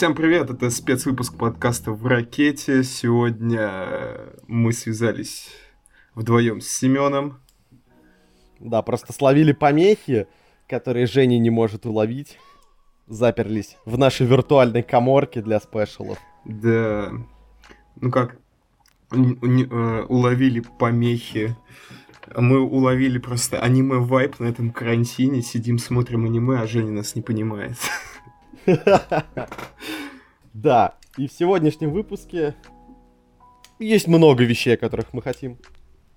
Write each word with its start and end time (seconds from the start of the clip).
Всем 0.00 0.14
привет, 0.14 0.48
это 0.48 0.70
спецвыпуск 0.70 1.36
подкаста 1.36 1.92
«В 1.92 2.06
ракете». 2.06 2.84
Сегодня 2.84 4.32
мы 4.48 4.72
связались 4.72 5.48
вдвоем 6.14 6.62
с 6.62 6.68
Семеном. 6.68 7.38
Да, 8.60 8.80
просто 8.80 9.12
словили 9.12 9.52
помехи, 9.52 10.26
которые 10.66 11.04
Женя 11.04 11.38
не 11.38 11.50
может 11.50 11.84
уловить. 11.84 12.38
Заперлись 13.08 13.76
в 13.84 13.98
нашей 13.98 14.26
виртуальной 14.26 14.82
коморке 14.82 15.42
для 15.42 15.60
спешалов. 15.60 16.16
Да, 16.46 17.12
ну 17.96 18.10
как, 18.10 18.38
э, 19.12 19.16
уловили 20.08 20.64
помехи. 20.78 21.54
Мы 22.34 22.58
уловили 22.60 23.18
просто 23.18 23.60
аниме-вайп 23.60 24.40
на 24.40 24.46
этом 24.46 24.70
карантине, 24.70 25.42
сидим, 25.42 25.78
смотрим 25.78 26.24
аниме, 26.24 26.58
а 26.58 26.66
Женя 26.66 26.90
нас 26.90 27.14
не 27.14 27.20
понимает. 27.20 27.76
Да, 30.52 30.94
и 31.16 31.28
в 31.28 31.32
сегодняшнем 31.32 31.92
выпуске 31.92 32.56
есть 33.78 34.08
много 34.08 34.44
вещей, 34.44 34.74
о 34.74 34.76
которых 34.76 35.12
мы 35.12 35.22
хотим 35.22 35.58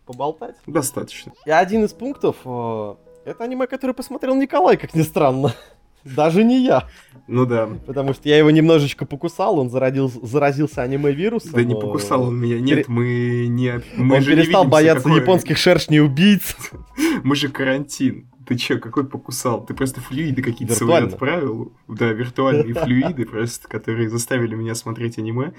поболтать. 0.05 0.55
Достаточно. 0.65 1.33
И 1.45 1.51
один 1.51 1.85
из 1.85 1.93
пунктов 1.93 2.37
э, 2.43 2.95
это 3.25 3.43
аниме, 3.43 3.67
которое 3.67 3.93
посмотрел 3.93 4.35
Николай, 4.35 4.75
как 4.77 4.95
ни 4.95 5.01
странно. 5.01 5.53
Даже 6.03 6.43
не 6.43 6.63
я. 6.65 6.89
Ну 7.27 7.45
да. 7.45 7.69
Потому 7.85 8.13
что 8.13 8.27
я 8.27 8.37
его 8.37 8.51
немножечко 8.51 9.05
покусал, 9.05 9.59
он 9.59 9.69
зародил, 9.69 10.09
заразился 10.09 10.81
аниме-вирусом. 10.81 11.53
Да 11.53 11.63
не 11.63 11.75
покусал 11.75 12.23
он 12.23 12.35
меня, 12.37 12.59
нет, 12.59 12.89
мы 12.89 13.47
не... 13.47 13.81
Мы 13.95 14.17
он 14.17 14.25
перестал 14.25 14.65
не 14.65 14.69
бояться 14.69 15.03
какое... 15.03 15.21
японских 15.21 15.57
шершней-убийц. 15.57 16.57
Мы 17.23 17.35
же 17.37 17.47
карантин. 17.47 18.27
Ты 18.45 18.55
чё, 18.55 18.79
какой 18.79 19.05
покусал? 19.05 19.65
Ты 19.65 19.73
просто 19.73 20.01
флюиды 20.01 20.41
какие-то 20.41 20.73
свои 20.75 21.03
отправил. 21.03 21.73
Да, 21.87 22.11
виртуальные 22.11 22.73
флюиды 22.73 23.25
просто, 23.25 23.67
которые 23.67 24.09
заставили 24.09 24.55
меня 24.55 24.75
смотреть 24.75 25.17
аниме. 25.17 25.53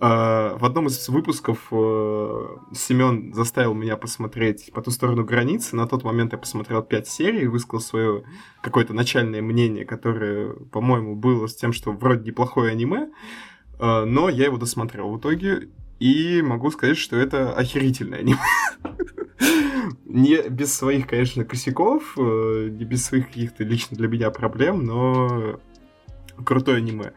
А, 0.00 0.56
в 0.56 0.64
одном 0.64 0.86
из 0.86 1.08
выпусков 1.08 1.66
э, 1.72 2.46
Семен 2.72 3.34
заставил 3.34 3.74
меня 3.74 3.96
посмотреть 3.96 4.70
«По 4.72 4.80
ту 4.80 4.90
сторону 4.90 5.24
границы». 5.24 5.74
На 5.74 5.88
тот 5.88 6.04
момент 6.04 6.32
я 6.32 6.38
посмотрел 6.38 6.82
пять 6.82 7.08
серий, 7.08 7.48
высказал 7.48 7.80
свое 7.80 8.24
какое-то 8.62 8.94
начальное 8.94 9.42
мнение, 9.42 9.84
которое, 9.84 10.52
по-моему, 10.70 11.16
было 11.16 11.48
с 11.48 11.56
тем, 11.56 11.72
что 11.72 11.90
вроде 11.92 12.30
неплохое 12.30 12.72
аниме, 12.72 13.08
э, 13.78 14.04
но 14.04 14.28
я 14.28 14.44
его 14.44 14.56
досмотрел 14.56 15.10
в 15.10 15.18
итоге, 15.18 15.68
и 15.98 16.42
могу 16.42 16.70
сказать, 16.70 16.96
что 16.96 17.16
это 17.16 17.52
охерительное 17.52 18.20
аниме. 18.20 18.38
Не 20.04 20.48
без 20.48 20.74
своих, 20.74 21.06
конечно, 21.06 21.44
косяков, 21.44 22.14
э, 22.16 22.68
не 22.70 22.84
без 22.84 23.04
своих 23.04 23.28
каких-то 23.28 23.62
лично 23.62 23.96
для 23.96 24.08
меня 24.08 24.30
проблем, 24.30 24.84
но 24.84 25.60
крутое 26.44 26.78
аниме. 26.78 27.12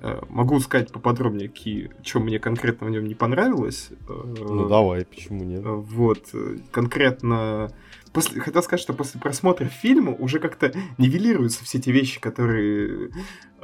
Э, 0.00 0.20
могу 0.28 0.60
сказать 0.60 0.92
поподробнее, 0.92 1.48
какие, 1.48 1.90
что 2.02 2.20
мне 2.20 2.38
конкретно 2.38 2.86
в 2.86 2.90
нем 2.90 3.04
не 3.04 3.14
понравилось. 3.14 3.88
Э, 4.08 4.34
ну 4.38 4.68
давай, 4.68 5.04
почему 5.04 5.44
нет? 5.44 5.62
Вот, 5.64 6.32
конкретно... 6.70 7.72
После, 8.12 8.40
хотел 8.40 8.62
сказать, 8.62 8.80
что 8.80 8.94
после 8.94 9.20
просмотра 9.20 9.66
фильма 9.66 10.12
уже 10.12 10.38
как-то 10.38 10.72
нивелируются 10.98 11.64
все 11.64 11.80
те 11.80 11.90
вещи, 11.90 12.20
которые, 12.20 13.10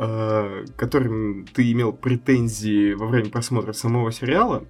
э, 0.01 0.65
которым 0.77 1.47
ты 1.53 1.71
имел 1.73 1.93
претензии 1.93 2.95
во 2.95 3.07
время 3.07 3.29
просмотра 3.29 3.73
самого 3.75 4.11
сериала. 4.11 4.65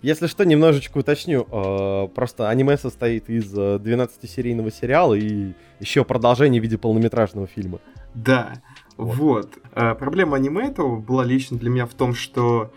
Если 0.00 0.26
что, 0.26 0.44
немножечко 0.44 0.98
уточню. 0.98 1.46
Э, 1.50 2.08
просто 2.08 2.48
аниме 2.48 2.78
состоит 2.78 3.28
из 3.28 3.52
12-серийного 3.54 4.68
э, 4.68 4.72
сериала 4.72 5.14
и 5.14 5.52
еще 5.80 6.04
продолжение 6.04 6.60
в 6.60 6.64
виде 6.64 6.78
полнометражного 6.78 7.46
фильма. 7.46 7.80
Да, 8.14 8.54
вот. 8.96 9.50
вот. 9.74 9.98
Проблема 9.98 10.38
аниме 10.38 10.68
этого 10.68 10.96
была 10.98 11.24
лично 11.24 11.58
для 11.58 11.68
меня 11.68 11.86
в 11.86 11.92
том, 11.92 12.14
что 12.14 12.72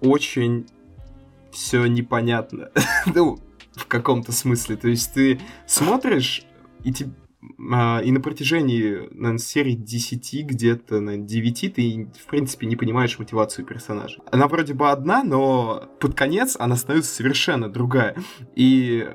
очень 0.00 0.66
все 1.52 1.86
непонятно. 1.86 2.70
ну, 3.14 3.38
в 3.76 3.86
каком-то 3.86 4.32
смысле. 4.32 4.76
То 4.76 4.88
есть 4.88 5.14
ты 5.14 5.40
смотришь, 5.66 6.42
и 6.82 6.92
тебе 6.92 7.10
и 7.58 8.10
на 8.10 8.20
протяжении, 8.20 9.08
наверное, 9.12 9.38
серии 9.38 9.72
10 9.72 10.46
где-то, 10.46 11.00
на 11.00 11.16
9 11.16 11.74
ты, 11.74 12.10
в 12.18 12.26
принципе, 12.26 12.66
не 12.66 12.76
понимаешь 12.76 13.18
мотивацию 13.18 13.64
персонажа. 13.64 14.20
Она 14.30 14.48
вроде 14.48 14.74
бы 14.74 14.90
одна, 14.90 15.22
но 15.24 15.88
под 16.00 16.14
конец 16.14 16.56
она 16.58 16.76
становится 16.76 17.14
совершенно 17.14 17.68
другая. 17.68 18.16
И 18.54 19.08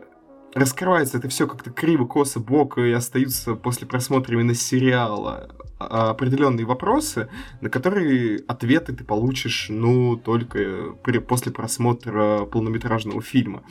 раскрывается 0.54 1.18
это 1.18 1.30
все 1.30 1.48
как-то 1.48 1.72
криво, 1.72 2.06
косо, 2.06 2.40
бок, 2.40 2.78
и 2.78 2.92
остаются 2.92 3.56
после 3.56 3.88
просмотра 3.88 4.36
именно 4.36 4.54
сериала 4.54 5.50
а, 5.80 6.12
определенные 6.12 6.66
вопросы, 6.66 7.30
на 7.62 7.70
которые 7.70 8.40
ответы 8.48 8.94
ты 8.94 9.04
получишь, 9.04 9.68
ну, 9.70 10.16
только 10.18 10.94
при, 11.04 11.20
после 11.20 11.52
просмотра 11.52 12.46
полнометражного 12.46 13.22
фильма. 13.22 13.64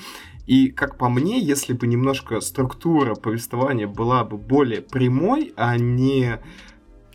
И, 0.47 0.69
как 0.69 0.99
по 0.99 1.09
мне, 1.09 1.39
если 1.39 1.73
бы 1.73 1.87
немножко 1.87 2.41
структура 2.41 3.15
повествования 3.15 3.87
была 3.87 4.25
бы 4.25 4.37
более 4.37 4.83
прямой, 4.83 5.53
а 5.57 5.77
не... 5.77 6.39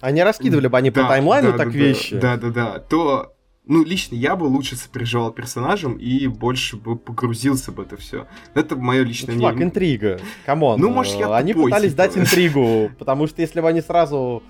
Они 0.02 0.24
раскидывали 0.24 0.68
бы 0.68 0.78
они 0.78 0.92
да, 0.92 1.02
по 1.02 1.08
таймлайну 1.10 1.52
да, 1.52 1.58
так 1.58 1.72
да, 1.72 1.78
вещи. 1.78 2.18
Да, 2.18 2.38
да, 2.38 2.50
да. 2.50 2.80
То 2.80 3.36
ну, 3.68 3.84
лично 3.84 4.16
я 4.16 4.36
бы 4.36 4.46
лучше 4.46 4.76
сопереживал 4.76 5.32
персонажам 5.32 5.98
и 5.98 6.28
больше 6.28 6.78
бы 6.78 6.96
погрузился 6.96 7.72
бы 7.72 7.84
это 7.84 7.98
все. 7.98 8.28
Это 8.54 8.76
мое 8.76 9.04
личное 9.04 9.34
ну, 9.34 9.42
чувак, 9.42 9.62
интрига. 9.62 10.20
Come 10.46 10.65
on. 10.65 10.80
Ну, 10.80 10.90
может, 10.90 11.16
я 11.16 11.36
Они 11.36 11.54
тупой, 11.54 11.72
пытались 11.72 11.92
типа. 11.92 12.04
дать 12.04 12.18
интригу, 12.18 12.92
потому 13.00 13.28
что 13.28 13.42
если 13.42 13.62
бы 13.62 13.68
они 13.68 13.82
сразу 13.82 14.44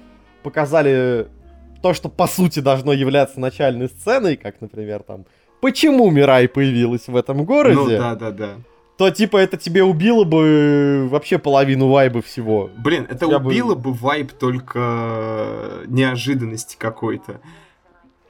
показали 0.44 1.28
то, 1.82 1.94
что 1.94 2.10
по 2.10 2.28
сути 2.28 2.60
должно 2.60 2.94
являться 2.94 3.40
начальной 3.40 3.88
сценой, 3.88 4.36
как, 4.36 4.60
например, 4.60 5.04
там, 5.04 5.26
почему 5.66 6.12
Мирай 6.12 6.48
появилась 6.48 7.08
в 7.08 7.16
этом 7.16 7.44
городе. 7.44 7.76
Ну, 7.76 7.88
да, 7.88 8.14
да, 8.14 8.30
да 8.30 8.50
то 8.98 9.10
типа 9.10 9.38
это 9.38 9.58
тебе 9.58 9.84
убило 9.84 10.24
бы 10.24 11.08
вообще 11.10 11.38
половину 11.38 11.90
вайба 11.90 12.22
всего. 12.22 12.70
Блин, 12.78 13.06
это 13.10 13.26
Тебя 13.26 13.38
убило 13.40 13.76
бы... 13.76 13.92
бы 13.92 13.94
вайб 13.94 14.32
только 14.32 15.82
неожиданности 15.88 16.78
какой-то. 16.80 17.42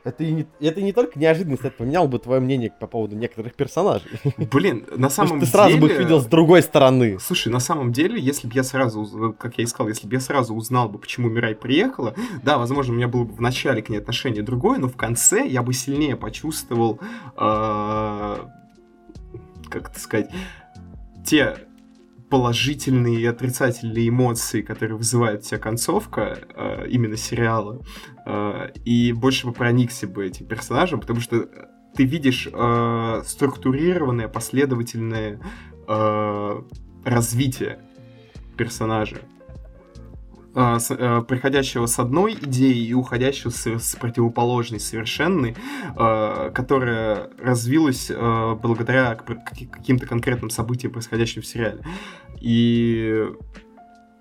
Это 0.06 0.24
не, 0.24 0.46
это 0.60 0.82
не 0.82 0.94
только 0.94 1.18
неожиданность, 1.18 1.66
это 1.66 1.76
поменял 1.76 2.08
бы 2.08 2.20
твое 2.20 2.40
мнение 2.40 2.72
по 2.80 2.86
поводу 2.86 3.16
некоторых 3.16 3.56
персонажей. 3.56 4.08
Блин, 4.38 4.86
на 4.96 5.10
самом 5.10 5.40
деле... 5.40 5.42
ты 5.42 5.48
сразу 5.48 5.78
бы 5.80 5.88
их 5.88 5.98
видел 5.98 6.22
с 6.22 6.26
другой 6.26 6.62
стороны. 6.62 7.18
Слушай, 7.20 7.52
на 7.52 7.60
самом 7.60 7.92
деле, 7.92 8.20
если 8.22 8.48
бы 8.48 8.54
я 8.54 8.64
сразу, 8.64 9.36
как 9.38 9.58
я 9.58 9.64
и 9.64 9.68
сказал, 9.68 9.90
если 9.90 10.08
бы 10.08 10.14
я 10.14 10.20
сразу 10.20 10.54
узнал 10.54 10.90
бы, 10.90 11.00
почему 11.00 11.28
Мирай 11.28 11.56
приехала, 11.56 12.14
да, 12.44 12.60
возможно, 12.60 12.94
у 12.94 12.98
меня 12.98 13.08
было 13.08 13.24
бы 13.24 13.34
в 13.34 13.42
начале 13.42 13.82
к 13.82 13.90
ней 13.90 13.98
отношение 13.98 14.44
другое, 14.44 14.78
но 14.78 14.88
в 14.88 14.96
конце 14.96 15.48
я 15.48 15.64
бы 15.64 15.74
сильнее 15.74 16.16
почувствовал, 16.16 17.00
э, 17.36 18.38
как 19.70 19.90
это 19.90 20.00
сказать, 20.00 20.30
те 21.26 21.58
положительные 22.30 23.20
и 23.20 23.26
отрицательные 23.26 24.10
эмоции, 24.10 24.62
которые 24.62 24.98
вызывает 24.98 25.44
вся 25.44 25.58
концовка 25.58 26.40
э, 26.56 26.88
именно 26.90 27.18
сериала, 27.18 27.82
э, 28.26 28.72
и 28.84 29.14
больше 29.14 29.48
бы 29.48 29.54
проникся 29.54 30.08
бы 30.08 30.26
этим 30.26 30.48
персонажем, 30.48 31.00
потому 31.00 31.20
что 31.20 31.48
ты 31.96 32.04
видишь 32.04 32.48
э, 32.52 33.22
структурированное, 33.26 34.28
последовательное 34.28 35.40
э, 35.88 36.62
развитие 37.06 37.80
персонажа. 38.58 39.18
Э, 40.58 40.78
э, 40.90 41.22
приходящего 41.28 41.86
с 41.86 42.00
одной 42.00 42.34
идеей 42.34 42.88
и 42.88 42.94
уходящего 42.94 43.50
с, 43.50 43.68
с 43.68 43.96
противоположной 43.98 44.80
совершенной, 44.80 45.54
э, 45.98 46.52
которая 46.54 47.30
развилась 47.38 48.10
благодаря 48.10 49.16
каким-то 49.16 50.08
конкретным 50.08 50.50
событиям, 50.50 50.94
происходящим 50.94 51.42
в 51.42 51.46
сериале. 51.46 51.82
И 52.40 53.26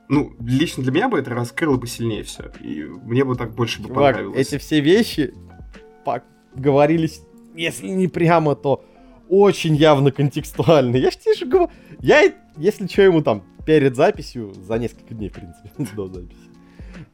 ну, 0.08 0.34
лично 0.40 0.82
для 0.82 0.90
меня 0.90 1.08
бы 1.08 1.20
это 1.20 1.30
раскрыло 1.30 1.76
бы 1.76 1.86
сильнее 1.86 2.24
все. 2.24 2.50
И 2.60 2.82
мне 2.82 3.24
бы 3.24 3.36
так 3.36 3.54
больше 3.54 3.80
бы 3.80 3.88
Чувак, 3.88 4.14
понравилось. 4.14 4.48
Эти 4.48 4.58
все 4.58 4.80
вещи 4.80 5.32
говорились, 6.56 7.20
если 7.54 7.86
не 7.86 8.08
прямо, 8.08 8.56
то 8.56 8.84
очень 9.28 9.76
явно 9.76 10.10
контекстуально. 10.10 10.96
Я 10.96 11.12
ж 11.12 11.16
тебе 11.16 11.34
же 11.34 11.46
говорю, 11.46 11.70
я, 12.00 12.32
если 12.56 12.88
что, 12.88 13.02
ему 13.02 13.22
там 13.22 13.44
перед 13.64 13.96
записью, 13.96 14.52
за 14.54 14.78
несколько 14.78 15.14
дней, 15.14 15.28
в 15.28 15.32
принципе, 15.32 15.70
до 15.96 16.06
записи, 16.06 16.50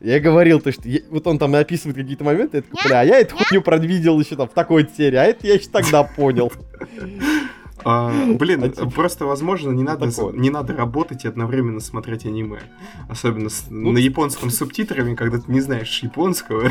я 0.01 0.21
говорил, 0.21 0.61
то, 0.61 0.73
что 0.73 0.89
я, 0.89 1.01
вот 1.11 1.27
он 1.27 1.39
там 1.39 1.55
описывает 1.55 1.97
какие-то 1.97 2.25
моменты, 2.25 2.59
я 2.59 2.63
такой, 2.63 2.81
бля, 2.85 3.01
а 3.01 3.05
я 3.05 3.21
эту 3.21 3.37
хуйню 3.37 3.63
продвидел 3.63 4.19
еще 4.19 4.37
там 4.37 4.49
в 4.49 4.53
такой 4.53 4.89
серии, 4.97 5.17
а 5.17 5.25
это 5.25 5.47
я 5.47 5.55
еще 5.55 5.69
тогда 5.71 6.03
понял. 6.05 6.53
А, 7.83 8.13
блин, 8.27 8.65
а, 8.65 8.69
типа, 8.69 8.91
просто, 8.91 9.25
возможно, 9.25 9.71
не 9.71 9.83
надо, 9.83 10.11
не 10.35 10.51
надо 10.51 10.77
работать 10.77 11.25
и 11.25 11.29
одновременно 11.29 11.81
смотреть 11.81 12.27
аниме. 12.27 12.61
Особенно 13.09 13.49
с, 13.49 13.65
ну, 13.71 13.93
на 13.93 13.99
японском 13.99 14.51
субтитрами, 14.51 15.15
когда 15.15 15.39
ты 15.39 15.51
не 15.51 15.61
знаешь 15.61 15.99
японского. 16.03 16.71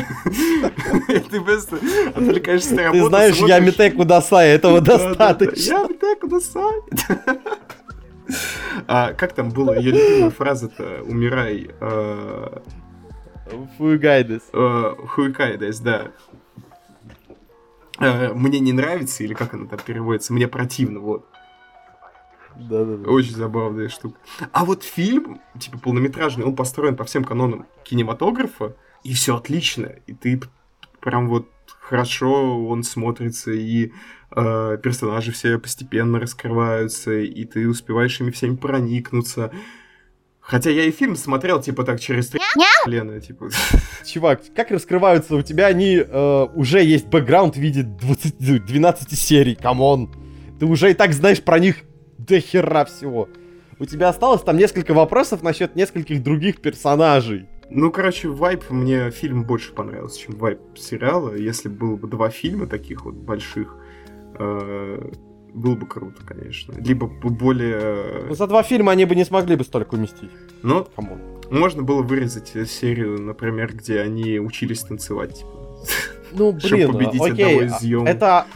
Ты 1.08 1.40
просто 1.40 1.80
отвлекаешься 2.14 2.74
на 2.74 2.82
работу. 2.84 3.02
Ты 3.02 3.08
знаешь, 3.08 3.36
я 3.38 3.58
Митеку 3.58 4.04
Дасай, 4.04 4.50
этого 4.50 4.80
достаточно. 4.80 5.72
Я 5.72 5.82
Митеку 5.88 6.28
Дасай. 6.28 6.80
А 8.86 9.12
как 9.12 9.32
там 9.34 9.50
была 9.50 9.76
ее 9.76 9.92
любимая 9.92 10.30
фраза-то 10.30 11.02
«Умирай»? 11.02 11.70
А, 11.80 12.62
Фугайдес. 13.78 14.42
Э, 14.52 14.94
Хуикайдес, 15.08 15.80
да. 15.80 16.12
Э, 17.98 18.32
Мне 18.32 18.60
не 18.60 18.72
нравится, 18.72 19.24
или 19.24 19.34
как 19.34 19.54
она 19.54 19.66
там 19.66 19.78
переводится, 19.84 20.32
мне 20.32 20.48
противно, 20.48 21.00
вот. 21.00 21.26
Да-да-да. 22.56 23.10
Очень 23.10 23.36
забавная 23.36 23.88
штука. 23.88 24.18
А 24.52 24.64
вот 24.64 24.82
фильм, 24.82 25.40
типа 25.58 25.78
полнометражный, 25.78 26.44
он 26.44 26.56
построен 26.56 26.96
по 26.96 27.04
всем 27.04 27.24
канонам 27.24 27.66
кинематографа, 27.84 28.76
и 29.02 29.14
все 29.14 29.36
отлично. 29.36 29.94
И 30.06 30.12
ты 30.12 30.40
прям 31.00 31.28
вот 31.28 31.48
хорошо 31.80 32.66
он 32.66 32.82
смотрится, 32.82 33.52
и 33.52 33.92
э, 34.34 34.78
персонажи 34.82 35.32
все 35.32 35.58
постепенно 35.58 36.20
раскрываются, 36.20 37.12
и 37.12 37.44
ты 37.44 37.68
успеваешь 37.68 38.20
ими 38.20 38.30
всеми 38.30 38.56
проникнуться. 38.56 39.52
Хотя 40.40 40.70
я 40.70 40.84
и 40.84 40.90
фильм 40.90 41.16
смотрел, 41.16 41.60
типа, 41.60 41.84
так, 41.84 42.00
через 42.00 42.28
три 42.28 42.40
Лена, 42.86 43.20
типа. 43.20 43.50
Чувак, 44.04 44.42
как 44.54 44.70
раскрываются 44.70 45.36
у 45.36 45.42
тебя 45.42 45.66
они, 45.66 45.96
э, 45.96 46.46
уже 46.54 46.82
есть 46.82 47.06
бэкграунд 47.06 47.56
в 47.56 47.60
виде 47.60 47.82
20, 47.82 48.64
12 48.64 49.18
серий, 49.18 49.54
come 49.54 49.87
on. 49.87 50.12
Ты 50.58 50.66
уже 50.66 50.90
и 50.90 50.94
так 50.94 51.12
знаешь 51.12 51.42
про 51.42 51.58
них 51.58 51.76
до 52.18 52.40
хера 52.40 52.84
всего. 52.84 53.28
У 53.78 53.86
тебя 53.86 54.08
осталось 54.08 54.42
там 54.42 54.56
несколько 54.56 54.92
вопросов 54.92 55.42
насчет 55.42 55.74
нескольких 55.76 56.22
других 56.22 56.60
персонажей. 56.60 57.46
Ну, 57.70 57.92
короче, 57.92 58.28
вайб 58.28 58.68
мне 58.68 59.10
фильм 59.10 59.44
больше 59.44 59.72
понравился, 59.72 60.18
чем 60.18 60.36
вайп 60.36 60.58
сериала. 60.76 61.34
Если 61.36 61.68
было 61.68 61.96
бы 61.96 62.08
два 62.08 62.28
фильма 62.28 62.66
таких 62.66 63.04
вот 63.04 63.14
больших, 63.14 63.76
было 64.38 65.74
бы 65.74 65.86
круто, 65.86 66.22
конечно. 66.24 66.74
Либо 66.78 67.06
более... 67.06 68.26
Ну, 68.28 68.34
за 68.34 68.46
два 68.46 68.62
фильма 68.62 68.92
они 68.92 69.04
бы 69.04 69.14
не 69.14 69.24
смогли 69.24 69.56
бы 69.56 69.64
столько 69.64 69.94
уместить. 69.94 70.30
Но 70.62 70.84
Come 70.96 71.09
on. 71.09 71.18
можно 71.50 71.82
было 71.82 72.02
вырезать 72.02 72.52
серию, 72.70 73.20
например, 73.20 73.74
где 73.74 74.00
они 74.00 74.38
учились 74.38 74.80
танцевать. 74.80 75.38
Типа. 75.38 75.50
Ну, 76.32 76.56
Чтобы 76.60 76.76
блин, 76.76 76.92
победить 76.92 77.20
окей, 77.22 77.44
одного 77.44 77.62
из 77.62 77.78
съемок. 77.78 78.08
это, 78.08 78.46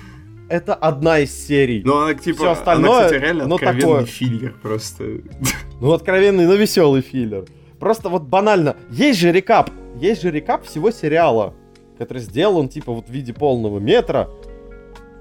это 0.49 0.75
одна 0.75 1.19
из 1.19 1.32
серий. 1.32 1.82
Но 1.85 2.03
она, 2.03 2.15
типа, 2.15 2.37
Всё 2.37 2.50
остальное, 2.53 2.91
она, 2.91 3.05
кстати, 3.06 3.20
реально 3.20 3.47
ну, 3.49 3.55
откровенный 3.56 3.82
такое. 3.82 4.05
филлер 4.05 4.55
просто. 4.62 5.05
Ну, 5.81 5.93
откровенный, 5.93 6.47
но 6.47 6.55
веселый 6.55 7.03
филлер. 7.03 7.47
Просто 7.81 8.09
вот 8.09 8.23
банально. 8.23 8.77
Есть 8.91 9.19
же 9.19 9.32
рекап. 9.32 9.70
Есть 9.97 10.23
же 10.23 10.31
рекап 10.31 10.65
всего 10.65 10.93
сериала, 10.93 11.53
который 11.99 12.19
сделан, 12.19 12.69
типа, 12.69 12.93
вот 12.93 13.09
в 13.09 13.11
виде 13.11 13.35
полного 13.35 13.81
метра. 13.81 14.31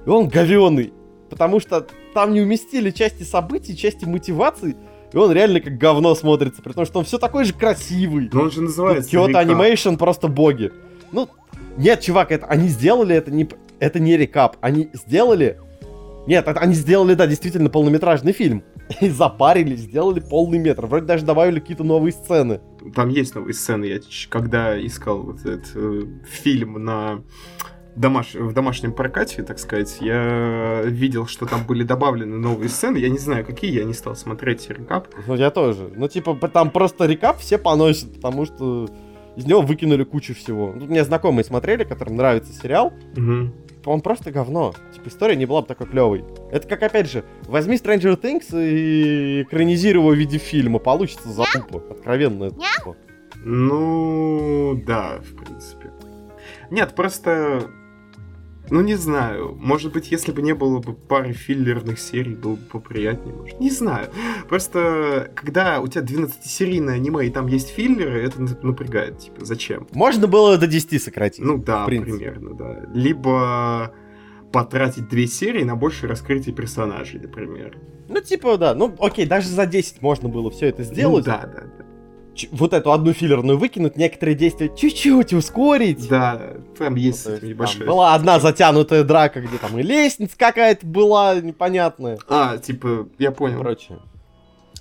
И 0.05 0.09
он 0.09 0.27
говёный. 0.27 0.93
Потому 1.29 1.59
что 1.59 1.87
там 2.13 2.33
не 2.33 2.41
уместили 2.41 2.91
части 2.91 3.23
событий, 3.23 3.75
части 3.75 4.05
мотиваций. 4.05 4.75
И 5.11 5.17
он 5.17 5.31
реально 5.31 5.61
как 5.61 5.77
говно 5.77 6.15
смотрится. 6.15 6.61
При 6.61 6.73
том, 6.73 6.85
что 6.85 6.99
он 6.99 7.05
все 7.05 7.17
такой 7.17 7.45
же 7.45 7.53
красивый. 7.53 8.29
Но 8.31 8.43
он 8.43 8.51
же 8.51 8.61
называется 8.61 9.09
«Рекап». 9.11 9.45
Animation 9.45 9.97
просто 9.97 10.27
боги. 10.27 10.71
Ну, 11.11 11.29
нет, 11.77 12.01
чувак, 12.01 12.31
это, 12.31 12.45
они 12.47 12.67
сделали 12.67 13.15
это 13.15 13.31
не, 13.31 13.47
это 13.79 13.99
не 13.99 14.17
рекап. 14.17 14.57
Они 14.61 14.89
сделали... 14.93 15.59
Нет, 16.25 16.47
это, 16.47 16.59
они 16.59 16.73
сделали, 16.73 17.15
да, 17.15 17.27
действительно 17.27 17.69
полнометражный 17.69 18.31
фильм. 18.31 18.63
И 19.01 19.09
запарились, 19.09 19.81
сделали 19.81 20.19
полный 20.19 20.57
метр. 20.57 20.85
Вроде 20.85 21.05
даже 21.05 21.25
добавили 21.25 21.59
какие-то 21.59 21.83
новые 21.83 22.11
сцены. 22.11 22.61
Там 22.95 23.09
есть 23.09 23.35
новые 23.35 23.53
сцены. 23.53 23.85
Я 23.85 23.99
когда 24.29 24.79
искал 24.83 25.21
вот 25.21 25.39
этот 25.41 25.71
э, 25.75 26.03
фильм 26.25 26.83
на 26.83 27.21
домаш... 27.95 28.35
в 28.35 28.53
домашнем 28.53 28.93
прокате, 28.93 29.43
так 29.43 29.59
сказать, 29.59 29.97
я 30.01 30.81
видел, 30.85 31.27
что 31.27 31.45
там 31.45 31.65
были 31.65 31.83
добавлены 31.83 32.37
новые 32.37 32.69
сцены. 32.69 32.97
Я 32.97 33.09
не 33.09 33.17
знаю, 33.17 33.45
какие, 33.45 33.71
я 33.71 33.83
не 33.83 33.93
стал 33.93 34.15
смотреть 34.15 34.69
рекап. 34.69 35.07
Ну, 35.27 35.35
я 35.35 35.49
тоже. 35.51 35.91
Ну, 35.95 36.07
типа, 36.07 36.35
там 36.47 36.71
просто 36.71 37.05
рекап 37.05 37.39
все 37.39 37.57
поносят, 37.57 38.13
потому 38.15 38.45
что 38.45 38.89
из 39.35 39.45
него 39.45 39.61
выкинули 39.61 40.03
кучу 40.03 40.35
всего. 40.35 40.73
Тут 40.73 40.89
мне 40.89 41.03
знакомые 41.03 41.43
смотрели, 41.43 41.83
которым 41.83 42.15
нравится 42.15 42.53
сериал. 42.53 42.93
Мгм. 43.15 43.53
Он 43.85 43.99
просто 43.99 44.31
говно. 44.31 44.73
Типа, 44.93 45.09
история 45.09 45.35
не 45.35 45.45
была 45.45 45.61
бы 45.61 45.67
такой 45.67 45.87
клевой. 45.87 46.23
Это 46.51 46.67
как, 46.67 46.83
опять 46.83 47.11
же, 47.11 47.25
возьми 47.47 47.75
Stranger 47.75 48.19
Things 48.19 48.47
и 48.53 49.41
экранизируй 49.41 50.01
его 50.01 50.11
в 50.11 50.15
виде 50.15 50.37
фильма. 50.37 50.79
Получится 50.79 51.29
запупа. 51.29 51.83
Откровенно 51.91 52.51
тупо. 52.51 52.95
Ну, 53.43 54.81
да, 54.85 55.19
в 55.19 55.35
принципе. 55.35 55.91
Нет, 56.69 56.95
просто... 56.95 57.69
Ну, 58.73 58.81
не 58.81 58.95
знаю. 58.95 59.55
Может 59.61 59.93
быть, 59.93 60.09
если 60.11 60.31
бы 60.31 60.41
не 60.41 60.55
было 60.55 60.79
бы 60.79 60.93
пары 60.93 61.31
филлерных 61.33 61.99
серий, 61.99 62.33
было 62.33 62.55
бы 62.55 62.61
поприятнее. 62.71 63.35
Может. 63.35 63.59
Не 63.59 63.69
знаю. 63.69 64.09
Просто, 64.49 65.31
когда 65.35 65.79
у 65.79 65.87
тебя 65.87 66.01
12-серийное 66.01 66.95
аниме, 66.95 67.27
и 67.27 67.29
там 67.29 67.45
есть 67.45 67.69
филлеры, 67.69 68.23
это 68.23 68.41
нап- 68.41 68.65
напрягает. 68.65 69.19
Типа, 69.19 69.45
зачем? 69.45 69.87
Можно 69.93 70.27
было 70.27 70.57
до 70.57 70.65
10 70.65 70.99
сократить. 71.03 71.45
Ну 71.45 71.59
да, 71.59 71.85
примерно, 71.85 72.55
да. 72.55 72.89
Либо 72.95 73.93
потратить 74.51 75.07
две 75.07 75.27
серии 75.27 75.63
на 75.63 75.75
большее 75.75 76.09
раскрытие 76.09 76.55
персонажей, 76.55 77.19
например. 77.19 77.77
Ну, 78.09 78.21
типа, 78.21 78.57
да. 78.57 78.73
Ну, 78.73 78.95
окей, 78.99 79.27
даже 79.27 79.49
за 79.49 79.67
10 79.67 80.01
можно 80.01 80.29
было 80.29 80.49
все 80.49 80.65
это 80.65 80.81
сделать. 80.81 81.27
Ну, 81.27 81.31
да, 81.31 81.41
да, 81.45 81.63
да. 81.77 81.85
Вот 82.51 82.73
эту 82.73 82.91
одну 82.91 83.13
филлерную 83.13 83.57
выкинуть, 83.57 83.95
некоторые 83.95 84.35
действия 84.35 84.71
чуть-чуть 84.75 85.33
ускорить. 85.33 86.07
Да, 86.07 86.41
там 86.77 86.95
есть 86.95 87.27
Ну, 87.27 87.47
небольшая... 87.47 87.79
там 87.79 87.87
была 87.87 88.15
одна 88.15 88.39
затянутая 88.39 89.03
драка, 89.03 89.41
где 89.41 89.57
там 89.57 89.77
и 89.77 89.83
лестница 89.83 90.37
какая-то 90.37 90.85
была 90.85 91.35
непонятная. 91.35 92.17
А, 92.27 92.57
типа, 92.57 93.07
я 93.19 93.31
понял. 93.31 93.59
прочее. 93.59 93.99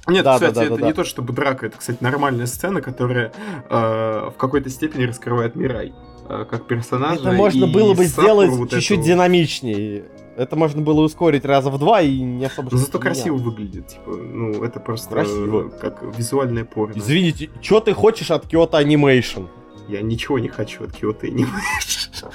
Нет, 0.08 0.24
Да, 0.24 0.38
да, 0.38 0.50
кстати, 0.50 0.54
да, 0.54 0.64
это 0.64 0.76
да, 0.76 0.86
не 0.86 0.92
да. 0.92 0.96
то 0.96 1.04
чтобы 1.04 1.32
драка, 1.32 1.66
это, 1.66 1.78
кстати, 1.78 1.98
нормальная 2.00 2.46
сцена, 2.46 2.80
которая 2.80 3.32
э, 3.70 4.30
в 4.30 4.34
какой-то 4.36 4.68
степени 4.68 5.04
раскрывает 5.04 5.54
Мирай 5.54 5.92
э, 6.28 6.44
как 6.50 6.66
персонажа. 6.66 7.20
Это 7.20 7.32
можно 7.32 7.68
было 7.68 7.94
бы 7.94 8.04
сделать 8.04 8.50
вот 8.50 8.70
чуть-чуть 8.70 8.98
эту. 8.98 9.06
динамичнее. 9.06 10.04
Это 10.36 10.56
можно 10.56 10.80
было 10.80 11.02
ускорить 11.02 11.44
раза 11.44 11.70
в 11.70 11.78
два 11.78 12.00
и 12.00 12.20
не 12.20 12.46
особо 12.46 12.70
Но 12.72 12.78
зато 12.78 12.98
красиво 12.98 13.36
выглядит, 13.36 13.88
типа, 13.88 14.10
ну, 14.12 14.64
это 14.64 14.80
просто 14.80 15.10
Красиво. 15.10 15.68
э, 15.68 15.78
как 15.78 16.02
визуальное 16.16 16.64
порно. 16.64 16.94
Извините, 16.96 17.50
что 17.60 17.80
ты 17.80 17.92
хочешь 17.92 18.30
от 18.30 18.46
Kyoto 18.46 18.82
Animation? 18.82 19.48
Я 19.88 20.00
ничего 20.00 20.38
не 20.38 20.48
хочу 20.48 20.84
от 20.84 20.90
Kyoto 20.90 21.22
Animation. 21.22 22.32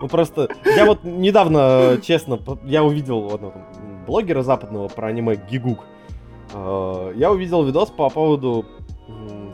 Ну 0.00 0.08
просто, 0.08 0.48
я 0.64 0.84
вот 0.84 1.02
недавно, 1.04 1.98
честно, 2.02 2.38
я 2.64 2.84
увидел 2.84 3.32
одного 3.34 3.54
блогера 4.06 4.42
западного 4.42 4.88
про 4.88 5.08
аниме 5.08 5.36
Гигук. 5.50 5.84
Э, 6.52 7.12
Я 7.16 7.32
увидел 7.32 7.64
видос 7.64 7.90
по 7.90 8.08
поводу 8.10 8.64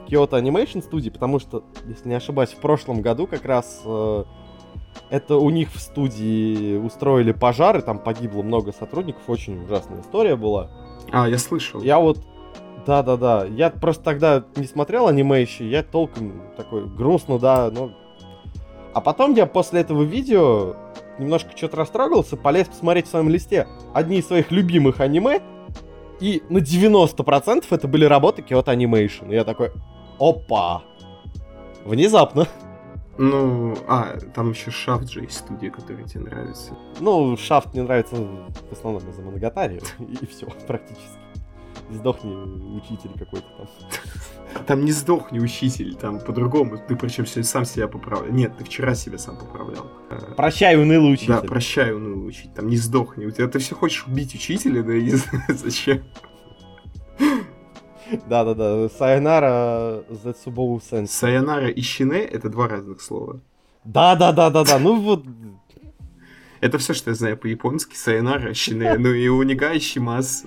Kyoto 0.08 0.30
Animation 0.32 0.82
студии, 0.82 1.10
потому 1.10 1.38
что, 1.38 1.64
если 1.86 2.08
не 2.08 2.14
ошибаюсь, 2.14 2.50
в 2.50 2.56
прошлом 2.58 3.00
году 3.00 3.26
как 3.26 3.44
раз 3.44 3.82
э, 3.84 4.24
это 5.10 5.36
у 5.36 5.50
них 5.50 5.72
в 5.72 5.80
студии 5.80 6.76
устроили 6.76 7.32
пожар, 7.32 7.78
и 7.78 7.82
там 7.82 7.98
погибло 7.98 8.42
много 8.42 8.72
сотрудников, 8.72 9.22
очень 9.28 9.64
ужасная 9.64 10.00
история 10.00 10.36
была. 10.36 10.70
А, 11.10 11.28
я 11.28 11.38
слышал. 11.38 11.82
Я 11.82 11.98
вот... 11.98 12.18
Да-да-да. 12.86 13.46
Я 13.46 13.70
просто 13.70 14.04
тогда 14.04 14.44
не 14.56 14.66
смотрел 14.66 15.08
аниме 15.08 15.40
еще, 15.40 15.68
я 15.68 15.82
толком 15.82 16.42
такой 16.56 16.86
грустно, 16.86 17.38
да, 17.38 17.70
но... 17.70 17.92
А 18.92 19.00
потом 19.00 19.34
я 19.34 19.46
после 19.46 19.80
этого 19.80 20.02
видео 20.02 20.76
немножко 21.18 21.56
что-то 21.56 21.78
растрогался, 21.78 22.36
полез 22.36 22.68
посмотреть 22.68 23.06
в 23.06 23.10
своем 23.10 23.28
листе 23.28 23.66
одни 23.92 24.18
из 24.18 24.26
своих 24.26 24.50
любимых 24.50 25.00
аниме, 25.00 25.40
и 26.20 26.42
на 26.48 26.58
90% 26.58 27.64
это 27.70 27.88
были 27.88 28.04
работы 28.04 28.42
Kyoto 28.42 28.66
Animation. 28.66 29.30
И 29.30 29.34
я 29.34 29.44
такой, 29.44 29.72
опа! 30.18 30.82
Внезапно. 31.84 32.46
Ну, 33.16 33.76
а, 33.86 34.18
там 34.34 34.50
еще 34.50 34.70
Шафт 34.70 35.08
же 35.08 35.22
есть 35.22 35.38
студия, 35.38 35.70
которая 35.70 36.04
тебе 36.04 36.20
нравится. 36.24 36.76
Ну, 37.00 37.36
Шафт 37.36 37.72
мне 37.72 37.82
нравится 37.82 38.16
в 38.16 38.72
основном 38.72 39.08
из-за 39.08 39.22
Моногатари, 39.22 39.80
и 39.98 40.26
все, 40.26 40.46
практически. 40.66 41.18
Сдохни, 41.90 42.34
учитель 42.76 43.10
какой-то 43.18 43.46
там. 43.58 44.64
Там 44.66 44.84
не 44.84 44.92
сдохни, 44.92 45.38
учитель, 45.38 45.94
там 45.96 46.18
по-другому. 46.18 46.78
Ты 46.78 46.96
причем 46.96 47.26
сегодня 47.26 47.44
сам 47.44 47.64
себя 47.64 47.88
поправлял. 47.88 48.32
Нет, 48.32 48.56
ты 48.56 48.64
вчера 48.64 48.94
себя 48.94 49.18
сам 49.18 49.36
поправлял. 49.36 49.90
Прощай, 50.36 50.80
унылый 50.80 51.12
учитель. 51.12 51.34
Да, 51.34 51.40
прощай, 51.42 51.92
унылый 51.92 52.28
учитель. 52.28 52.52
Там 52.54 52.68
не 52.68 52.76
сдохни. 52.76 53.26
У 53.26 53.30
тебя 53.30 53.48
ты 53.48 53.58
все 53.58 53.74
хочешь 53.74 54.06
убить 54.06 54.34
учителя, 54.34 54.82
да 54.82 54.92
я 54.92 55.02
не 55.02 55.10
знаю 55.10 55.44
зачем. 55.48 56.02
Да-да-да, 58.28 58.88
Сайонара 58.88 60.02
Зetsубоу 60.10 60.80
Сенс. 60.80 61.10
Сайонара 61.10 61.68
и 61.68 61.80
Щине 61.80 62.20
это 62.20 62.48
два 62.48 62.68
разных 62.68 63.00
слова. 63.00 63.40
Да-да-да-да-да, 63.84 64.78
ну 64.78 65.00
вот... 65.00 65.24
Это 66.60 66.78
все, 66.78 66.94
что 66.94 67.10
я 67.10 67.14
знаю 67.14 67.36
по-японски. 67.36 67.94
Сайонара, 67.94 68.54
Щине. 68.54 68.96
Ну 68.96 69.12
и 69.12 69.28
унигай, 69.28 69.78
Щимас. 69.80 70.44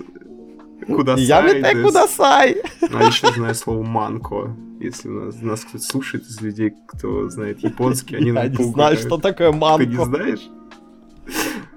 Куда 0.86 1.14
Ямите 1.14 1.82
Кудасай! 1.82 2.62
А 2.92 3.04
еще 3.04 3.30
знаю 3.32 3.54
слово 3.54 3.82
манко. 3.82 4.56
Если 4.80 5.08
у 5.08 5.24
нас, 5.26 5.40
нас 5.40 5.60
кто-то 5.60 5.84
слушает 5.84 6.24
из 6.24 6.40
людей, 6.40 6.72
кто 6.86 7.28
знает 7.28 7.60
японский, 7.60 8.16
они 8.16 8.26
Я 8.28 8.32
нам 8.32 8.52
не 8.52 8.64
знаю, 8.64 8.96
что 8.96 9.18
такое 9.18 9.50
Ты 9.50 9.54
не 9.54 9.60
манко. 9.60 10.04
знаешь? 10.04 10.48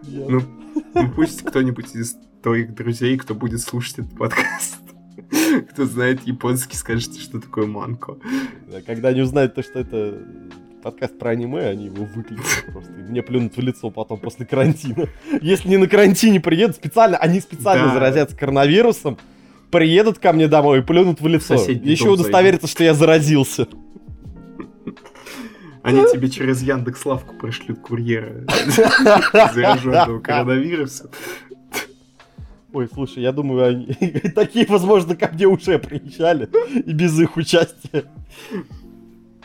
Ну, 0.03 0.41
ну, 0.93 1.11
пусть 1.15 1.43
кто-нибудь 1.43 1.93
из 1.95 2.15
твоих 2.41 2.73
друзей, 2.73 3.17
кто 3.17 3.35
будет 3.35 3.61
слушать 3.61 3.99
этот 3.99 4.17
подкаст, 4.17 4.77
Кто 5.71 5.85
знает 5.85 6.21
японский, 6.25 6.75
скажите, 6.77 7.19
что 7.19 7.39
такое 7.39 7.65
манко. 7.67 8.17
Когда 8.85 9.09
они 9.09 9.21
узнают 9.21 9.55
то, 9.55 9.63
что 9.63 9.79
это 9.79 10.17
подкаст 10.83 11.17
про 11.19 11.31
аниме, 11.31 11.67
они 11.67 11.85
его 11.85 12.05
выключат 12.05 12.65
просто. 12.71 12.91
И 12.93 13.03
мне 13.03 13.21
плюнут 13.21 13.55
в 13.55 13.59
лицо 13.59 13.89
потом 13.91 14.19
после 14.19 14.45
карантина. 14.45 15.07
Если 15.41 15.69
не 15.69 15.77
на 15.77 15.87
карантине 15.87 16.39
приедут 16.39 16.75
специально, 16.77 17.17
они 17.17 17.39
специально 17.39 17.87
Да. 17.87 17.93
заразятся 17.93 18.35
коронавирусом, 18.35 19.17
приедут 19.69 20.19
ко 20.19 20.33
мне 20.33 20.47
домой 20.47 20.79
и 20.79 20.81
плюнут 20.81 21.21
в 21.21 21.27
лицо. 21.27 21.57
соседний 21.57 21.91
Еще 21.91 22.05
дом 22.05 22.13
удостовериться, 22.15 22.67
что 22.67 22.83
я 22.83 22.93
заразился. 22.93 23.67
Они 25.83 26.01
тебе 26.11 26.29
через 26.29 26.61
Яндекс 26.61 27.05
Лавку 27.05 27.35
пришлют 27.35 27.79
курьера 27.79 28.45
зараженного 29.53 30.19
коронавирусом. 30.19 31.09
Ой, 32.73 32.87
слушай, 32.93 33.21
я 33.21 33.31
думаю, 33.31 33.65
они 33.65 33.85
такие, 34.35 34.65
возможно, 34.67 35.15
ко 35.15 35.29
мне 35.33 35.45
уже 35.45 35.77
приезжали, 35.79 36.49
и 36.73 36.93
без 36.93 37.19
их 37.19 37.35
участия. 37.37 38.05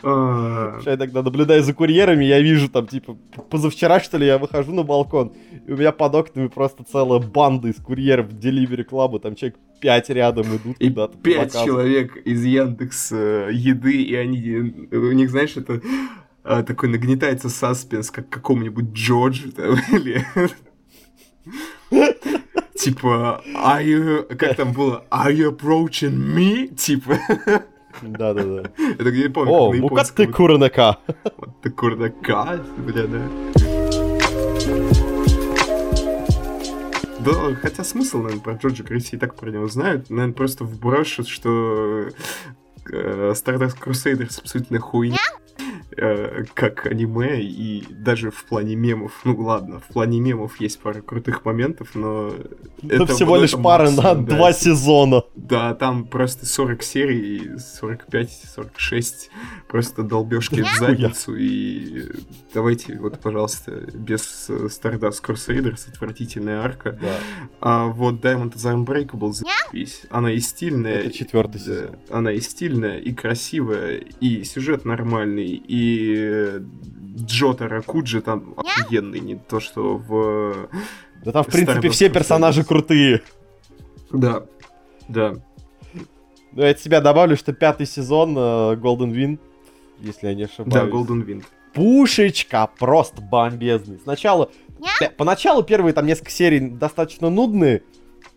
А, 0.03 0.79
Я 0.85 0.93
иногда 0.95 1.23
наблюдаю 1.23 1.63
за 1.63 1.73
курьерами, 1.73 2.23
я 2.23 2.39
вижу 2.39 2.69
там, 2.69 2.87
типа, 2.87 3.17
позавчера, 3.49 3.99
что 3.99 4.17
ли, 4.17 4.27
я 4.27 4.37
выхожу 4.37 4.71
на 4.71 4.83
балкон, 4.83 5.33
и 5.67 5.71
у 5.71 5.77
меня 5.77 5.91
под 5.91 6.15
окнами 6.15 6.47
просто 6.47 6.83
целая 6.83 7.19
банда 7.19 7.67
из 7.69 7.75
курьеров 7.75 8.29
Delivery 8.29 8.87
Club, 8.87 9.19
там 9.19 9.35
человек 9.35 9.57
пять 9.81 10.09
рядом 10.09 10.45
идут 10.55 10.77
И 10.79 10.89
куда-то. 10.89 11.17
пять 11.17 11.53
человек 11.53 12.15
из 12.17 12.43
Яндекс 12.43 13.11
э, 13.11 13.49
еды, 13.51 14.01
и 14.03 14.15
они, 14.15 14.87
э, 14.91 14.95
у 14.95 15.11
них, 15.11 15.29
знаешь, 15.31 15.57
это 15.57 15.81
а, 16.43 16.63
такой 16.63 16.89
нагнетается 16.89 17.49
саспенс, 17.49 18.09
как 18.11 18.29
какому-нибудь 18.29 18.93
Джорджу, 18.93 19.49
или... 19.91 20.25
Типа, 22.77 23.41
are 23.55 23.83
you... 23.83 24.35
Как 24.35 24.55
там 24.55 24.71
было? 24.71 25.03
Are 25.09 25.33
you 25.33 25.51
approaching 25.51 26.13
me? 26.13 26.67
Типа, 26.75 27.17
Да-да-да. 28.01 28.69
так 28.97 29.13
не 29.13 29.29
помню, 29.29 29.51
О, 29.51 29.71
как 29.71 29.81
на 29.81 29.89
ну-ка 29.89 30.03
ты 30.15 30.27
курнака. 30.27 30.97
Вот 31.37 31.61
ты 31.61 31.69
курдака, 31.71 32.59
бля, 32.77 33.07
да. 33.07 33.21
Да, 37.19 37.55
хотя 37.61 37.83
смысл, 37.83 38.19
наверное, 38.19 38.41
про 38.41 38.53
Джорджа 38.53 38.83
все 38.99 39.17
и 39.17 39.19
так 39.19 39.35
про 39.35 39.49
него 39.49 39.67
знают. 39.67 40.09
Наверное, 40.09 40.33
просто 40.33 40.63
вброшу, 40.63 41.23
что 41.23 42.09
э, 42.91 43.33
Stardust 43.33 43.77
Crusaders 43.83 44.39
абсолютно 44.39 44.79
хуйня, 44.79 45.17
э, 45.97 46.43
как 46.53 46.85
аниме, 46.85 47.41
и 47.41 47.83
даже 47.89 48.31
в 48.31 48.45
плане 48.45 48.75
мемов, 48.75 49.21
ну 49.23 49.35
ладно, 49.41 49.79
в 49.79 49.93
плане 49.93 50.19
мемов 50.19 50.59
есть 50.59 50.79
пара 50.79 51.01
крутых 51.01 51.43
моментов, 51.45 51.89
но... 51.95 52.33
Это 52.83 53.03
это- 53.03 53.13
всего 53.15 53.37
лишь 53.37 53.53
это 53.53 53.61
пара 53.61 53.89
на 53.91 54.15
да. 54.15 54.35
два 54.35 54.53
сезона. 54.53 55.23
Да, 55.35 55.73
там 55.73 56.05
просто 56.05 56.45
40 56.45 56.83
серий, 56.83 57.51
45-46, 57.81 59.29
просто 59.67 60.03
долбежки 60.03 60.61
в 60.61 60.79
задницу, 60.79 61.35
и 61.35 62.05
давайте, 62.53 62.97
вот, 62.99 63.19
пожалуйста, 63.19 63.71
без 63.93 64.49
Stardust 64.49 65.21
Crusaders, 65.23 65.89
отвратительная 65.89 66.61
арка. 66.61 66.97
Да, 67.01 67.17
А 67.59 67.85
вот 67.87 68.23
Diamond 68.23 68.53
is 68.55 68.65
Unbreakable, 68.85 69.31
заебись. 69.33 70.03
Она 70.09 70.31
и 70.31 70.39
стильная. 70.39 70.99
это 70.99 71.11
четвертый 71.11 71.59
да, 71.59 71.59
сезон. 71.59 71.95
она 72.09 72.31
и 72.31 72.39
стильная, 72.41 72.97
и 72.99 73.13
красивая, 73.13 73.97
и 74.19 74.43
сюжет 74.43 74.85
нормальный, 74.85 75.47
и 75.47 75.86
э, 76.15 76.61
Джота 77.17 77.67
Ракуджи 77.67 78.21
там 78.21 78.53
охуенный, 78.57 79.19
не 79.19 79.35
то 79.35 79.59
что 79.59 79.97
в... 79.97 80.69
Да 81.23 81.31
там, 81.31 81.43
в 81.43 81.47
принципе, 81.47 81.89
все 81.89 82.09
персонажи 82.09 82.63
крутые. 82.63 83.21
Да, 84.11 84.45
да. 85.07 85.35
Ну, 86.51 86.63
я 86.63 86.69
от 86.71 86.79
себя 86.79 87.01
добавлю, 87.01 87.35
что 87.35 87.53
пятый 87.53 87.85
сезон 87.85 88.37
э, 88.37 88.41
Golden 88.75 89.11
Wind, 89.11 89.39
если 89.99 90.27
я 90.27 90.33
не 90.35 90.45
Да, 90.45 90.49
ошибаюсь. 90.51 90.93
Golden 90.93 91.25
Wind. 91.25 91.43
Пушечка 91.73 92.69
просто 92.79 93.21
бомбезный. 93.21 93.99
Сначала, 94.01 94.49
поначалу 95.17 95.63
первые 95.63 95.93
там 95.93 96.05
несколько 96.05 96.31
серий 96.31 96.59
достаточно 96.59 97.29
нудные, 97.29 97.83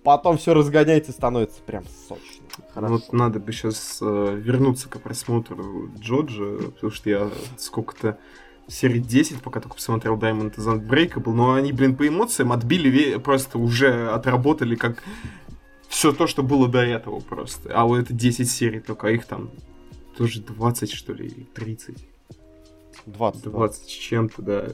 потом 0.03 0.37
все 0.37 0.53
разгоняется 0.53 1.13
и 1.13 1.15
становится 1.15 1.63
прям 1.63 1.85
сочно. 2.09 2.40
Хорошо. 2.75 2.95
Вот 2.95 3.13
надо 3.13 3.41
бы 3.41 3.53
сейчас 3.53 3.99
вернуться 4.01 4.89
к 4.89 5.01
просмотру 5.01 5.91
Джоджа, 5.99 6.71
потому 6.75 6.93
что 6.93 7.11
я 7.11 7.31
сколько-то 7.57 8.19
серии 8.69 9.01
10, 9.01 9.43
пока 9.43 9.61
только 9.61 9.75
посмотрел 9.75 10.17
Diamond 10.17 10.55
is 10.57 10.67
Unbreakable, 10.67 11.33
но 11.33 11.55
они, 11.55 11.73
блин, 11.73 11.97
по 11.97 12.07
эмоциям 12.07 12.53
отбили, 12.53 13.19
просто 13.19 13.59
уже 13.59 14.11
отработали 14.11 14.77
как 14.77 15.03
все 15.89 16.13
то, 16.13 16.29
что 16.29 16.45
было 16.45 16.69
до 16.69 16.79
этого 16.79 17.19
просто. 17.19 17.73
А 17.75 17.85
вот 17.85 17.99
это 17.99 18.13
10 18.15 18.49
серий 18.49 18.79
только, 18.79 19.09
а 19.09 19.11
их 19.11 19.25
там 19.27 19.51
тоже 20.17 20.41
20, 20.41 20.93
что 20.93 21.13
ли, 21.13 21.27
или 21.27 21.43
30. 21.53 21.97
20. 23.07 23.43
20 23.43 23.83
с 23.83 23.87
чем-то, 23.87 24.43
да. 24.43 24.69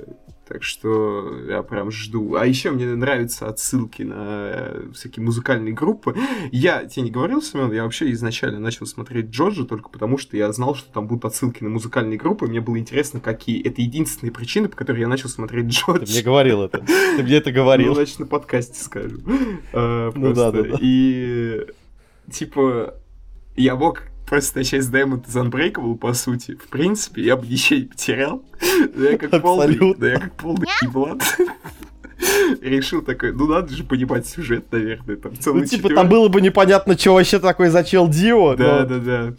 Так 0.49 0.63
что 0.63 1.41
я 1.49 1.63
прям 1.65 1.91
жду. 1.91 2.37
А 2.37 2.47
еще 2.47 2.71
мне 2.71 2.87
нравятся 2.95 3.49
отсылки 3.49 4.03
на 4.03 4.15
э, 4.19 4.89
всякие 4.95 5.25
музыкальные 5.25 5.75
группы. 5.75 6.15
Я 6.53 6.85
тебе 6.85 7.03
не 7.07 7.11
говорил, 7.11 7.43
Семен, 7.43 7.73
я 7.73 7.83
вообще 7.83 8.13
изначально 8.13 8.61
начал 8.61 8.87
смотреть 8.87 9.27
Джорджа 9.31 9.65
только 9.65 9.89
потому, 9.89 10.19
что 10.19 10.37
я 10.37 10.53
знал, 10.53 10.77
что 10.77 10.93
там 10.93 11.09
будут 11.09 11.25
отсылки 11.25 11.65
на 11.65 11.69
музыкальные 11.71 12.17
группы. 12.17 12.47
Мне 12.47 12.61
было 12.61 12.79
интересно, 12.79 13.19
какие. 13.19 13.61
Это 13.67 13.83
единственные 13.83 14.33
причины, 14.33 14.69
по 14.69 14.77
которой 14.77 15.01
я 15.01 15.09
начал 15.09 15.29
смотреть 15.29 15.67
Джордж. 15.67 16.07
Ты 16.07 16.13
мне 16.13 16.23
говорил 16.23 16.63
это. 16.63 16.79
Ты 16.79 17.23
мне 17.25 17.37
это 17.39 17.51
Ну, 17.51 17.57
говорил. 17.57 17.95
значит, 17.97 18.21
на 18.21 18.27
подкасте 18.27 18.81
скажу. 18.85 19.19
А, 19.73 20.13
Ну 20.15 20.33
да, 20.33 20.53
да. 20.53 20.63
И, 20.81 21.67
типа, 22.31 22.95
я 23.57 23.75
мог 23.75 24.03
просто 24.27 24.59
начать 24.59 24.83
с 24.83 24.91
Diamond 24.91 25.27
is 25.27 25.35
Unbreakable, 25.35 25.97
по 25.97 26.13
сути. 26.13 26.57
В 26.57 26.69
принципе, 26.69 27.23
я 27.23 27.37
бы 27.37 27.47
ничего 27.47 27.81
не 27.81 27.87
потерял. 27.87 28.43
Но 28.95 29.05
я 29.05 29.19
как 29.19 29.41
полный, 29.43 29.67
Абсолютно. 29.67 30.01
да 30.01 30.13
я 30.13 30.19
как 30.19 30.33
полный 30.35 30.67
еблан. 30.83 31.21
Решил 32.61 33.03
такой, 33.03 33.33
ну 33.33 33.47
надо 33.47 33.73
же 33.73 33.85
понимать 33.85 34.27
сюжет, 34.27 34.67
наверное, 34.73 35.17
там 35.17 35.37
целый 35.39 35.61
Ну, 35.63 35.67
типа, 35.67 35.91
там 35.91 36.09
было 36.09 36.29
бы 36.29 36.41
непонятно, 36.41 36.97
что 36.99 37.15
вообще 37.15 37.39
такой 37.39 37.69
зачел 37.69 38.09
Дио, 38.09 38.57
Да, 38.57 38.85
да, 38.85 38.99
да. 38.99 39.35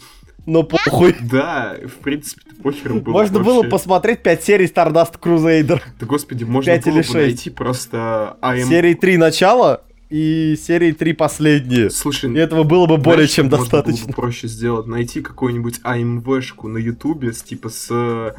но 0.46 0.62
похуй. 0.64 1.16
Да, 1.20 1.76
в 1.84 2.04
принципе, 2.04 2.42
похеру 2.62 3.02
было. 3.02 3.14
Можно 3.14 3.40
было 3.40 3.64
посмотреть 3.64 4.22
5 4.22 4.44
серий 4.44 4.68
Stardust 4.68 5.20
Crusader. 5.20 5.82
Да, 6.00 6.06
господи, 6.06 6.44
можно 6.44 6.78
было 6.80 7.02
бы 7.02 7.14
найти 7.14 7.50
просто 7.50 8.38
AM... 8.42 8.66
Серии 8.68 8.94
3 8.94 9.18
начало 9.18 9.84
и 10.10 10.56
серии 10.62 10.92
3 10.92 11.14
последние. 11.14 11.90
Слушай, 11.90 12.32
И 12.34 12.38
этого 12.38 12.64
было 12.64 12.86
бы 12.86 12.98
более 12.98 13.28
Знаешь, 13.28 13.32
чем 13.32 13.48
что 13.48 13.58
можно 13.58 13.72
было 13.72 13.82
бы 13.82 13.86
достаточно. 13.88 14.14
проще 14.14 14.48
сделать, 14.48 14.88
найти 14.88 15.22
какую-нибудь 15.22 15.80
АМВшку 15.84 16.68
на 16.68 16.78
Ютубе 16.78 17.34
с 17.34 17.44
типа 17.44 17.70
с 17.70 18.34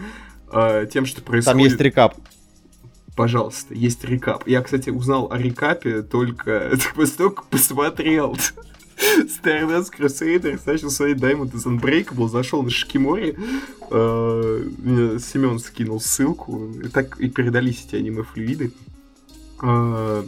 э, 0.52 0.86
тем, 0.92 1.04
что 1.06 1.20
происходит. 1.22 1.56
Там 1.56 1.58
есть 1.58 1.80
рекап. 1.80 2.16
Пожалуйста, 3.14 3.74
есть 3.74 4.04
рекап. 4.04 4.46
Я, 4.46 4.62
кстати, 4.62 4.90
узнал 4.90 5.30
о 5.30 5.38
рекапе 5.38 6.02
только 6.02 6.72
после 6.94 7.16
того, 7.16 7.30
как 7.30 7.46
посмотрел 7.46 8.36
Stardust 8.96 9.88
Crusaders, 9.98 10.60
начал 10.66 10.90
смотреть 10.90 11.18
Diamond 11.18 11.52
is 11.52 11.64
Unbreakable, 11.66 12.28
зашел 12.28 12.62
на 12.62 12.70
Шикимори, 12.70 13.36
э, 13.90 15.18
Семен 15.20 15.58
скинул 15.58 16.00
ссылку, 16.00 16.70
и 16.84 16.88
так 16.88 17.20
и 17.20 17.28
передались 17.28 17.84
эти 17.86 17.96
аниме-флюиды. 17.96 18.72
Э, 19.62 20.24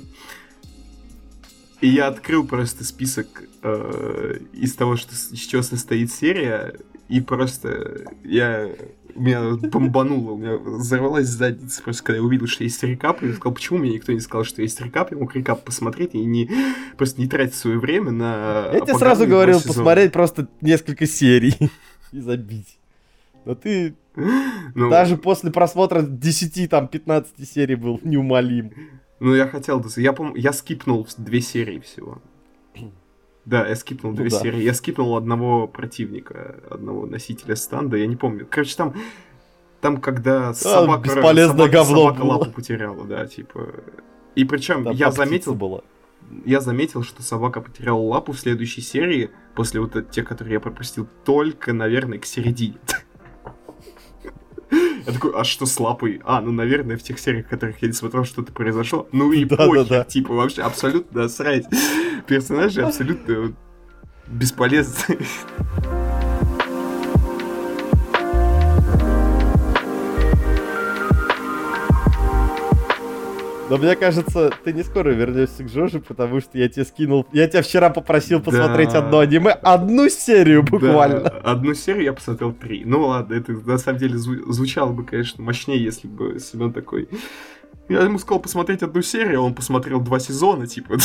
И 1.81 1.89
я 1.89 2.09
открыл 2.09 2.47
просто 2.47 2.85
список 2.85 3.45
э, 3.63 4.39
из 4.53 4.75
того, 4.75 4.97
что, 4.97 5.15
из 5.15 5.41
чего 5.41 5.63
состоит 5.63 6.13
серия, 6.13 6.75
и 7.09 7.21
просто 7.21 8.05
я... 8.25 8.69
Меня 9.17 9.57
бомбануло, 9.57 10.33
у 10.33 10.37
меня 10.37 10.57
взорвалась 10.57 11.27
задница, 11.27 11.83
просто 11.83 12.05
когда 12.05 12.19
я 12.19 12.23
увидел, 12.23 12.47
что 12.47 12.63
есть 12.63 12.81
рекап, 12.85 13.23
я 13.23 13.33
сказал, 13.33 13.55
почему 13.55 13.81
мне 13.81 13.95
никто 13.95 14.13
не 14.13 14.21
сказал, 14.21 14.45
что 14.45 14.63
есть 14.63 14.81
рекап, 14.81 15.11
я 15.11 15.19
мог 15.19 15.35
рекап 15.35 15.65
посмотреть 15.65 16.15
и 16.15 16.25
не, 16.25 16.49
просто 16.97 17.21
не 17.21 17.27
тратить 17.27 17.57
свое 17.57 17.81
время 17.81 18.13
на... 18.13 18.71
Я 18.73 18.81
тебе 18.81 18.95
сразу 18.95 19.27
говорил 19.27 19.59
сезона. 19.59 19.75
посмотреть 19.75 20.13
просто 20.13 20.49
несколько 20.61 21.07
серий 21.07 21.57
и 22.13 22.21
забить. 22.21 22.79
Но 23.45 23.57
ты 23.57 23.97
Ну, 24.77 24.91
даже 24.91 25.17
после 25.17 25.51
просмотра 25.51 26.03
10, 26.03 26.71
там, 26.71 26.87
15 26.87 27.49
серий 27.49 27.75
был 27.75 28.01
неумолим. 28.05 28.73
Ну, 29.21 29.35
я 29.35 29.47
хотел, 29.47 29.85
я 29.97 30.13
помню, 30.13 30.37
я 30.37 30.53
скипнул 30.53 31.07
две 31.17 31.41
серии 31.41 31.79
всего. 31.81 32.19
Да, 33.47 33.67
я 33.67 33.75
скипнул 33.75 34.13
Ну 34.13 34.19
две 34.19 34.29
да. 34.31 34.39
серии. 34.39 34.63
Я 34.63 34.75
скипнул 34.75 35.17
одного 35.17 35.67
противника, 35.67 36.61
одного 36.71 37.07
носителя 37.07 37.57
станда, 37.57 37.97
я 37.97 38.07
не 38.07 38.15
помню. 38.15 38.47
Короче, 38.49 38.77
там, 38.77 38.95
там 39.81 39.97
когда 40.01 40.53
собака, 40.55 41.03
бесполезное 41.09 41.57
собака, 41.57 41.73
говно 41.73 41.97
собака 42.05 42.21
было. 42.23 42.33
лапу 42.37 42.51
потеряла, 42.53 43.05
да, 43.07 43.27
типа. 43.27 43.67
И 44.37 44.45
причем 44.45 44.85
Там 44.85 44.95
я 44.95 45.11
заметил, 45.11 45.55
была. 45.55 45.81
я 46.45 46.61
заметил, 46.61 47.03
что 47.03 47.23
собака 47.23 47.61
потеряла 47.63 48.01
лапу 48.01 48.33
в 48.33 48.39
следующей 48.39 48.83
серии, 48.83 49.31
после 49.57 49.81
вот 49.81 50.11
тех, 50.11 50.29
которые 50.29 50.55
я 50.55 50.61
пропустил, 50.61 51.09
только, 51.25 51.73
наверное, 51.73 52.19
к 52.19 52.27
середине. 52.27 52.77
Я 55.07 55.13
такой, 55.13 55.33
а 55.35 55.45
что 55.45 55.67
с 55.67 55.79
лапой? 55.81 56.21
А, 56.25 56.41
ну, 56.41 56.53
наверное, 56.53 56.97
в 56.97 57.03
тех 57.03 57.19
сериях, 57.19 57.47
в 57.47 57.49
которых 57.49 57.81
я 57.83 57.89
не 57.89 57.95
смотрел, 57.95 58.25
что-то 58.25 58.53
произошло. 58.53 59.09
Ну 59.13 59.33
и 59.33 59.45
Да-да-да. 59.45 59.83
похер, 59.83 60.05
типа, 60.05 60.35
вообще 60.35 60.63
абсолютно 60.63 61.23
насрать. 61.23 61.67
Персонажи 62.27 62.83
абсолютно 62.83 63.55
бесполезно. 64.29 65.17
Но 73.71 73.77
мне 73.79 73.95
кажется, 73.97 74.51
ты 74.65 74.73
не 74.73 74.83
скоро 74.83 75.11
вернешься 75.11 75.63
к 75.65 75.69
Жоже, 75.69 76.01
потому 76.01 76.41
что 76.41 76.59
я 76.59 76.69
тебе 76.69 76.85
скинул... 76.85 77.25
Я 77.33 77.47
тебя 77.47 77.63
вчера 77.63 77.89
попросил 77.89 78.41
посмотреть 78.41 78.91
Да. 78.93 78.99
одно 78.99 79.21
аниме, 79.21 79.53
одну 79.53 80.09
серию 80.09 80.63
буквально. 80.65 81.21
Да, 81.21 81.31
одну 81.45 81.73
серию 81.75 82.03
я 82.05 82.13
посмотрел 82.13 82.53
три. 82.53 82.85
Ну 82.85 83.07
ладно, 83.07 83.35
это 83.35 83.53
на 83.53 83.79
самом 83.79 83.99
деле 83.99 84.17
зву- 84.17 84.51
звучало 84.53 84.93
бы, 84.93 85.05
конечно, 85.05 85.43
мощнее, 85.45 85.83
если 85.83 86.09
бы 86.09 86.39
Семен 86.41 86.73
такой... 86.73 87.09
Я 87.89 88.03
ему 88.03 88.19
сказал 88.19 88.41
посмотреть 88.41 88.83
одну 88.83 89.03
серию, 89.03 89.41
а 89.41 89.43
он 89.45 89.55
посмотрел 89.55 90.01
два 90.01 90.19
сезона, 90.21 90.67
типа. 90.67 90.97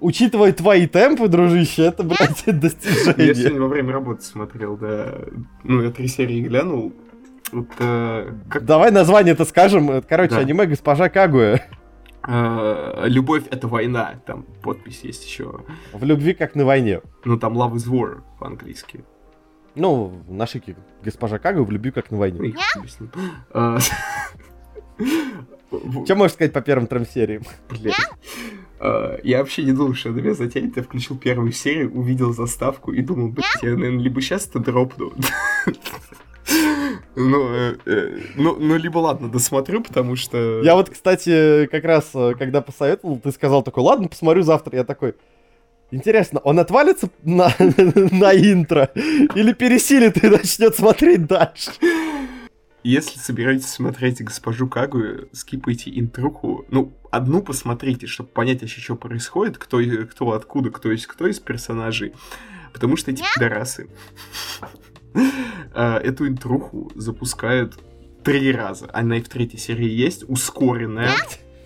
Учитывая 0.00 0.52
твои 0.52 0.86
темпы, 0.86 1.28
дружище, 1.28 1.82
это, 1.82 2.02
блядь, 2.02 2.42
Я 2.46 2.52
достижение. 2.52 3.34
сегодня 3.34 3.60
во 3.60 3.68
время 3.68 3.92
работы 3.92 4.22
смотрел, 4.22 4.76
да. 4.76 5.14
Ну, 5.62 5.82
я 5.82 5.90
три 5.90 6.08
серии 6.08 6.40
глянул. 6.40 6.92
Вот, 7.54 7.68
э, 7.78 8.32
как 8.50 8.64
Давай 8.64 8.90
название-то 8.90 9.44
скажем. 9.44 10.02
Короче, 10.08 10.34
Да. 10.34 10.40
аниме 10.40 10.66
«Госпожа 10.66 11.08
Кагуя». 11.08 11.64
э, 12.26 13.04
любовь 13.06 13.44
это 13.50 13.68
война, 13.68 14.14
там 14.26 14.42
подпись 14.62 15.00
есть 15.04 15.24
еще. 15.24 15.60
В 15.92 16.02
любви 16.04 16.34
как 16.34 16.54
на 16.54 16.64
войне. 16.64 17.00
Ну, 17.24 17.38
там 17.38 17.56
Love 17.56 17.74
is 17.74 17.88
War 17.88 18.22
по-английски. 18.40 19.04
Ну, 19.76 20.06
в 20.28 20.32
нашике 20.32 20.74
«Госпожа 21.04 21.38
Кагуя» 21.38 21.64
в 21.64 21.70
любви 21.70 21.90
как 21.90 22.10
на 22.10 22.16
Ну, 22.16 22.20
войне. 22.20 22.54
А, 23.52 23.78
в- 25.70 26.04
Что 26.04 26.14
можешь 26.16 26.34
сказать 26.34 26.52
по 26.52 26.60
первым 26.60 26.86
трем 26.86 27.04
сериям? 27.06 27.42
Я 29.22 29.38
вообще 29.38 29.62
не 29.64 29.72
думал, 29.72 29.94
что 29.94 30.10
это 30.10 30.20
меня 30.20 30.34
затянет. 30.34 30.76
Я 30.76 30.82
включил 30.82 31.16
первую 31.16 31.52
серию, 31.52 31.92
увидел 31.94 32.32
заставку 32.34 32.92
и 32.92 33.00
думал, 33.00 33.28
блядь, 33.28 33.62
я, 33.62 33.70
наверное, 33.70 34.00
либо 34.02 34.20
сейчас 34.20 34.46
это 34.46 34.58
дропну. 34.58 35.12
Ну, 37.16 37.54
э, 37.54 37.76
э, 37.86 38.18
ну, 38.36 38.56
ну, 38.58 38.76
либо 38.76 38.98
ладно, 38.98 39.28
досмотрю, 39.30 39.82
потому 39.82 40.16
что... 40.16 40.62
Я 40.62 40.74
вот, 40.74 40.90
кстати, 40.90 41.66
как 41.66 41.84
раз, 41.84 42.10
э, 42.14 42.34
когда 42.38 42.60
посоветовал, 42.60 43.18
ты 43.18 43.30
сказал 43.30 43.62
такой, 43.62 43.82
ладно, 43.84 44.08
посмотрю 44.08 44.42
завтра. 44.42 44.76
Я 44.76 44.84
такой, 44.84 45.14
интересно, 45.90 46.40
он 46.40 46.58
отвалится 46.58 47.08
на, 47.22 47.52
на 47.58 48.34
интро 48.34 48.90
или 48.94 49.52
пересилит 49.52 50.22
и 50.24 50.28
начнет 50.28 50.74
смотреть 50.74 51.26
дальше? 51.26 51.70
Если 52.82 53.18
собираетесь 53.18 53.68
смотреть 53.68 54.22
госпожу 54.22 54.68
Кагу, 54.68 55.00
скипайте 55.32 55.90
интруху. 55.98 56.66
Ну, 56.68 56.92
одну 57.10 57.40
посмотрите, 57.42 58.06
чтобы 58.06 58.28
понять 58.28 58.60
вообще, 58.60 58.80
что 58.80 58.94
происходит, 58.94 59.56
кто, 59.56 59.80
и- 59.80 60.04
кто 60.04 60.32
откуда, 60.32 60.70
кто 60.70 60.90
есть 60.90 61.06
кто 61.06 61.26
из 61.26 61.40
персонажей. 61.40 62.12
Потому 62.74 62.96
что 62.96 63.10
эти 63.12 63.22
пидорасы 63.34 63.88
э, 64.60 64.66
эту 65.74 66.28
интруху 66.28 66.90
запускают 66.94 67.78
три 68.22 68.52
раза. 68.52 68.88
Она 68.92 69.18
и 69.18 69.22
в 69.22 69.28
третьей 69.28 69.58
серии 69.58 69.88
есть, 69.88 70.24
ускоренная. 70.28 71.10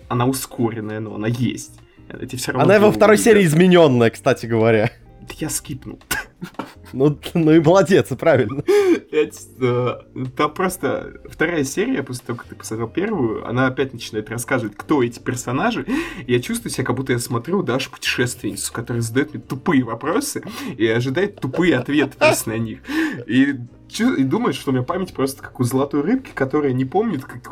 Она 0.07 0.25
ускоренная, 0.25 0.99
но 0.99 1.15
она 1.15 1.27
есть. 1.27 1.79
Эти 2.09 2.35
все 2.35 2.51
равно 2.51 2.65
Она 2.65 2.75
и 2.77 2.79
во 2.79 2.91
второй 2.91 3.17
серии 3.17 3.45
измененная, 3.45 4.09
кстати 4.09 4.45
говоря. 4.45 4.91
Да 5.21 5.35
Я 5.37 5.49
скипнул. 5.49 5.99
Ну, 6.93 7.19
ну 7.35 7.51
и 7.51 7.59
молодец, 7.59 8.07
правильно. 8.17 8.63
Э, 9.11 9.97
Там 10.35 10.53
просто 10.53 11.21
вторая 11.29 11.63
серия, 11.63 12.03
после 12.03 12.25
того, 12.25 12.39
как 12.39 12.47
ты 12.47 12.55
посмотрел 12.55 12.87
первую, 12.87 13.47
она 13.47 13.67
опять 13.67 13.93
начинает 13.93 14.29
рассказывать, 14.29 14.75
кто 14.75 15.03
эти 15.03 15.19
персонажи. 15.19 15.85
Я 16.27 16.39
чувствую 16.39 16.71
себя, 16.71 16.85
как 16.85 16.95
будто 16.95 17.13
я 17.13 17.19
смотрю 17.19 17.61
Дашу 17.61 17.91
путешественницу, 17.91 18.73
которая 18.73 19.01
задает 19.01 19.33
мне 19.33 19.43
тупые 19.43 19.83
вопросы 19.83 20.43
и 20.77 20.87
ожидает 20.87 21.39
тупые 21.39 21.77
ответы 21.77 22.17
на 22.45 22.57
них. 22.57 22.79
И, 23.27 23.55
и 23.97 24.23
думает, 24.23 24.55
что 24.55 24.71
у 24.71 24.73
меня 24.73 24.83
память 24.83 25.13
просто 25.13 25.41
как 25.41 25.59
у 25.59 25.63
золотой 25.63 26.01
рыбки, 26.01 26.31
которая 26.33 26.73
не 26.73 26.85
помнит, 26.85 27.23
как- 27.25 27.43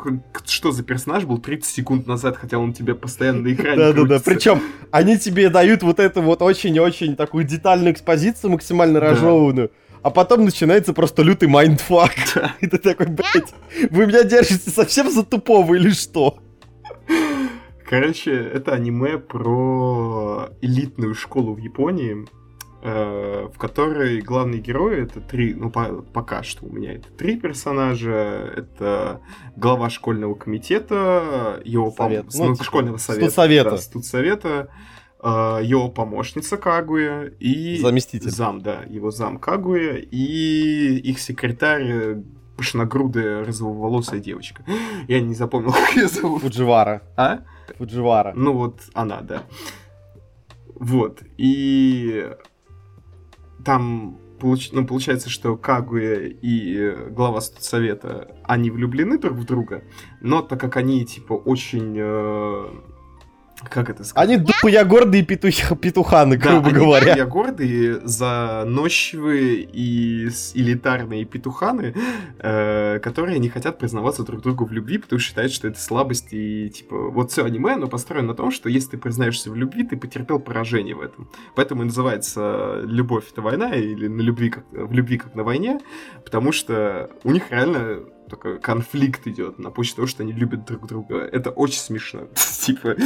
что 0.46 0.70
за 0.72 0.82
персонаж 0.82 1.24
был 1.24 1.38
30 1.38 1.70
секунд 1.74 2.06
назад, 2.06 2.36
хотя 2.36 2.58
он 2.58 2.70
у 2.70 2.72
тебя 2.72 2.94
постоянно 2.94 3.42
на 3.42 3.52
экране 3.52 3.76
Да-да-да. 3.76 4.20
Причем 4.24 4.60
они 4.90 5.18
тебе 5.18 5.48
дают 5.50 5.82
вот 5.82 5.98
эту 6.00 6.22
вот 6.22 6.40
очень-очень 6.42 7.16
такую 7.16 7.44
детальную 7.44 7.92
экспозицию, 7.92 8.50
максимально 8.52 9.00
Да. 9.00 9.10
разжеванную. 9.10 9.70
А 10.02 10.10
потом 10.10 10.44
начинается 10.44 10.92
просто 10.94 11.22
лютый 11.22 11.48
mindfuck. 11.48 12.12
Да. 12.34 12.54
И 12.60 12.66
ты 12.68 12.78
такой, 12.78 13.06
блядь, 13.08 13.52
вы 13.90 14.06
меня 14.06 14.22
держите 14.22 14.70
совсем 14.70 15.10
за 15.10 15.24
тупого 15.24 15.74
или 15.74 15.90
что? 15.90 16.38
Короче, 17.88 18.32
это 18.32 18.72
аниме 18.74 19.16
про 19.18 20.50
элитную 20.60 21.14
школу 21.14 21.54
в 21.54 21.58
Японии, 21.58 22.26
в 22.80 23.52
которой 23.58 24.20
главные 24.20 24.60
герои 24.60 25.02
это 25.02 25.20
три, 25.20 25.52
ну 25.54 25.70
по- 25.70 26.02
пока 26.02 26.42
что 26.44 26.64
у 26.66 26.72
меня 26.72 26.92
это 26.94 27.08
три 27.10 27.36
персонажа. 27.38 28.52
Это 28.56 29.20
глава 29.56 29.90
школьного 29.90 30.34
комитета, 30.34 31.60
его 31.64 31.88
пом- 31.88 31.96
Совет. 32.04 32.26
ну, 32.34 32.44
Ну, 32.46 32.52
типа, 32.54 32.64
школьного 32.64 32.96
совета, 32.98 33.24
студсовета. 33.26 33.70
да, 33.70 33.76
студсовета, 33.78 34.68
э, 35.22 35.26
его 35.64 35.88
помощница 35.88 36.56
Кагуя 36.56 37.24
и 37.40 37.78
Заместитель. 37.78 38.30
зам, 38.30 38.60
да, 38.60 38.82
его 38.88 39.10
зам 39.10 39.38
Кагуя 39.38 39.94
и 39.96 40.96
их 40.98 41.18
секретарь 41.18 41.90
э, 41.90 42.22
пышногрудая 42.56 43.44
розоволосая 43.44 44.20
девочка. 44.20 44.62
Я 45.08 45.20
не 45.20 45.34
запомнил, 45.34 45.72
как 45.72 45.96
ее 45.96 46.06
зовут. 46.06 46.42
Фудживара. 46.42 47.02
А? 47.16 47.40
Фудживара. 47.76 48.32
Ну 48.36 48.52
вот 48.52 48.82
она, 48.94 49.20
да. 49.20 49.42
Вот. 50.76 51.22
И 51.36 52.30
там 53.64 54.18
получ- 54.38 54.70
ну, 54.72 54.86
получается, 54.86 55.30
что 55.30 55.56
Кагуя 55.56 56.26
и 56.26 56.76
э, 56.76 57.10
глава 57.10 57.40
совета, 57.40 58.36
они 58.44 58.70
влюблены 58.70 59.18
друг 59.18 59.34
в 59.34 59.44
друга, 59.44 59.84
но 60.20 60.42
так 60.42 60.60
как 60.60 60.76
они, 60.76 61.04
типа, 61.04 61.34
очень... 61.34 61.96
как 63.70 63.90
это 63.90 64.04
сказать? 64.04 64.28
Они 64.28 64.36
дупая 64.38 64.84
гордые 64.84 65.24
петух- 65.24 65.76
петуханы, 65.78 66.36
Да, 66.36 66.50
грубо 66.50 66.68
они 66.68 66.78
говоря. 66.78 67.06
такие 67.06 67.26
гордые, 67.26 68.00
заносчивые 68.06 69.68
и 69.72 70.28
элитарные 70.54 71.24
петуханы, 71.24 71.94
э, 72.38 72.98
которые 73.00 73.38
не 73.38 73.48
хотят 73.48 73.78
признаваться 73.78 74.22
друг 74.24 74.42
другу 74.42 74.64
в 74.64 74.72
любви, 74.72 74.98
потому 74.98 75.18
что 75.18 75.28
считают, 75.28 75.52
что 75.52 75.68
это 75.68 75.80
слабость 75.80 76.28
и, 76.32 76.68
типа, 76.70 77.10
вот 77.10 77.30
все 77.32 77.44
аниме, 77.44 77.72
оно 77.74 77.86
построено 77.88 78.28
на 78.28 78.34
том, 78.34 78.50
что 78.50 78.68
если 78.68 78.90
ты 78.90 78.98
признаешься 78.98 79.50
в 79.50 79.56
любви, 79.56 79.82
ты 79.84 79.96
потерпел 79.96 80.38
поражение 80.38 80.94
в 80.94 81.00
этом. 81.00 81.28
Поэтому 81.54 81.82
и 81.82 81.86
называется 81.86 82.80
«Любовь— 82.84 83.24
это 83.32 83.42
война» 83.42 83.74
или 83.74 84.06
«На 84.08 84.20
любви 84.20 84.50
как, 84.50 84.64
«В 84.70 84.92
любви 84.92 85.18
как 85.18 85.34
на 85.34 85.42
войне», 85.44 85.80
потому 86.24 86.52
что 86.52 87.10
у 87.24 87.30
них 87.30 87.50
реально 87.50 88.00
такой 88.28 88.60
конфликт 88.60 89.26
идет 89.26 89.58
на 89.58 89.70
почве 89.70 89.96
того, 89.96 90.06
что 90.06 90.22
они 90.22 90.32
любят 90.32 90.64
друг 90.64 90.86
друга. 90.86 91.18
Это 91.18 91.50
очень 91.50 91.80
смешно. 91.80 92.28
Типа, 92.62 92.96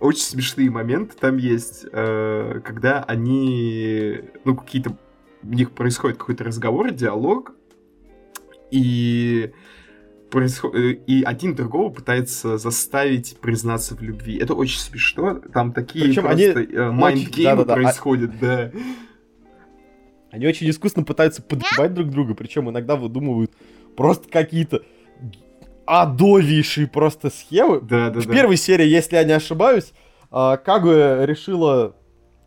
очень 0.00 0.22
смешные 0.22 0.70
моменты 0.70 1.14
там 1.18 1.36
есть, 1.36 1.86
э, 1.90 2.60
когда 2.64 3.02
они, 3.04 4.20
ну, 4.44 4.56
какие-то, 4.56 4.96
у 5.42 5.48
них 5.48 5.72
происходит 5.72 6.18
какой-то 6.18 6.44
разговор, 6.44 6.90
диалог, 6.90 7.52
и 8.70 9.52
происход- 10.30 10.74
э, 10.74 10.92
и 10.92 11.22
один 11.22 11.54
другого 11.54 11.90
пытается 11.90 12.58
заставить 12.58 13.38
признаться 13.40 13.94
в 13.96 14.02
любви. 14.02 14.36
Это 14.38 14.54
очень 14.54 14.80
смешно. 14.80 15.40
Там 15.52 15.72
такие 15.72 16.06
Причем 16.06 16.22
просто 16.22 16.58
они 16.60 16.66
э, 16.74 16.90
майндгеймы 16.90 17.56
да-да-да, 17.56 17.72
а- 17.72 17.76
происходят, 17.76 18.38
да. 18.40 18.72
Они 20.30 20.46
очень 20.46 20.68
искусно 20.68 21.02
пытаются 21.02 21.42
подгибать 21.42 21.94
друг 21.94 22.10
друга, 22.10 22.34
причем 22.34 22.68
иногда 22.68 22.96
выдумывают 22.96 23.52
просто 23.96 24.28
какие-то 24.28 24.82
адовейшие 25.86 26.86
просто 26.86 27.30
схемы. 27.30 27.80
Да, 27.80 28.10
да, 28.10 28.20
В 28.20 28.26
да. 28.26 28.32
первой 28.32 28.56
серии, 28.56 28.86
если 28.86 29.16
я 29.16 29.24
не 29.24 29.32
ошибаюсь, 29.32 29.92
а, 30.30 30.56
Кагуя 30.56 31.24
решила 31.24 31.94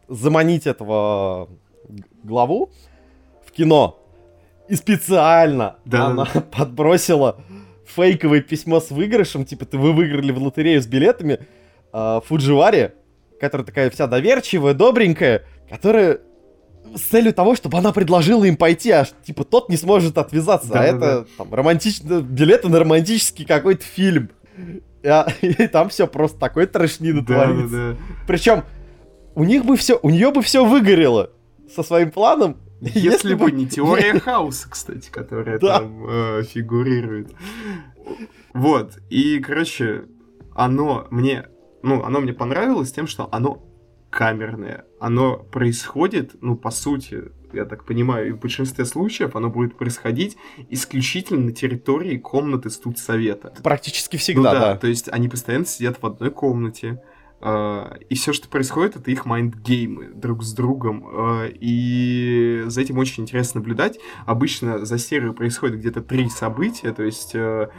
заманить 0.07 0.67
этого 0.67 1.49
главу 2.23 2.71
в 3.45 3.51
кино. 3.51 3.97
И 4.67 4.75
специально 4.75 5.77
Да, 5.85 6.07
она 6.07 6.27
да, 6.33 6.41
подбросила 6.57 7.41
фейковое 7.85 8.41
письмо 8.41 8.79
с 8.79 8.91
выигрышем, 8.91 9.45
типа 9.45 9.65
ты 9.65 9.77
вы 9.77 9.93
выиграли 9.93 10.31
в 10.31 10.37
лотерею 10.37 10.81
с 10.81 10.85
билетами 10.85 11.39
а, 11.91 12.21
Фудживаре, 12.21 12.93
которая 13.39 13.65
такая 13.65 13.89
вся 13.89 14.05
доверчивая, 14.05 14.73
добренькая, 14.73 15.45
которая 15.69 16.19
с 16.95 17.01
целью 17.01 17.33
того, 17.33 17.55
чтобы 17.55 17.77
она 17.77 17.91
предложила 17.91 18.43
им 18.45 18.55
пойти, 18.57 18.91
аж 18.91 19.11
типа 19.25 19.43
тот 19.43 19.69
не 19.69 19.77
сможет 19.77 20.17
отвязаться, 20.17 20.69
а 20.71 20.83
Да-да-да. 20.83 21.11
это 21.21 21.27
там 21.37 21.53
романтично, 21.53 22.21
билеты 22.21 22.69
на 22.69 22.79
романтический 22.79 23.45
какой-то 23.45 23.83
фильм. 23.83 24.29
И, 25.03 25.07
а, 25.07 25.27
и 25.41 25.67
там 25.67 25.89
все 25.89 26.07
просто 26.07 26.37
такой 26.39 26.65
трэшнина 26.65 27.21
Да, 27.25 27.33
да, 27.33 27.43
творится. 27.45 27.75
да. 27.75 27.95
Причем 28.27 28.63
у 29.35 29.43
них 29.43 29.65
бы 29.65 29.77
все, 29.77 29.99
у 30.01 30.09
нее 30.09 30.31
бы 30.31 30.41
все 30.41 30.65
выгорело 30.65 31.31
со 31.73 31.83
своим 31.83 32.11
планом, 32.11 32.57
Если 32.81 33.33
бы 33.35 33.51
не 33.51 33.67
теория 33.67 34.19
хаоса, 34.19 34.69
кстати, 34.69 35.09
которая 35.09 35.59
Да. 35.59 35.79
там 35.79 36.05
э, 36.09 36.43
фигурирует. 36.43 37.31
Вот. 38.53 38.97
И, 39.09 39.39
короче, 39.39 40.05
оно 40.55 41.07
мне, 41.11 41.45
ну, 41.83 42.03
оно 42.03 42.19
мне 42.19 42.33
понравилось 42.33 42.91
тем, 42.91 43.07
что 43.07 43.29
оно 43.31 43.63
камерное. 44.09 44.85
Оно 44.99 45.37
происходит, 45.37 46.35
ну, 46.41 46.55
по 46.55 46.71
сути, 46.71 47.31
я 47.53 47.65
так 47.65 47.85
понимаю, 47.85 48.29
и 48.29 48.31
в 48.31 48.39
большинстве 48.39 48.85
случаев 48.85 49.35
оно 49.35 49.49
будет 49.49 49.77
происходить 49.77 50.37
исключительно 50.69 51.45
на 51.45 51.51
территории 51.51 52.17
комнаты 52.17 52.69
студсовета. 52.69 53.53
Практически 53.63 54.17
всегда, 54.17 54.53
ну, 54.53 54.59
да, 54.59 54.73
да. 54.73 54.77
То 54.77 54.87
есть 54.87 55.09
они 55.09 55.29
постоянно 55.29 55.65
сидят 55.65 56.01
в 56.01 56.05
одной 56.05 56.31
комнате, 56.31 57.01
Uh, 57.41 57.97
и 58.09 58.15
все, 58.15 58.33
что 58.33 58.49
происходит, 58.49 58.97
это 58.97 59.11
их 59.11 59.25
майндгеймы 59.25 60.09
друг 60.13 60.43
с 60.43 60.51
другом. 60.51 61.07
Uh, 61.07 61.57
и 61.57 62.63
за 62.65 62.81
этим 62.81 62.97
очень 62.97 63.23
интересно 63.23 63.61
наблюдать. 63.61 63.97
Обычно 64.25 64.85
за 64.85 64.97
серию 64.97 65.33
происходит 65.33 65.79
где-то 65.79 66.01
три 66.01 66.27
события, 66.27 66.91
то 66.91 67.01
есть 67.01 67.33
uh, 67.33 67.69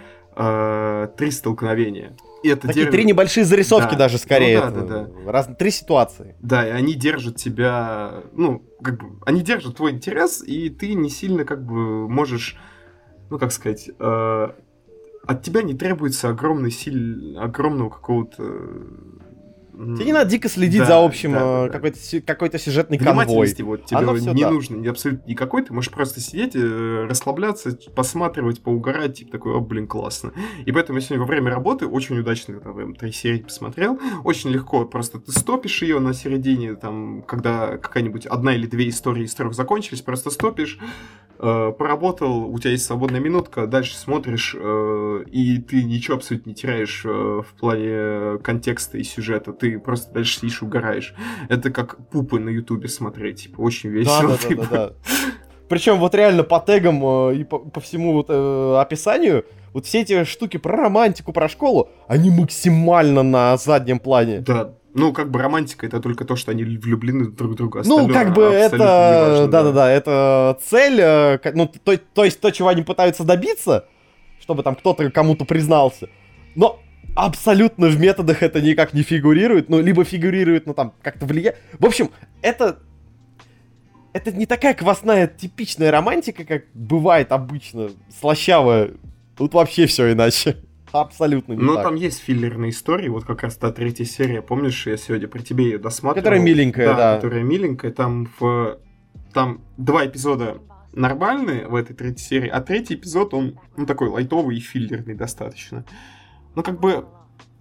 три 1.18 1.30
столкновения. 1.30 2.16
Это 2.48 2.68
Такие 2.68 2.86
дер... 2.86 2.92
три 2.92 3.04
небольшие 3.04 3.44
зарисовки 3.44 3.92
да. 3.92 3.98
даже 3.98 4.18
скорее. 4.18 4.64
Ну, 4.64 4.72
да, 4.72 4.80
да, 4.80 5.04
да. 5.04 5.32
Раз... 5.32 5.48
Три 5.58 5.70
ситуации. 5.70 6.36
Да, 6.40 6.66
и 6.66 6.70
они 6.70 6.94
держат 6.94 7.36
тебя, 7.36 8.22
ну, 8.32 8.62
как 8.82 8.98
бы, 8.98 9.18
они 9.26 9.42
держат 9.42 9.76
твой 9.76 9.92
интерес, 9.92 10.42
и 10.42 10.70
ты 10.70 10.94
не 10.94 11.10
сильно, 11.10 11.44
как 11.44 11.64
бы, 11.64 12.08
можешь, 12.08 12.56
ну, 13.28 13.38
как 13.38 13.52
сказать, 13.52 13.90
э, 13.98 14.48
от 15.26 15.42
тебя 15.42 15.62
не 15.62 15.74
требуется 15.74 16.30
огромной 16.30 16.70
силь, 16.70 17.36
огромного 17.38 17.90
какого-то 17.90 18.42
Тебе 19.96 20.06
не 20.06 20.12
надо 20.12 20.30
дико 20.30 20.48
следить 20.48 20.80
да, 20.80 20.86
за 20.86 21.04
общим 21.04 21.32
да, 21.32 21.66
да, 21.66 21.68
какой-то, 21.70 21.98
какой-то 22.26 22.58
сюжетный 22.58 22.98
конвой. 22.98 23.26
Вот, 23.26 23.86
тебе 23.86 23.98
Оно 23.98 24.16
не 24.16 24.42
да. 24.42 24.50
нужно 24.50 24.90
абсолютно 24.90 25.28
никакой, 25.28 25.64
ты 25.64 25.72
можешь 25.72 25.90
просто 25.90 26.20
сидеть, 26.20 26.54
э, 26.54 27.06
расслабляться, 27.08 27.76
посматривать, 27.94 28.62
поугарать, 28.62 29.18
типа 29.18 29.32
такой, 29.32 29.54
о, 29.54 29.60
блин, 29.60 29.86
классно. 29.86 30.32
И 30.64 30.72
поэтому 30.72 30.98
я 30.98 31.04
сегодня 31.04 31.20
во 31.20 31.26
время 31.26 31.50
работы 31.50 31.86
очень 31.86 32.18
удачно 32.18 32.60
там, 32.60 32.94
три 32.94 33.12
серии 33.12 33.38
посмотрел, 33.38 33.98
очень 34.24 34.50
легко, 34.50 34.84
просто 34.84 35.18
ты 35.18 35.32
стопишь 35.32 35.82
ее 35.82 35.98
на 35.98 36.12
середине, 36.12 36.74
там, 36.74 37.22
когда 37.22 37.78
какая-нибудь 37.78 38.26
одна 38.26 38.54
или 38.54 38.66
две 38.66 38.88
истории 38.88 39.24
из 39.24 39.34
трех 39.34 39.54
закончились, 39.54 40.02
просто 40.02 40.30
стопишь, 40.30 40.78
э, 41.38 41.72
поработал, 41.76 42.44
у 42.52 42.58
тебя 42.58 42.72
есть 42.72 42.84
свободная 42.84 43.20
минутка, 43.20 43.66
дальше 43.66 43.96
смотришь, 43.96 44.54
э, 44.58 45.24
и 45.30 45.58
ты 45.58 45.84
ничего 45.84 46.16
абсолютно 46.16 46.50
не 46.50 46.54
теряешь 46.54 47.02
э, 47.04 47.08
в 47.08 47.58
плане 47.58 48.38
контекста 48.42 48.98
и 48.98 49.04
сюжета, 49.04 49.52
ты 49.52 49.69
просто 49.78 50.12
дальше 50.12 50.38
сидишь 50.38 50.62
и 50.62 50.64
угораешь. 50.64 51.14
Это 51.48 51.70
как 51.70 52.08
пупы 52.08 52.38
на 52.38 52.48
ютубе 52.50 52.88
смотреть, 52.88 53.42
типа, 53.42 53.60
очень 53.60 53.90
весело. 53.90 54.22
Да, 54.22 54.28
да, 54.28 54.36
типа. 54.36 54.66
да, 54.70 54.86
да, 54.88 54.94
Причем 55.68 55.98
вот 55.98 56.14
реально 56.14 56.42
по 56.42 56.60
тегам 56.60 57.02
э, 57.04 57.36
и 57.36 57.44
по, 57.44 57.58
по 57.58 57.80
всему 57.80 58.12
вот, 58.12 58.26
э, 58.28 58.76
описанию, 58.80 59.44
вот 59.72 59.86
все 59.86 60.00
эти 60.00 60.24
штуки 60.24 60.56
про 60.56 60.76
романтику, 60.76 61.32
про 61.32 61.48
школу, 61.48 61.90
они 62.08 62.30
максимально 62.30 63.22
на 63.22 63.56
заднем 63.56 64.00
плане. 64.00 64.40
Да, 64.40 64.74
ну, 64.94 65.12
как 65.12 65.30
бы 65.30 65.38
романтика 65.38 65.86
это 65.86 66.00
только 66.00 66.24
то, 66.24 66.34
что 66.36 66.50
они 66.50 66.64
влюблены 66.64 67.26
друг 67.26 67.52
в 67.52 67.54
друга. 67.54 67.82
Ну, 67.84 68.08
как 68.08 68.34
бы 68.34 68.42
это, 68.42 69.46
да-да-да, 69.48 69.90
это 69.90 70.58
цель, 70.64 71.00
э, 71.00 71.38
ну, 71.54 71.68
то, 71.68 71.96
то 71.96 72.24
есть 72.24 72.40
то, 72.40 72.50
чего 72.50 72.68
они 72.68 72.82
пытаются 72.82 73.24
добиться, 73.24 73.86
чтобы 74.40 74.62
там 74.62 74.74
кто-то 74.74 75.08
кому-то 75.10 75.44
признался. 75.44 76.08
Но 76.56 76.80
абсолютно 77.14 77.88
в 77.88 77.98
методах 77.98 78.42
это 78.42 78.60
никак 78.60 78.94
не 78.94 79.02
фигурирует, 79.02 79.68
ну, 79.68 79.80
либо 79.80 80.04
фигурирует, 80.04 80.66
ну, 80.66 80.74
там, 80.74 80.94
как-то 81.02 81.26
влияет. 81.26 81.56
В 81.78 81.86
общем, 81.86 82.10
это... 82.42 82.80
Это 84.12 84.32
не 84.32 84.44
такая 84.44 84.74
квасная 84.74 85.28
типичная 85.28 85.92
романтика, 85.92 86.44
как 86.44 86.64
бывает 86.74 87.30
обычно, 87.30 87.90
слащавая. 88.18 88.90
Тут 89.36 89.54
вообще 89.54 89.86
все 89.86 90.12
иначе. 90.12 90.56
Абсолютно 90.90 91.52
не 91.52 91.62
Ну, 91.62 91.74
так. 91.74 91.84
там 91.84 91.94
есть 91.94 92.18
филлерные 92.18 92.72
истории, 92.72 93.08
вот 93.08 93.24
как 93.24 93.44
раз 93.44 93.54
та 93.54 93.70
третья 93.70 94.04
серия, 94.04 94.42
помнишь, 94.42 94.88
я 94.88 94.96
сегодня 94.96 95.28
при 95.28 95.42
тебе 95.42 95.64
ее 95.64 95.78
досматривал? 95.78 96.24
Которая 96.24 96.40
миленькая, 96.40 96.88
да. 96.88 96.96
да. 96.96 97.16
которая 97.16 97.44
миленькая, 97.44 97.92
там 97.92 98.28
в... 98.40 98.78
Там 99.32 99.60
два 99.76 100.04
эпизода 100.04 100.58
нормальные 100.92 101.68
в 101.68 101.76
этой 101.76 101.94
третьей 101.94 102.24
серии, 102.24 102.48
а 102.48 102.60
третий 102.60 102.94
эпизод, 102.94 103.32
он 103.32 103.60
ну, 103.76 103.86
такой 103.86 104.08
лайтовый 104.08 104.56
и 104.56 104.60
филлерный 104.60 105.14
достаточно 105.14 105.84
ну, 106.54 106.62
как 106.62 106.80
бы, 106.80 107.04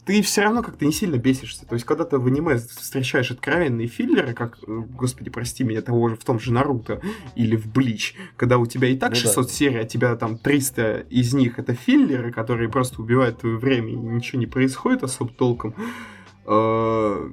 ты 0.10 0.23
все 0.23 0.41
равно 0.41 0.63
как-то 0.63 0.86
не 0.86 0.91
сильно 0.91 1.17
бесишься. 1.17 1.67
То 1.67 1.75
есть, 1.75 1.86
когда 1.86 2.04
ты 2.04 2.17
в 2.17 2.25
аниме 2.25 2.58
встречаешь 2.58 3.30
откровенные 3.30 3.88
филлеры, 3.88 4.34
как, 4.34 4.58
э, 4.65 4.82
господи, 4.89 5.30
прости 5.30 5.63
меня, 5.63 5.84
того 5.84 6.10
же 6.10 6.15
в 6.15 6.25
том 6.25 6.39
же 6.39 6.52
Наруто 6.52 6.99
или 7.36 7.56
в 7.56 7.67
Блич, 7.67 8.15
когда 8.36 8.58
у 8.58 8.65
тебя 8.65 8.88
и 8.88 8.97
так 8.97 9.12
ну, 9.12 9.15
600 9.15 9.45
да. 9.45 9.54
серий, 9.54 9.80
а 9.80 9.84
тебя 9.84 10.15
там 10.15 10.39
300 10.39 11.06
из 11.12 11.36
них 11.36 11.60
это 11.60 11.75
филлеры, 11.75 12.32
которые 12.32 12.69
просто 12.69 13.04
убивают 13.04 13.41
твое 13.41 13.58
время, 13.58 13.91
и 13.91 13.95
ничего 13.95 14.39
не 14.39 14.47
происходит 14.47 15.04
особо 15.04 15.32
толком. 15.32 15.75
Э, 16.47 17.30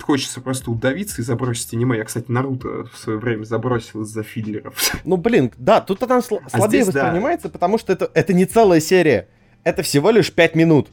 хочется 0.00 0.40
просто 0.40 0.72
удавиться 0.72 1.22
и 1.22 1.24
забросить 1.24 1.72
аниме. 1.74 1.98
Я, 1.98 2.04
кстати, 2.04 2.28
Наруто 2.28 2.88
в 2.92 2.98
свое 2.98 3.20
время 3.20 3.44
забросил 3.44 4.02
из-за 4.02 4.24
филлеров. 4.24 4.74
Ну, 5.04 5.16
блин, 5.16 5.52
да, 5.58 5.80
тут 5.80 6.02
она 6.02 6.18
сл- 6.18 6.40
а 6.44 6.50
слабее 6.50 6.82
здесь, 6.82 6.92
воспринимается, 6.92 7.46
да. 7.46 7.52
потому 7.52 7.78
что 7.78 7.92
это, 7.92 8.10
это 8.14 8.32
не 8.34 8.46
целая 8.46 8.80
серия 8.80 9.28
это 9.66 9.82
всего 9.82 10.10
лишь 10.10 10.32
5 10.32 10.54
минут. 10.54 10.88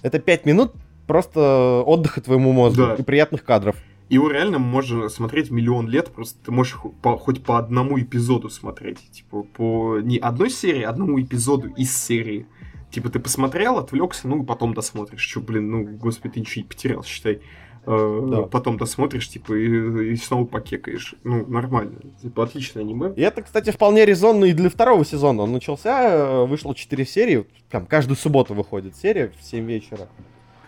Это 0.00 0.18
5 0.18 0.46
минут 0.46 0.72
просто 1.06 1.82
отдыха 1.86 2.22
твоему 2.22 2.52
мозгу 2.52 2.82
да. 2.82 2.94
и 2.94 3.02
приятных 3.02 3.44
кадров. 3.44 3.76
Его 4.08 4.30
реально 4.30 4.58
можно 4.58 5.10
смотреть 5.10 5.50
миллион 5.50 5.86
лет, 5.86 6.10
просто 6.10 6.42
ты 6.46 6.50
можешь 6.50 6.78
по, 7.02 7.18
хоть 7.18 7.44
по 7.44 7.58
одному 7.58 8.00
эпизоду 8.00 8.48
смотреть. 8.48 9.10
Типа, 9.10 9.42
по 9.42 9.98
не 10.00 10.16
одной 10.16 10.48
серии, 10.48 10.82
а 10.82 10.88
одному 10.88 11.20
эпизоду 11.20 11.68
из 11.68 11.94
серии. 11.94 12.46
Типа, 12.90 13.10
ты 13.10 13.18
посмотрел, 13.18 13.76
отвлекся, 13.76 14.28
ну, 14.28 14.42
и 14.42 14.46
потом 14.46 14.72
досмотришь. 14.72 15.26
Че, 15.26 15.40
блин, 15.40 15.70
ну, 15.70 15.84
господи, 15.84 16.34
ты 16.34 16.40
ничего 16.40 16.62
не 16.62 16.68
потерял, 16.68 17.04
считай. 17.04 17.42
Э, 17.90 18.26
да. 18.30 18.42
потом 18.42 18.76
досмотришь, 18.76 19.30
типа, 19.30 19.54
и, 19.54 20.12
и 20.12 20.16
снова 20.16 20.44
покекаешь. 20.44 21.14
Ну, 21.24 21.46
нормально. 21.46 21.96
Типа, 22.20 22.44
отличное 22.44 22.82
аниме. 22.82 23.14
И 23.16 23.22
это, 23.22 23.40
кстати, 23.40 23.70
вполне 23.70 24.04
резонно 24.04 24.44
и 24.44 24.52
для 24.52 24.68
второго 24.68 25.06
сезона. 25.06 25.44
Он 25.44 25.52
начался, 25.52 26.02
э, 26.02 26.44
вышло 26.44 26.74
4 26.74 27.06
серии, 27.06 27.46
там, 27.70 27.86
каждую 27.86 28.18
субботу 28.18 28.52
выходит 28.52 28.94
серия 28.94 29.32
в 29.40 29.42
7 29.42 29.64
вечера. 29.64 30.08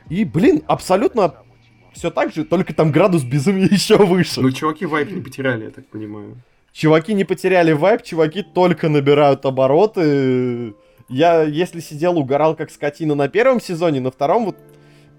И, 0.09 0.25
блин, 0.25 0.63
абсолютно 0.67 1.35
все 1.93 2.11
так 2.11 2.33
же, 2.33 2.45
только 2.47 2.73
там 2.73 2.91
градус 2.91 3.23
безумия 3.23 3.67
еще 3.71 3.99
выше. 3.99 4.41
Ну, 4.41 4.51
чуваки 4.51 4.87
вайп 4.87 5.11
не 5.11 5.21
потеряли, 5.21 5.65
я 5.65 5.71
так 5.71 5.87
понимаю. 5.89 6.39
Чуваки 6.73 7.13
не 7.13 7.25
потеряли 7.25 7.73
вайп, 7.73 8.03
чуваки 8.03 8.43
только 8.43 8.89
набирают 8.89 9.45
обороты. 9.45 10.73
Я, 11.11 11.43
если 11.43 11.81
сидел, 11.81 12.19
угорал 12.19 12.57
как 12.57 12.71
скотина 12.71 13.15
на 13.15 13.29
первом 13.29 13.61
сезоне, 13.61 14.01
на 14.01 14.11
втором 14.11 14.47
вот 14.47 14.57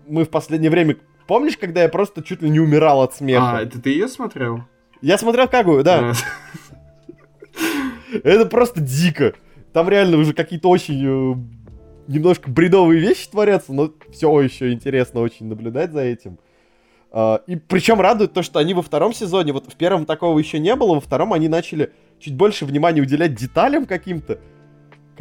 мы 0.08 0.26
в 0.26 0.30
последнее 0.30 0.72
время 0.72 0.98
Помнишь, 1.32 1.58
когда 1.58 1.84
я 1.84 1.88
просто 1.88 2.22
чуть 2.22 2.42
ли 2.42 2.50
не 2.50 2.60
умирал 2.60 3.02
от 3.04 3.16
смеха? 3.16 3.60
А, 3.60 3.62
это 3.62 3.82
ты 3.82 3.92
ее 3.92 4.10
смотрел? 4.10 4.66
Я 5.02 5.18
смотрел 5.18 5.48
Кагую, 5.48 5.82
да. 5.82 6.12
Это 8.12 8.46
просто 8.48 8.82
дико. 8.82 9.34
Там 9.72 9.88
реально 9.88 10.18
уже 10.18 10.34
какие-то 10.34 10.68
очень 10.68 11.00
э, 11.02 11.36
немножко 12.12 12.52
бредовые 12.52 13.00
вещи 13.00 13.30
творятся, 13.30 13.72
но 13.72 13.94
все 14.12 14.42
еще 14.42 14.74
интересно 14.74 15.22
очень 15.22 15.46
наблюдать 15.46 15.94
за 15.94 16.02
этим. 16.02 16.38
Uh, 17.14 17.42
и 17.48 17.56
причем 17.56 18.02
радует 18.02 18.34
то, 18.34 18.44
что 18.44 18.60
они 18.60 18.74
во 18.74 18.82
втором 18.82 19.14
сезоне, 19.14 19.54
вот 19.54 19.72
в 19.72 19.76
первом 19.78 20.06
такого 20.06 20.38
еще 20.38 20.60
не 20.60 20.76
было, 20.76 20.96
во 20.96 21.00
втором 21.00 21.32
они 21.32 21.48
начали 21.48 21.94
чуть 22.20 22.36
больше 22.36 22.66
внимания 22.66 23.00
уделять 23.00 23.36
деталям 23.36 23.86
каким-то, 23.86 24.42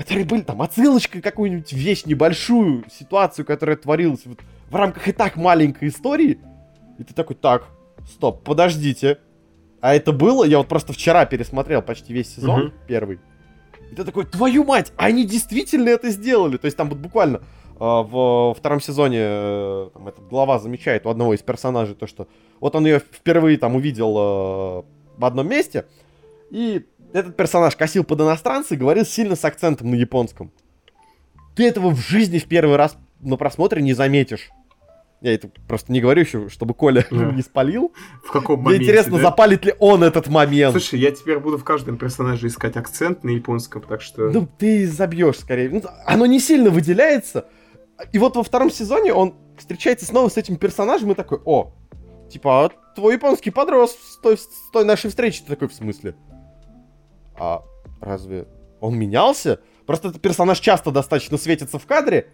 которые 0.01 0.25
были 0.25 0.41
там 0.41 0.63
отсылочкой 0.63 1.21
какую-нибудь 1.21 1.75
вещь, 1.75 2.07
небольшую 2.07 2.85
ситуацию, 2.91 3.45
которая 3.45 3.77
творилась. 3.77 4.23
Вот 4.25 4.39
в 4.71 4.75
рамках 4.75 5.07
и 5.09 5.13
так 5.13 5.37
маленькой 5.37 5.89
истории. 5.89 6.39
И 6.99 7.05
ты 7.05 7.13
такой, 7.13 7.37
так, 7.37 7.67
стоп, 8.11 8.43
подождите. 8.43 9.19
А 9.83 9.95
это 9.95 10.13
было, 10.13 10.45
я 10.45 10.57
вот 10.57 10.69
просто 10.69 10.95
вчера 10.95 11.27
пересмотрел 11.27 11.83
почти 11.83 12.15
весь 12.15 12.35
сезон, 12.35 12.69
угу. 12.69 12.73
первый. 12.89 13.19
И 13.93 13.95
ты 13.95 14.05
такой, 14.05 14.25
твою 14.25 14.65
мать, 14.65 14.91
они 14.97 15.27
действительно 15.27 15.91
это 15.91 16.09
сделали. 16.09 16.57
То 16.57 16.65
есть 16.65 16.79
там 16.79 16.89
вот 16.89 16.97
буквально 16.97 17.37
э, 17.37 17.41
в 17.79 18.55
втором 18.55 18.81
сезоне 18.81 19.19
э, 19.21 19.91
там, 19.93 20.09
этот 20.09 20.27
глава 20.29 20.59
замечает 20.59 21.05
у 21.05 21.11
одного 21.11 21.35
из 21.35 21.43
персонажей 21.43 21.95
то, 21.95 22.07
что 22.07 22.27
вот 22.59 22.75
он 22.75 22.87
ее 22.87 23.01
впервые 23.01 23.59
там 23.59 23.77
увидел 23.77 24.17
э, 24.17 24.83
в 25.19 25.25
одном 25.27 25.47
месте, 25.47 25.85
и 26.51 26.87
этот 27.13 27.37
персонаж 27.37 27.77
косил 27.77 28.05
под 28.05 28.21
иностранца 28.21 28.75
и 28.75 28.79
говорил 28.79 29.05
сильно 29.05 29.37
с 29.37 29.45
акцентом 29.45 29.91
на 29.91 29.95
японском. 29.95 30.53
Ты 31.57 31.67
этого 31.67 31.91
в 31.91 31.99
жизни 31.99 32.39
в 32.39 32.47
первый 32.47 32.77
раз 32.77 32.97
на 33.21 33.37
просмотре 33.37 33.83
не 33.83 33.93
заметишь. 33.93 34.51
Я 35.21 35.35
это 35.35 35.51
просто 35.69 35.93
не 35.93 36.01
говорю 36.01 36.23
еще, 36.23 36.49
чтобы 36.49 36.73
Коля 36.73 37.07
да. 37.11 37.17
не 37.33 37.43
спалил. 37.43 37.93
В 38.25 38.31
каком 38.31 38.61
моменте, 38.61 38.79
Мне 38.79 38.85
интересно, 38.87 39.17
да? 39.19 39.25
запалит 39.25 39.65
ли 39.67 39.75
он 39.79 40.03
этот 40.03 40.29
момент. 40.29 40.73
Слушай, 40.73 41.01
я 41.01 41.11
теперь 41.11 41.39
буду 41.39 41.59
в 41.59 41.65
каждом 41.65 41.99
персонаже 41.99 42.47
искать 42.47 42.77
акцент 42.77 43.23
на 43.23 43.31
японском, 43.31 43.83
так 43.83 44.01
что... 44.01 44.31
Ну, 44.31 44.49
ты 44.59 44.87
забьешь 44.87 45.41
скорее. 45.41 45.69
Ну, 45.69 45.83
оно 46.07 46.25
не 46.25 46.41
сильно 46.41 46.71
выделяется. 46.71 47.47
И 48.13 48.19
вот 48.19 48.37
во 48.37 48.43
втором 48.43 48.71
сезоне 48.71 49.13
он 49.13 49.35
встречается 49.59 50.07
снова 50.07 50.31
с 50.31 50.39
этим 50.39 50.57
персонажем 50.57 51.11
и 51.11 51.15
такой, 51.15 51.39
о, 51.45 51.75
типа, 52.31 52.65
а 52.65 52.71
твой 52.95 53.15
японский 53.15 53.51
подрос 53.51 53.93
с 53.93 54.17
той, 54.23 54.39
с 54.39 54.49
той 54.73 54.87
нашей 54.87 55.11
встречи. 55.11 55.43
Ты 55.43 55.49
такой, 55.49 55.69
в 55.69 55.75
смысле? 55.75 56.15
А 57.41 57.65
разве 58.01 58.47
он 58.81 58.99
менялся? 58.99 59.61
Просто 59.87 60.09
этот 60.09 60.21
персонаж 60.21 60.61
часто 60.61 60.91
достаточно 60.91 61.39
светится 61.39 61.79
в 61.79 61.87
кадре, 61.87 62.29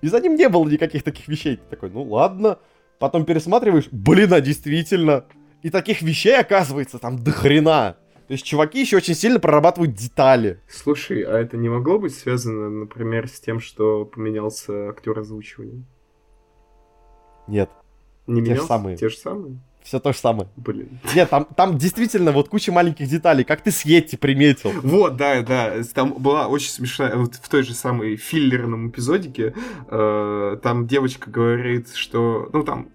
и 0.00 0.08
за 0.08 0.20
ним 0.20 0.34
не 0.34 0.48
было 0.48 0.68
никаких 0.68 1.04
таких 1.04 1.28
вещей. 1.28 1.56
Ты 1.56 1.62
такой, 1.70 1.90
ну 1.90 2.02
ладно. 2.02 2.58
потом 2.98 3.24
пересматриваешь, 3.24 3.88
блин, 3.90 4.32
а 4.34 4.40
действительно. 4.40 5.24
И 5.62 5.70
таких 5.70 6.02
вещей, 6.02 6.38
оказывается, 6.38 6.98
там 6.98 7.22
до 7.22 7.30
хрена. 7.30 7.96
То 8.26 8.32
есть 8.32 8.44
чуваки 8.44 8.80
еще 8.80 8.96
очень 8.96 9.14
сильно 9.14 9.38
прорабатывают 9.40 9.94
детали. 9.94 10.60
Слушай, 10.68 11.22
а 11.22 11.38
это 11.38 11.56
не 11.56 11.68
могло 11.68 11.98
быть 11.98 12.14
связано, 12.14 12.68
например, 12.70 13.28
с 13.28 13.40
тем, 13.40 13.60
что 13.60 14.04
поменялся 14.04 14.88
актер 14.88 15.18
озвучивания? 15.18 15.84
Нет. 17.46 17.70
Не 18.26 18.40
Те 18.40 18.44
же 18.44 18.50
менялся? 18.52 18.68
самые. 18.68 18.96
Те 18.96 19.08
же 19.08 19.16
самые? 19.16 19.60
Все 19.82 19.98
то 19.98 20.12
же 20.12 20.18
самое. 20.18 20.48
Блин. 20.56 21.00
Нет, 21.14 21.30
там, 21.30 21.46
там 21.56 21.78
действительно 21.78 22.32
вот 22.32 22.48
куча 22.48 22.72
маленьких 22.72 23.08
деталей, 23.08 23.44
как 23.44 23.62
ты 23.62 23.70
с 23.70 23.84
Йети 23.84 24.16
приметил. 24.16 24.72
Вот, 24.82 25.16
да, 25.16 25.42
да. 25.42 25.74
Там 25.94 26.14
была 26.14 26.46
очень 26.46 26.70
смешная, 26.70 27.16
вот 27.16 27.34
в 27.34 27.48
той 27.48 27.62
же 27.62 27.74
самой 27.74 28.16
филлерном 28.16 28.90
эпизодике, 28.90 29.54
э, 29.88 30.58
там 30.62 30.86
девочка 30.86 31.30
говорит, 31.30 31.94
что, 31.94 32.48
ну 32.52 32.62
там, 32.62 32.88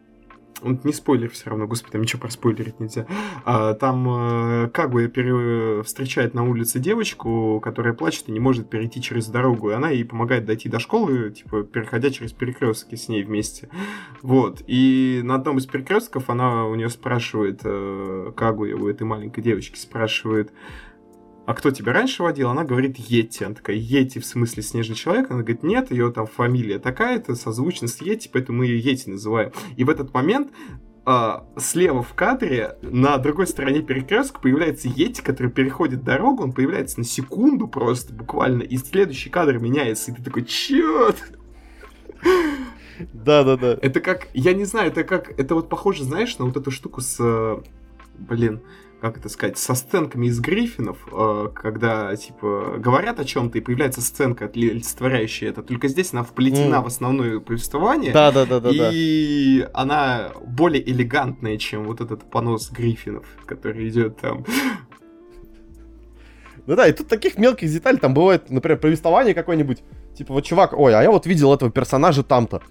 не 0.63 0.93
спойлер 0.93 1.29
все 1.29 1.49
равно, 1.49 1.67
господи, 1.67 1.93
там 1.93 2.01
ничего 2.01 2.21
проспойлерить 2.21 2.79
нельзя. 2.79 3.05
А, 3.45 3.73
там 3.73 4.07
э, 4.09 4.69
Кагуя 4.69 5.07
пере- 5.07 5.83
встречает 5.83 6.33
на 6.33 6.43
улице 6.43 6.79
девочку, 6.79 7.59
которая 7.63 7.93
плачет 7.93 8.29
и 8.29 8.31
не 8.31 8.39
может 8.39 8.69
перейти 8.69 9.01
через 9.01 9.27
дорогу, 9.27 9.69
и 9.69 9.73
она 9.73 9.89
ей 9.89 10.05
помогает 10.05 10.45
дойти 10.45 10.69
до 10.69 10.79
школы, 10.79 11.31
типа, 11.31 11.63
переходя 11.63 12.09
через 12.09 12.31
перекрестки 12.33 12.95
с 12.95 13.07
ней 13.09 13.23
вместе. 13.23 13.69
Вот. 14.21 14.61
И 14.67 15.21
на 15.23 15.35
одном 15.35 15.57
из 15.57 15.65
перекрестков 15.65 16.29
она 16.29 16.65
у 16.65 16.75
нее 16.75 16.89
спрашивает, 16.89 17.61
э, 17.63 18.31
Кагуя, 18.35 18.75
у 18.75 18.87
этой 18.87 19.03
маленькой 19.03 19.41
девочки 19.41 19.77
спрашивает, 19.77 20.51
а 21.47 21.53
кто 21.53 21.71
тебя 21.71 21.93
раньше 21.93 22.23
водил? 22.23 22.49
Она 22.49 22.65
говорит 22.65 22.97
Йети. 22.97 23.45
Она 23.45 23.55
такая, 23.55 23.77
Йети 23.77 24.19
в 24.19 24.25
смысле 24.25 24.61
снежный 24.61 24.97
человек? 24.97 25.31
Она 25.31 25.43
говорит, 25.43 25.63
нет, 25.63 25.91
ее 25.91 26.11
там 26.11 26.27
фамилия 26.27 26.77
такая-то, 26.77 27.35
созвучна 27.35 27.87
с 27.87 28.01
Йети, 28.01 28.29
поэтому 28.31 28.59
мы 28.59 28.65
ее 28.65 28.79
Йети 28.79 29.09
называем. 29.09 29.53
И 29.77 29.85
в 29.85 29.89
этот 29.89 30.13
момент 30.13 30.51
а, 31.05 31.47
слева 31.55 32.03
в 32.03 32.13
кадре 32.15 32.77
на 32.81 33.17
другой 33.17 33.47
стороне 33.47 33.81
перекрестка 33.81 34.41
появляется 34.41 34.89
Йети, 34.89 35.21
который 35.21 35.49
переходит 35.49 36.03
дорогу, 36.03 36.43
он 36.43 36.51
появляется 36.51 36.99
на 36.99 37.05
секунду 37.05 37.69
просто, 37.69 38.13
буквально, 38.13 38.63
и 38.63 38.75
следующий 38.75 39.29
кадр 39.29 39.57
меняется, 39.57 40.11
и 40.11 40.15
ты 40.15 40.21
такой, 40.21 40.43
чё? 40.43 41.13
Да-да-да. 43.13 43.77
Это 43.81 44.01
как, 44.01 44.27
я 44.33 44.53
не 44.53 44.65
знаю, 44.65 44.89
это 44.89 45.05
как, 45.05 45.39
это 45.39 45.55
вот 45.55 45.69
похоже, 45.69 46.03
знаешь, 46.03 46.37
на 46.39 46.45
вот 46.45 46.57
эту 46.57 46.71
штуку 46.71 46.99
с, 46.99 47.15
э, 47.21 47.61
блин, 48.17 48.59
как 49.01 49.17
это 49.17 49.29
сказать, 49.29 49.57
со 49.57 49.75
сценками 49.75 50.27
из 50.27 50.39
Гриффинов, 50.39 50.97
э, 51.11 51.49
когда, 51.53 52.15
типа, 52.15 52.75
говорят 52.79 53.19
о 53.19 53.25
чем-то, 53.25 53.57
и 53.57 53.61
появляется 53.61 54.01
сценка, 54.01 54.45
олицетворяющая 54.45 55.49
это. 55.49 55.61
Только 55.61 55.87
здесь 55.87 56.13
она 56.13 56.23
вплетена 56.23 56.77
М. 56.77 56.83
в 56.83 56.87
основное 56.87 57.39
повествование, 57.39 58.11
Да-да-да-да-да. 58.11 58.89
и 58.91 59.67
она 59.73 60.31
более 60.45 60.87
элегантная, 60.89 61.57
чем 61.57 61.83
вот 61.83 62.01
этот 62.01 62.29
понос 62.29 62.71
Гриффинов, 62.71 63.25
который 63.45 63.87
идет 63.87 64.17
там. 64.19 64.45
Ну 66.65 66.75
да, 66.75 66.87
и 66.87 66.91
тут 66.91 67.07
таких 67.07 67.37
мелких 67.37 67.71
деталей 67.71 67.97
там 67.97 68.13
бывает, 68.13 68.49
например, 68.49 68.77
повествование 68.79 69.33
какое-нибудь. 69.33 69.83
Типа, 70.17 70.33
вот 70.33 70.43
чувак, 70.43 70.73
ой, 70.73 70.93
а 70.95 71.01
я 71.01 71.11
вот 71.11 71.25
видел 71.25 71.53
этого 71.53 71.71
персонажа 71.71 72.23
там-то. 72.23 72.61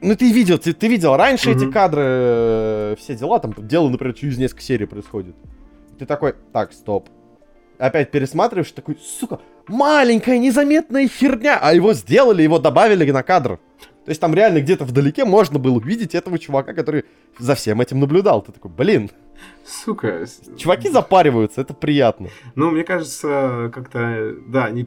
Ну 0.00 0.14
ты 0.14 0.30
видел, 0.30 0.58
ты, 0.58 0.72
ты 0.72 0.88
видел 0.88 1.16
раньше 1.16 1.50
эти 1.50 1.64
Мгм. 1.64 1.72
кадры, 1.72 2.02
э, 2.04 2.94
все 2.98 3.14
дела, 3.14 3.38
там 3.38 3.54
дело, 3.56 3.88
например, 3.88 4.14
через 4.14 4.36
несколько 4.38 4.62
серий 4.62 4.86
происходит. 4.86 5.34
Ты 5.98 6.04
такой, 6.06 6.34
так, 6.52 6.72
стоп. 6.72 7.08
Опять 7.78 8.10
пересматриваешь, 8.10 8.70
такой, 8.72 8.98
сука, 9.00 9.40
маленькая 9.68 10.38
незаметная 10.38 11.08
херня, 11.08 11.58
а 11.60 11.72
его 11.74 11.94
сделали, 11.94 12.42
его 12.42 12.58
добавили 12.58 13.10
на 13.10 13.22
кадр. 13.22 13.58
То 14.04 14.10
есть 14.10 14.20
там 14.20 14.34
реально 14.34 14.60
где-то 14.60 14.84
вдалеке 14.84 15.24
можно 15.24 15.58
было 15.58 15.76
увидеть 15.76 16.14
этого 16.14 16.38
чувака, 16.38 16.74
который 16.74 17.04
за 17.38 17.54
всем 17.54 17.80
этим 17.80 17.98
наблюдал. 17.98 18.40
Ты 18.42 18.52
такой, 18.52 18.70
блин, 18.70 19.10
Сука. 19.66 20.26
чуваки 20.56 20.88
запариваются, 20.90 21.60
это 21.60 21.74
приятно. 21.74 22.28
Ну, 22.54 22.70
мне 22.70 22.84
кажется, 22.84 23.70
как-то, 23.74 24.34
да, 24.46 24.66
они 24.66 24.86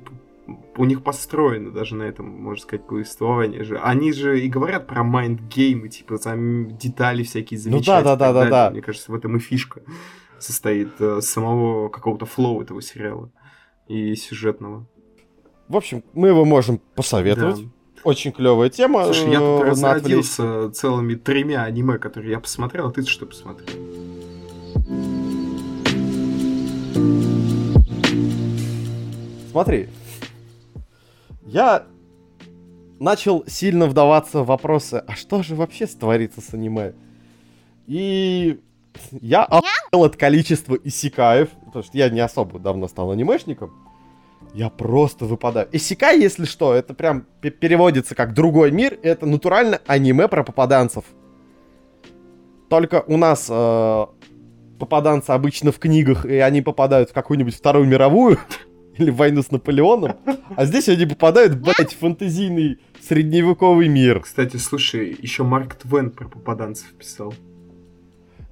у 0.77 0.85
них 0.85 1.03
построено 1.03 1.71
даже 1.71 1.95
на 1.95 2.03
этом, 2.03 2.27
можно 2.27 2.61
сказать, 2.61 2.87
повествование 2.87 3.63
же. 3.63 3.77
Они 3.77 4.11
же 4.11 4.39
и 4.39 4.47
говорят 4.47 4.87
про 4.87 5.03
майндгеймы, 5.03 5.89
типа 5.89 6.17
там 6.17 6.77
детали 6.77 7.23
всякие 7.23 7.59
Ну 7.65 7.81
да, 7.81 8.01
да, 8.01 8.15
да, 8.15 8.33
да, 8.33 8.49
да. 8.49 8.69
Мне 8.71 8.81
кажется, 8.81 9.11
в 9.11 9.15
этом 9.15 9.37
и 9.37 9.39
фишка 9.39 9.81
состоит 10.39 10.89
э, 10.99 11.21
самого 11.21 11.89
какого-то 11.89 12.25
flow 12.25 12.61
этого 12.61 12.81
сериала 12.81 13.31
и 13.87 14.15
сюжетного. 14.15 14.87
В 15.67 15.75
общем, 15.75 16.03
мы 16.13 16.29
его 16.29 16.45
можем 16.45 16.79
посоветовать. 16.95 17.63
Да. 17.63 17.69
Очень 18.03 18.31
клевая 18.31 18.69
тема. 18.69 19.03
Слушай, 19.03 19.31
я 19.31 19.39
тут 19.39 19.61
э, 19.61 19.69
разродился 19.69 20.71
целыми 20.71 21.15
тремя 21.15 21.63
аниме, 21.63 21.97
которые 21.97 22.31
я 22.31 22.39
посмотрел, 22.39 22.87
а 22.87 22.91
ты 22.91 23.05
что 23.05 23.25
посмотрел? 23.25 23.67
Смотри, 29.51 29.89
я 31.49 31.87
начал 32.99 33.43
сильно 33.47 33.87
вдаваться 33.87 34.43
в 34.43 34.47
вопросы, 34.47 35.03
а 35.07 35.15
что 35.15 35.41
же 35.41 35.55
вообще 35.55 35.87
творится 35.87 36.41
с 36.41 36.53
аниме? 36.53 36.93
И 37.87 38.59
я 39.11 39.45
охуел 39.45 40.05
от 40.05 40.15
количества 40.15 40.77
исикаев, 40.83 41.49
потому 41.65 41.83
что 41.83 41.97
я 41.97 42.09
не 42.09 42.19
особо 42.19 42.59
давно 42.59 42.87
стал 42.87 43.11
анимешником. 43.11 43.71
Я 44.53 44.69
просто 44.69 45.25
выпадаю. 45.25 45.67
Исикай, 45.71 46.19
если 46.19 46.45
что, 46.45 46.73
это 46.73 46.93
прям 46.93 47.25
пе- 47.41 47.51
переводится 47.51 48.15
как 48.15 48.33
другой 48.33 48.71
мир. 48.71 48.99
Это 49.01 49.25
натурально 49.25 49.79
аниме 49.87 50.27
про 50.27 50.43
попаданцев. 50.43 51.03
Только 52.69 53.03
у 53.07 53.17
нас 53.17 53.47
э, 53.49 54.05
попаданцы 54.79 55.31
обычно 55.31 55.71
в 55.71 55.79
книгах, 55.79 56.25
и 56.25 56.37
они 56.37 56.61
попадают 56.61 57.09
в 57.09 57.13
какую-нибудь 57.13 57.55
Вторую 57.55 57.87
мировую 57.87 58.37
или 58.99 59.09
в 59.09 59.15
войну 59.15 59.41
с 59.41 59.51
Наполеоном. 59.51 60.13
А 60.55 60.65
здесь 60.65 60.89
они 60.89 61.05
попадают, 61.05 61.55
блядь, 61.59 61.93
в 61.93 61.97
фэнтезийный 61.99 62.79
средневековый 63.01 63.87
мир. 63.87 64.19
Кстати, 64.21 64.57
слушай, 64.57 65.15
еще 65.19 65.43
Марк 65.43 65.75
Твен 65.75 66.11
про 66.11 66.27
попаданцев 66.27 66.91
писал. 66.93 67.33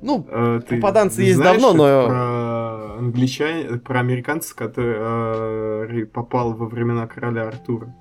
Ну, 0.02 0.26
Э, 0.30 0.62
ты 0.68 0.76
Попаданцы 0.76 1.24
есть 1.24 1.38
знаешь 1.38 1.60
давно, 1.62 1.74
но- 1.74 2.08
Про 2.08 2.98
англичан, 3.00 3.80
про 3.80 4.00
американца, 4.00 4.56
который 4.56 4.96
э, 6.04 6.06
попал 6.06 6.54
во 6.54 6.68
времена 6.68 7.08
короля 7.08 7.48
Артура. 7.48 7.94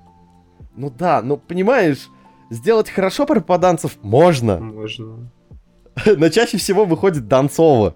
ну 0.75 0.91
да, 0.91 1.21
ну 1.23 1.37
понимаешь, 1.37 2.07
сделать 2.51 2.89
хорошо 2.89 3.25
про 3.25 3.39
попаданцев 3.41 3.97
можно, 4.03 4.59
Можно. 4.59 5.31
но 6.17 6.29
чаще 6.29 6.57
всего 6.57 6.85
выходит 6.85 7.27
Донцова. 7.27 7.95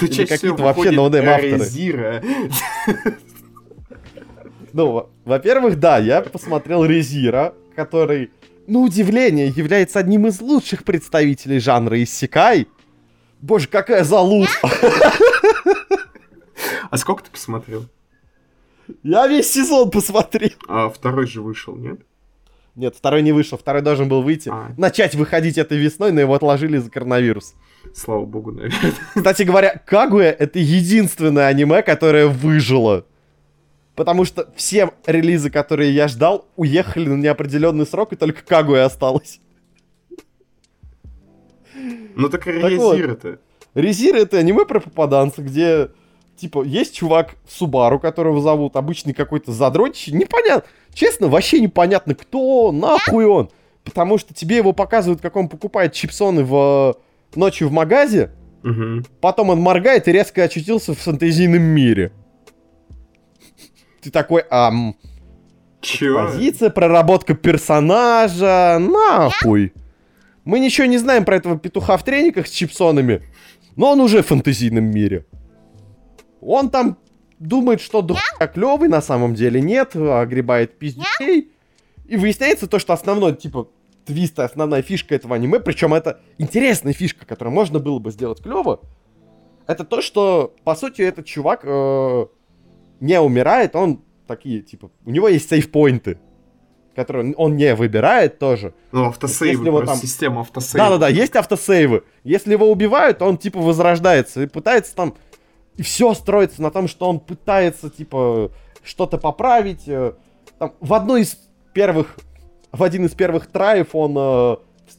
Ну, 0.00 0.06
чаще 0.08 0.26
какие-то 0.26 0.56
всего 0.56 0.68
вообще 0.68 0.90
выходит 0.90 0.98
ноунейм-авторы. 0.98 2.22
Ну, 4.72 4.90
во- 4.92 5.10
во-первых, 5.24 5.78
да, 5.78 5.98
я 5.98 6.22
посмотрел 6.22 6.84
Резира, 6.84 7.54
который, 7.76 8.30
на 8.66 8.80
удивление, 8.80 9.48
является 9.48 9.98
одним 9.98 10.26
из 10.26 10.40
лучших 10.40 10.84
представителей 10.84 11.58
жанра 11.58 12.02
Иссякай. 12.02 12.68
Боже, 13.40 13.68
какая 13.68 14.04
залупа! 14.04 14.70
А 16.90 16.96
сколько 16.96 17.24
ты 17.24 17.30
посмотрел? 17.30 17.86
Я 19.02 19.26
весь 19.26 19.50
сезон 19.50 19.90
посмотрел. 19.90 20.50
А 20.68 20.88
второй 20.90 21.26
же 21.26 21.40
вышел, 21.40 21.74
нет? 21.74 22.00
Нет, 22.74 22.94
второй 22.96 23.22
не 23.22 23.32
вышел, 23.32 23.58
второй 23.58 23.82
должен 23.82 24.08
был 24.08 24.22
выйти. 24.22 24.48
А. 24.52 24.72
Начать 24.78 25.14
выходить 25.14 25.58
этой 25.58 25.76
весной, 25.78 26.12
но 26.12 26.20
его 26.20 26.34
отложили 26.34 26.78
за 26.78 26.90
коронавирус. 26.90 27.54
Слава 27.94 28.24
богу, 28.24 28.52
наверное. 28.52 28.92
Кстати 29.14 29.42
говоря, 29.42 29.80
Кагуя 29.86 30.30
это 30.30 30.58
единственное 30.58 31.46
аниме, 31.48 31.82
которое 31.82 32.26
выжило. 32.28 33.04
Потому 33.94 34.24
что 34.24 34.48
все 34.56 34.90
релизы, 35.06 35.50
которые 35.50 35.94
я 35.94 36.08
ждал, 36.08 36.46
уехали 36.56 37.08
на 37.08 37.16
неопределенный 37.20 37.86
срок, 37.86 38.12
и 38.12 38.16
только 38.16 38.42
Кагуя 38.42 38.86
осталось. 38.86 39.40
Ну 42.14 42.28
так 42.28 42.46
вот. 42.46 42.54
Резира-то. 42.54 43.38
Резир 43.74 44.16
это 44.16 44.38
аниме 44.38 44.66
про 44.66 44.80
попаданца, 44.80 45.42
где, 45.42 45.88
типа, 46.36 46.62
есть 46.62 46.94
чувак 46.94 47.36
Субару, 47.48 47.98
которого 47.98 48.40
зовут, 48.42 48.76
обычный 48.76 49.14
какой-то 49.14 49.52
задротище, 49.52 50.12
непонятно, 50.12 50.68
честно, 50.92 51.28
вообще 51.28 51.60
непонятно, 51.60 52.14
кто, 52.14 52.70
нахуй 52.70 53.24
он. 53.24 53.50
Потому 53.84 54.18
что 54.18 54.34
тебе 54.34 54.56
его 54.56 54.72
показывают, 54.72 55.20
как 55.22 55.36
он 55.36 55.48
покупает 55.48 55.92
чипсоны 55.94 56.44
в 56.44 56.96
ночью 57.34 57.68
в 57.68 57.72
магазе, 57.72 58.30
Мгм. 58.62 59.04
потом 59.20 59.50
он 59.50 59.60
моргает 59.60 60.06
и 60.06 60.12
резко 60.12 60.44
очутился 60.44 60.94
в 60.94 60.98
фантазийном 60.98 61.62
мире. 61.62 62.12
Ты 64.02 64.10
такой, 64.10 64.44
ам, 64.50 64.96
Чё? 65.80 66.26
позиция, 66.26 66.70
проработка 66.70 67.34
персонажа, 67.34 68.78
нахуй. 68.80 69.72
Мы 70.44 70.58
ничего 70.58 70.88
не 70.88 70.98
знаем 70.98 71.24
про 71.24 71.36
этого 71.36 71.56
петуха 71.56 71.96
в 71.96 72.04
трениках 72.04 72.48
с 72.48 72.50
чипсонами, 72.50 73.22
но 73.76 73.92
он 73.92 74.00
уже 74.00 74.22
в 74.22 74.26
фантазийном 74.26 74.84
мире. 74.84 75.24
Он 76.40 76.68
там 76.68 76.98
думает, 77.38 77.80
что 77.80 78.02
дохуя 78.02 78.48
клевый, 78.48 78.88
на 78.88 79.00
самом 79.00 79.34
деле 79.34 79.60
нет, 79.60 79.94
огребает 79.94 80.78
пиздей. 80.78 81.52
И 82.06 82.16
выясняется 82.16 82.66
то, 82.66 82.80
что 82.80 82.92
основной, 82.92 83.36
типа, 83.36 83.68
твист, 84.04 84.40
основная 84.40 84.82
фишка 84.82 85.14
этого 85.14 85.36
аниме, 85.36 85.60
причем 85.60 85.94
это 85.94 86.20
интересная 86.38 86.92
фишка, 86.92 87.24
которую 87.24 87.54
можно 87.54 87.78
было 87.78 88.00
бы 88.00 88.10
сделать 88.10 88.42
клево, 88.42 88.80
это 89.68 89.84
то, 89.84 90.02
что, 90.02 90.54
по 90.64 90.74
сути, 90.74 91.02
этот 91.02 91.26
чувак 91.26 91.60
э, 91.62 92.26
не 93.02 93.20
умирает, 93.20 93.74
он 93.76 94.00
такие, 94.26 94.62
типа, 94.62 94.90
у 95.04 95.10
него 95.10 95.28
есть 95.28 95.48
сейфпоинты, 95.50 96.18
которые 96.94 97.34
он 97.34 97.56
не 97.56 97.74
выбирает 97.74 98.38
тоже. 98.38 98.74
Ну, 98.92 99.06
автосейвы, 99.06 99.66
его 99.66 99.78
просто 99.78 99.94
там- 99.96 100.02
система 100.02 100.40
автосейвов. 100.42 100.88
Да-да-да, 100.88 101.08
есть 101.08 101.34
автосейвы. 101.34 102.04
Если 102.22 102.52
его 102.52 102.70
убивают, 102.70 103.20
он, 103.20 103.38
типа, 103.38 103.58
возрождается 103.60 104.42
и 104.42 104.46
пытается 104.46 104.94
там... 104.94 105.14
И 105.76 105.82
все 105.82 106.12
строится 106.14 106.60
на 106.62 106.70
том, 106.70 106.86
что 106.86 107.08
он 107.08 107.18
пытается, 107.18 107.90
типа, 107.90 108.50
что-то 108.84 109.18
поправить. 109.18 109.88
э, 109.88 110.12
Там, 110.58 110.74
в 110.80 110.94
одной 110.94 111.22
из 111.22 111.38
первых... 111.72 112.16
В 112.70 112.82
один 112.84 113.06
из 113.06 113.12
первых 113.12 113.46
траев 113.48 113.94
он 113.94 114.16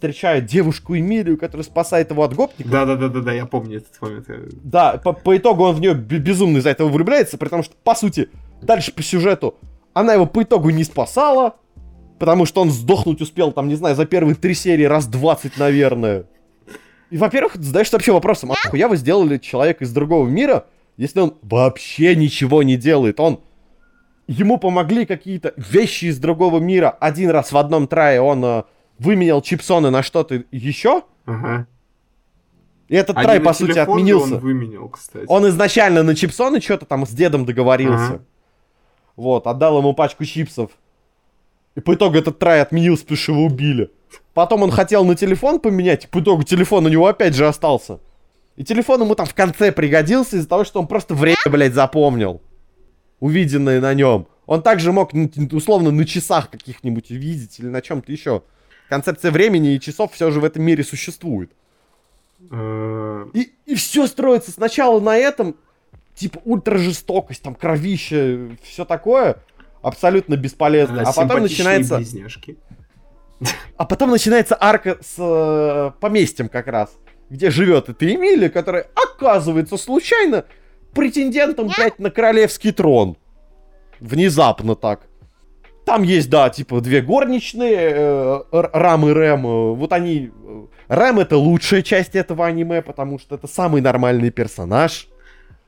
встречает 0.03 0.45
девушку 0.45 0.97
Эмилию, 0.97 1.37
которая 1.37 1.63
спасает 1.63 2.11
его 2.11 2.23
от 2.23 2.33
гопника. 2.33 2.69
Да-да-да-да, 2.69 3.31
я 3.31 3.45
помню 3.45 3.77
этот 3.77 4.01
момент. 4.01 4.27
Да, 4.61 4.97
по, 4.97 5.13
по 5.13 5.37
итогу 5.37 5.63
он 5.63 5.75
в 5.75 5.79
нее 5.79 5.93
бе- 5.93 6.17
безумно 6.17 6.57
из-за 6.57 6.71
этого 6.71 6.89
влюбляется, 6.89 7.37
при 7.37 7.47
том, 7.47 7.63
что, 7.63 7.73
по 7.85 7.95
сути, 7.95 8.29
дальше 8.61 8.91
по 8.91 9.01
сюжету 9.01 9.55
она 9.93 10.13
его 10.13 10.25
по 10.25 10.43
итогу 10.43 10.71
не 10.71 10.83
спасала, 10.83 11.55
потому 12.19 12.45
что 12.45 12.61
он 12.61 12.69
сдохнуть 12.69 13.21
успел, 13.21 13.53
там, 13.53 13.69
не 13.69 13.75
знаю, 13.75 13.95
за 13.95 14.05
первые 14.05 14.35
три 14.35 14.53
серии 14.53 14.83
раз 14.83 15.07
20, 15.07 15.57
наверное. 15.57 16.25
И, 17.09 17.17
во-первых, 17.17 17.55
задаешься 17.55 17.95
вообще 17.95 18.11
вопросом, 18.11 18.51
а 18.51 18.55
нахуя 18.61 18.89
вы 18.89 18.97
сделали 18.97 19.37
человека 19.37 19.85
из 19.85 19.93
другого 19.93 20.27
мира, 20.27 20.65
если 20.97 21.21
он 21.21 21.35
вообще 21.41 22.13
ничего 22.15 22.61
не 22.61 22.75
делает? 22.75 23.21
Он... 23.21 23.39
Ему 24.27 24.57
помогли 24.57 25.05
какие-то 25.05 25.53
вещи 25.55 26.05
из 26.05 26.17
другого 26.17 26.59
мира. 26.59 26.89
Один 26.89 27.29
раз 27.29 27.51
в 27.51 27.57
одном 27.57 27.87
трае 27.87 28.21
он 28.21 28.43
э, 28.43 28.63
выменял 29.03 29.41
чипсоны 29.41 29.89
на 29.89 30.01
что-то 30.03 30.43
еще, 30.51 31.03
Ага. 31.25 31.67
и 32.87 32.95
этот 32.95 33.17
Один 33.17 33.23
трай, 33.29 33.39
по 33.39 33.53
сути, 33.53 33.77
отменился. 33.77 34.35
Он 34.35 34.39
выменял, 34.39 34.89
кстати. 34.89 35.25
Он 35.27 35.47
изначально 35.49 36.03
на 36.03 36.15
чипсоны 36.15 36.61
что-то 36.61 36.85
там 36.85 37.05
с 37.05 37.09
дедом 37.09 37.45
договорился. 37.45 38.05
Ага. 38.05 38.21
Вот, 39.15 39.45
отдал 39.47 39.77
ему 39.77 39.93
пачку 39.93 40.25
чипсов. 40.25 40.71
И 41.75 41.79
по 41.81 41.95
итогу 41.95 42.17
этот 42.17 42.39
трай 42.39 42.61
отменился, 42.61 43.03
потому 43.03 43.17
что 43.17 43.31
его 43.33 43.45
убили. 43.45 43.91
Потом 44.33 44.61
он 44.63 44.71
хотел 44.71 45.05
на 45.05 45.15
телефон 45.15 45.59
поменять, 45.59 46.05
и 46.05 46.07
по 46.07 46.19
итогу 46.19 46.43
телефон 46.43 46.85
у 46.85 46.89
него 46.89 47.07
опять 47.07 47.35
же 47.35 47.47
остался. 47.47 47.99
И 48.55 48.63
телефон 48.63 49.01
ему 49.01 49.15
там 49.15 49.25
в 49.25 49.33
конце 49.33 49.71
пригодился 49.71 50.37
из-за 50.37 50.47
того, 50.47 50.63
что 50.63 50.79
он 50.79 50.87
просто 50.87 51.15
время, 51.15 51.37
блядь, 51.49 51.73
запомнил. 51.73 52.41
Увиденное 53.19 53.81
на 53.81 53.93
нем. 53.93 54.27
Он 54.45 54.61
также 54.61 54.91
мог, 54.91 55.11
условно, 55.51 55.89
на 55.91 56.05
часах 56.05 56.49
каких-нибудь 56.51 57.09
видеть 57.09 57.59
или 57.59 57.67
на 57.67 57.81
чем-то 57.81 58.11
еще. 58.11 58.43
Концепция 58.93 59.31
времени 59.31 59.73
и 59.73 59.79
часов 59.79 60.13
все 60.13 60.29
же 60.29 60.39
в 60.39 60.45
этом 60.45 60.61
мире 60.61 60.83
существует. 60.83 61.49
Э, 62.51 63.25
И, 63.33 63.51
и 63.65 63.73
все 63.73 64.05
строится 64.05 64.51
сначала 64.51 64.99
на 64.99 65.17
этом, 65.17 65.55
типа 66.13 66.39
ультра 66.45 66.77
жестокость, 66.77 67.41
там 67.41 67.55
кровище, 67.55 68.55
все 68.61 68.85
такое, 68.85 69.37
абсолютно 69.81 70.37
бесполезно. 70.37 71.01
А 71.01 71.05
потом 71.05 71.47
симпатичные 71.47 71.79
начинается, 71.79 71.95
близняшки. 71.95 72.57
а 73.77 73.85
потом 73.85 74.11
начинается 74.11 74.55
арка 74.61 74.99
с 75.01 75.15
э, 75.17 75.91
поместьем 75.99 76.47
как 76.47 76.67
раз, 76.67 76.95
где 77.31 77.49
живет 77.49 77.89
эта 77.89 78.13
Эмилия, 78.13 78.51
которая 78.51 78.91
оказывается 78.93 79.77
случайно 79.77 80.45
претендентом, 80.93 81.71
блядь, 81.75 81.97
на 81.97 82.11
королевский 82.11 82.71
трон. 82.71 83.17
Внезапно 83.99 84.75
так. 84.75 85.07
Там 85.85 86.03
есть, 86.03 86.29
да, 86.29 86.49
типа 86.49 86.79
две 86.81 87.01
горничные, 87.01 87.91
э, 87.93 88.43
Рам 88.51 89.07
и 89.07 89.11
Рэм. 89.11 89.45
э, 89.45 89.73
Вот 89.75 89.91
они... 89.91 90.31
э, 90.45 90.65
Рэм 90.87 91.19
это 91.19 91.37
лучшая 91.37 91.81
часть 91.81 92.15
этого 92.15 92.45
аниме, 92.45 92.81
потому 92.81 93.19
что 93.19 93.35
это 93.35 93.47
самый 93.47 93.81
нормальный 93.81 94.29
персонаж. 94.31 95.07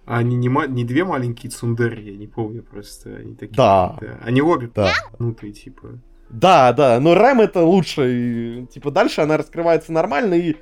А 0.05 0.19
они 0.19 0.35
не, 0.37 0.47
не 0.69 0.83
две 0.85 1.03
маленькие 1.03 1.49
цундери, 1.51 2.11
я 2.11 2.15
не 2.17 2.27
помню 2.27 2.63
просто. 2.63 3.09
Они 3.15 3.33
такие. 3.35 3.55
Да. 3.57 3.97
Они 4.23 4.41
обе 4.41 4.69
Да. 4.73 4.91
ну 5.19 5.33
ты 5.33 5.51
типа. 5.51 5.99
Да, 6.29 6.73
да, 6.73 6.99
но 6.99 7.13
Рэм 7.13 7.41
это 7.41 7.63
лучше. 7.63 8.11
И, 8.11 8.65
типа, 8.67 8.91
дальше 8.91 9.21
она 9.21 9.37
раскрывается 9.37 9.91
нормально, 9.91 10.33
и, 10.35 10.55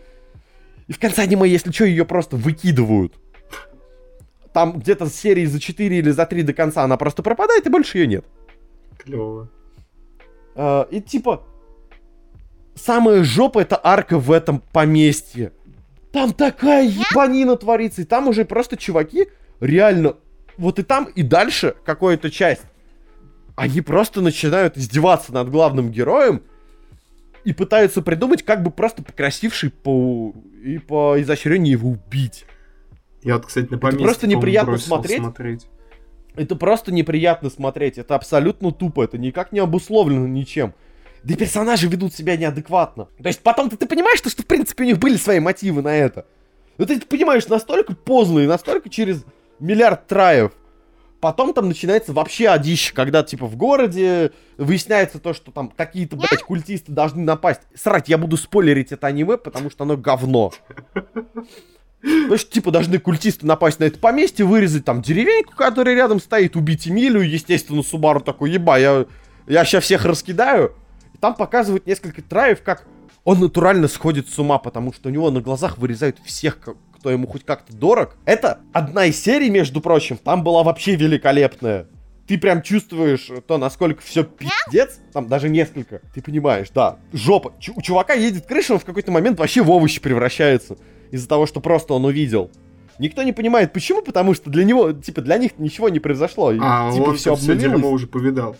и 0.88 0.94
в 0.94 1.00
конце 1.00 1.24
аниме, 1.24 1.48
если 1.48 1.72
что, 1.72 1.86
ее 1.86 2.06
просто 2.06 2.36
выкидывают. 2.38 3.14
Там 4.54 4.80
где-то 4.80 5.06
с 5.08 5.16
серии 5.16 5.46
за 5.46 5.60
4 5.60 5.98
или 5.98 6.12
за 6.12 6.26
3 6.26 6.44
до 6.44 6.54
конца 6.54 6.84
она 6.84 6.98
просто 6.98 7.24
пропадает, 7.24 7.66
и 7.66 7.70
больше 7.70 7.98
ее 8.00 8.08
нет. 8.08 8.26
Клево. 9.04 9.50
А, 10.56 10.88
и 10.92 11.02
типа, 11.02 11.44
самая 12.76 13.24
жопа 13.24 13.60
это 13.60 13.80
арка 13.82 14.18
в 14.20 14.32
этом 14.32 14.60
поместье. 14.60 15.52
Там 16.12 16.34
такая 16.34 16.86
ебанина 16.88 17.56
творится, 17.56 18.02
и 18.02 18.06
там 18.06 18.28
уже 18.28 18.46
просто 18.46 18.78
чуваки 18.78 19.28
реально, 19.60 20.18
вот 20.58 20.80
и 20.80 20.84
там, 20.84 21.06
и 21.06 21.24
дальше 21.24 21.76
какая-то 21.86 22.30
часть, 22.30 22.66
они 23.56 23.82
просто 23.82 24.22
начинают 24.22 24.78
издеваться 24.78 25.34
над 25.34 25.50
главным 25.50 25.92
героем 25.92 26.44
и 27.44 27.54
пытаются 27.54 28.02
придумать, 28.02 28.44
как 28.44 28.64
бы 28.64 28.72
просто 28.72 29.04
покрасивший 29.04 29.70
по 29.70 30.34
и 30.64 30.78
по 30.78 31.20
изощрению 31.22 31.72
его 31.72 31.90
убить. 31.90 32.46
Я 33.22 33.36
вот, 33.36 33.46
кстати, 33.46 33.66
на 33.66 33.76
Это 33.76 33.78
поместье, 33.78 34.06
просто 34.06 34.28
неприятно 34.28 34.78
смотреть. 34.78 35.20
смотреть. 35.20 35.68
Это 36.36 36.56
просто 36.56 36.92
неприятно 36.92 37.50
смотреть. 37.50 37.98
Это 37.98 38.16
абсолютно 38.16 38.72
тупо. 38.72 39.04
Это 39.04 39.18
никак 39.18 39.52
не 39.52 39.60
обусловлено 39.60 40.28
ничем. 40.28 40.74
Да 41.24 41.34
и 41.34 41.38
персонажи 41.38 41.88
ведут 41.88 42.14
себя 42.14 42.36
неадекватно. 42.36 43.08
То 43.22 43.28
есть 43.28 43.42
потом-то 43.42 43.78
ты 43.78 43.86
понимаешь, 43.86 44.18
что, 44.18 44.30
что 44.30 44.44
в 44.44 44.46
принципе 44.46 44.84
у 44.84 44.88
них 44.88 44.98
были 44.98 45.16
свои 45.16 45.40
мотивы 45.40 45.82
на 45.82 45.96
это. 45.96 46.26
Но 46.78 46.86
ты 46.86 46.96
это 46.96 47.06
понимаешь 47.06 47.48
настолько 47.48 47.96
поздно 47.96 48.40
и 48.40 48.48
настолько 48.48 48.90
через 48.90 49.24
миллиард 49.60 50.08
траев. 50.08 50.52
Потом 51.22 51.54
там 51.54 51.70
начинается 51.70 52.12
вообще 52.12 52.50
одище, 52.50 52.94
когда 52.94 53.24
типа 53.24 53.46
в 53.46 53.56
городе 53.56 54.34
выясняется 54.58 55.20
то, 55.20 55.34
что 55.34 55.52
там 55.52 55.70
какие-то, 55.70 56.18
блядь, 56.18 56.44
культисты 56.44 56.92
должны 56.92 57.24
напасть. 57.24 57.62
Срать, 57.74 58.10
я 58.10 58.18
буду 58.18 58.36
спойлерить 58.36 58.92
это 58.92 59.08
аниме, 59.08 59.38
потому 59.38 59.70
что 59.70 59.86
оно 59.86 59.96
говно. 59.96 60.52
Что, 62.04 62.52
типа, 62.52 62.72
должны 62.72 63.00
культисты 63.00 63.46
напасть 63.46 63.80
на 63.80 63.86
это 63.86 63.98
поместье, 63.98 64.46
вырезать 64.46 64.84
там 64.84 65.02
деревеньку, 65.02 65.56
которая 65.56 65.96
рядом 65.96 66.20
стоит, 66.20 66.56
убить 66.56 66.88
Эмилию. 66.88 67.30
Естественно, 67.30 67.82
Субару 67.82 68.20
такой, 68.20 68.52
еба, 68.52 68.78
я, 68.78 69.06
я 69.48 69.64
сейчас 69.64 69.86
всех 69.86 70.04
раскидаю. 70.04 70.76
И 71.14 71.18
там 71.18 71.34
показывают 71.34 71.88
несколько 71.88 72.22
траев, 72.22 72.62
как 72.62 72.86
он 73.24 73.40
натурально 73.40 73.88
сходит 73.88 74.28
с 74.28 74.38
ума, 74.38 74.58
потому 74.58 74.92
что 74.92 75.08
у 75.08 75.12
него 75.12 75.32
на 75.32 75.40
глазах 75.40 75.78
вырезают 75.78 76.18
всех, 76.26 76.60
кто 76.60 77.10
ему 77.10 77.26
хоть 77.26 77.46
как-то 77.46 77.74
дорог. 77.74 78.18
Это 78.26 78.60
одна 78.74 79.06
из 79.06 79.22
серий, 79.22 79.50
между 79.50 79.80
прочим, 79.80 80.18
там 80.18 80.44
была 80.44 80.64
вообще 80.64 80.96
великолепная. 80.96 81.88
Ты 82.28 82.38
прям 82.38 82.62
чувствуешь 82.62 83.30
то, 83.48 83.58
насколько 83.58 84.02
все 84.02 84.24
пиздец, 84.24 85.00
там 85.14 85.28
даже 85.28 85.50
несколько, 85.50 86.02
ты 86.14 86.22
понимаешь, 86.22 86.68
да, 86.74 86.98
жопа. 87.12 87.54
Чу- 87.60 87.74
у 87.76 87.82
чувака 87.82 88.14
едет 88.14 88.46
крыша, 88.46 88.74
он 88.74 88.80
в 88.80 88.86
какой-то 88.86 89.12
момент 89.12 89.40
вообще 89.40 89.62
в 89.62 89.70
овощи 89.70 90.02
превращается 90.02 90.78
из-за 91.14 91.28
того, 91.28 91.46
что 91.46 91.62
просто 91.62 91.94
он 91.94 92.06
увидел. 92.06 92.50
Никто 93.00 93.24
не 93.24 93.34
понимает, 93.34 93.72
почему, 93.72 94.02
потому 94.02 94.34
что 94.34 94.50
для 94.50 94.64
него, 94.66 94.92
типа, 94.92 95.22
для 95.22 95.38
них 95.38 95.52
ничего 95.58 95.90
не 95.90 96.00
произошло. 96.00 96.52
А, 96.60 96.92
типа, 96.92 97.10
он 97.10 97.16
все 97.18 97.36
все 97.36 97.56
дерьмо 97.56 97.90
уже 97.90 98.08
повидал. 98.08 98.56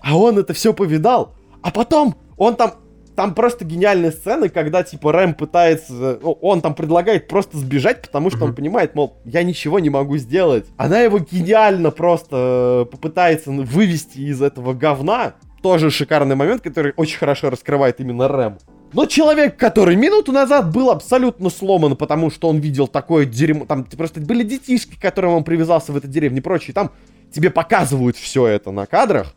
А 0.00 0.16
он 0.16 0.38
это 0.38 0.52
все 0.54 0.72
повидал. 0.74 1.34
А 1.62 1.70
потом 1.70 2.14
он 2.36 2.56
там... 2.56 2.72
Там 3.16 3.34
просто 3.34 3.64
гениальные 3.64 4.12
сцены, 4.12 4.48
когда, 4.48 4.84
типа, 4.84 5.10
Рэм 5.10 5.34
пытается... 5.34 6.20
ну, 6.22 6.38
он 6.40 6.60
там 6.60 6.76
предлагает 6.76 7.26
просто 7.26 7.58
сбежать, 7.58 8.00
потому 8.02 8.30
что 8.30 8.44
он 8.44 8.50
Мгм. 8.50 8.54
понимает, 8.56 8.94
мол, 8.94 9.16
я 9.24 9.42
ничего 9.42 9.80
не 9.80 9.90
могу 9.90 10.18
сделать. 10.18 10.66
Она 10.76 11.00
его 11.00 11.18
гениально 11.18 11.90
просто 11.90 12.84
э, 12.86 12.90
попытается 12.92 13.50
вывести 13.50 14.20
из 14.20 14.40
этого 14.40 14.72
говна. 14.72 15.34
Тоже 15.62 15.90
шикарный 15.90 16.36
момент, 16.36 16.62
который 16.62 16.92
очень 16.96 17.18
хорошо 17.18 17.50
раскрывает 17.50 17.98
именно 17.98 18.28
Рэм. 18.28 18.58
Но 18.92 19.06
человек, 19.06 19.56
который 19.56 19.96
минуту 19.96 20.32
назад 20.32 20.72
был 20.72 20.90
абсолютно 20.90 21.50
сломан, 21.50 21.96
потому 21.96 22.30
что 22.30 22.48
он 22.48 22.58
видел 22.58 22.86
такое 22.88 23.26
дерьмо... 23.26 23.66
Там 23.66 23.84
просто 23.84 24.20
были 24.20 24.42
детишки, 24.42 24.96
к 24.96 25.00
которым 25.00 25.32
он 25.32 25.44
привязался 25.44 25.92
в 25.92 25.96
этой 25.96 26.08
деревне 26.08 26.38
и 26.38 26.42
прочее. 26.42 26.72
Там 26.74 26.90
тебе 27.30 27.50
показывают 27.50 28.16
все 28.16 28.46
это 28.46 28.70
на 28.70 28.86
кадрах. 28.86 29.34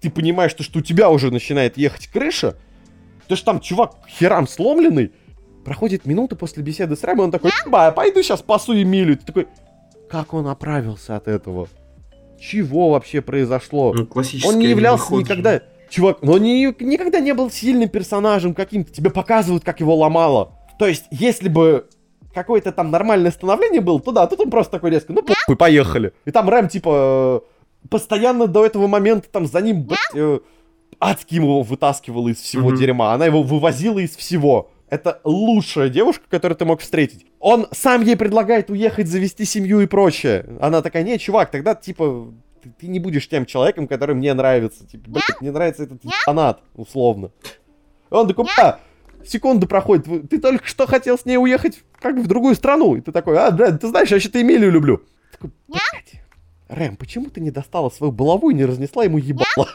Ты 0.00 0.10
понимаешь, 0.10 0.52
что, 0.52 0.62
что 0.62 0.78
у 0.78 0.82
тебя 0.82 1.10
уже 1.10 1.30
начинает 1.30 1.76
ехать 1.76 2.06
крыша. 2.06 2.56
То 3.26 3.36
что 3.36 3.46
там 3.46 3.60
чувак 3.60 3.94
херам 4.08 4.46
сломленный. 4.46 5.12
Проходит 5.64 6.06
минута 6.06 6.36
после 6.36 6.62
беседы 6.62 6.96
с 6.96 7.04
Рэмом, 7.04 7.26
он 7.26 7.30
такой, 7.30 7.52
ба, 7.66 7.86
я 7.86 7.92
пойду 7.92 8.20
сейчас 8.22 8.40
спасу 8.40 8.74
Эмилию. 8.74 9.16
Ты 9.16 9.26
такой, 9.26 9.46
как 10.10 10.34
он 10.34 10.48
оправился 10.48 11.16
от 11.16 11.28
этого? 11.28 11.68
Чего 12.40 12.90
вообще 12.90 13.20
произошло? 13.20 13.94
Ну, 13.94 14.08
Он 14.44 14.58
не 14.58 14.66
являлся 14.66 15.06
аниме-ход 15.14 15.28
же. 15.28 15.62
Чувак, 15.92 16.22
но 16.22 16.32
он 16.32 16.42
не- 16.42 16.74
никогда 16.80 17.20
не 17.20 17.34
был 17.34 17.50
сильным 17.50 17.88
персонажем 17.90 18.54
каким-то. 18.54 18.90
Тебе 18.90 19.10
показывают, 19.10 19.62
как 19.62 19.80
его 19.80 19.94
ломало. 19.94 20.54
То 20.78 20.86
есть, 20.86 21.04
если 21.10 21.50
бы 21.50 21.86
какое-то 22.34 22.72
там 22.72 22.90
нормальное 22.90 23.30
становление 23.30 23.82
было, 23.82 24.00
то 24.00 24.10
да, 24.10 24.26
тут 24.26 24.40
он 24.40 24.50
просто 24.50 24.72
такой 24.72 24.90
резко, 24.90 25.12
ну 25.12 25.22
похуй, 25.22 25.54
поехали. 25.54 26.14
И 26.24 26.30
там 26.30 26.48
Рэм, 26.48 26.68
типа, 26.68 27.42
э, 27.84 27.88
постоянно 27.90 28.46
до 28.46 28.64
этого 28.64 28.86
момента 28.86 29.28
там 29.30 29.44
за 29.46 29.60
ним, 29.60 29.82
блядь, 29.82 29.98
э, 30.14 30.40
адски 30.98 31.34
его 31.34 31.60
вытаскивала 31.60 32.28
из 32.28 32.38
всего 32.38 32.70
Мгм. 32.70 32.78
дерьма, 32.78 33.12
она 33.12 33.26
его 33.26 33.42
вывозила 33.42 33.98
из 33.98 34.16
всего. 34.16 34.70
Это 34.88 35.20
лучшая 35.24 35.90
девушка, 35.90 36.24
которую 36.30 36.56
ты 36.56 36.64
мог 36.64 36.80
встретить. 36.80 37.26
Он 37.38 37.66
сам 37.72 38.02
ей 38.02 38.16
предлагает 38.16 38.70
уехать, 38.70 39.08
завести 39.08 39.44
семью 39.44 39.80
и 39.80 39.86
прочее. 39.86 40.46
Она 40.58 40.80
такая, 40.80 41.02
не, 41.02 41.18
чувак, 41.18 41.50
тогда, 41.50 41.74
типа, 41.74 42.28
ты, 42.62 42.70
ты 42.70 42.86
не 42.86 43.00
будешь 43.00 43.28
тем 43.28 43.46
человеком, 43.46 43.88
который 43.88 44.14
мне 44.14 44.32
нравится. 44.34 44.86
Типа, 44.86 45.10
блядь, 45.10 45.40
мне 45.40 45.50
нравится 45.50 45.84
этот 45.84 46.02
фанат, 46.24 46.60
условно. 46.74 47.30
И 48.10 48.14
он 48.14 48.28
такой, 48.28 48.46
да, 48.56 48.80
секунда 49.24 49.66
проходит, 49.66 50.28
ты 50.28 50.38
только 50.38 50.66
что 50.66 50.86
хотел 50.86 51.18
с 51.18 51.24
ней 51.24 51.36
уехать 51.36 51.82
как 52.00 52.16
бы 52.16 52.22
в 52.22 52.26
другую 52.26 52.54
страну. 52.54 52.96
И 52.96 53.00
ты 53.00 53.12
такой, 53.12 53.38
а, 53.38 53.50
блядь, 53.50 53.80
ты 53.80 53.88
знаешь, 53.88 54.08
я 54.08 54.16
вообще-то 54.16 54.40
Эмилию 54.40 54.70
люблю. 54.70 55.02
Такой, 55.32 55.50
блядь, 55.68 56.22
Рэм, 56.68 56.96
почему 56.96 57.28
ты 57.30 57.40
не 57.40 57.50
достала 57.50 57.90
свою 57.90 58.12
булаву 58.12 58.50
и 58.50 58.54
не 58.54 58.64
разнесла 58.64 59.04
ему 59.04 59.18
ебало? 59.18 59.68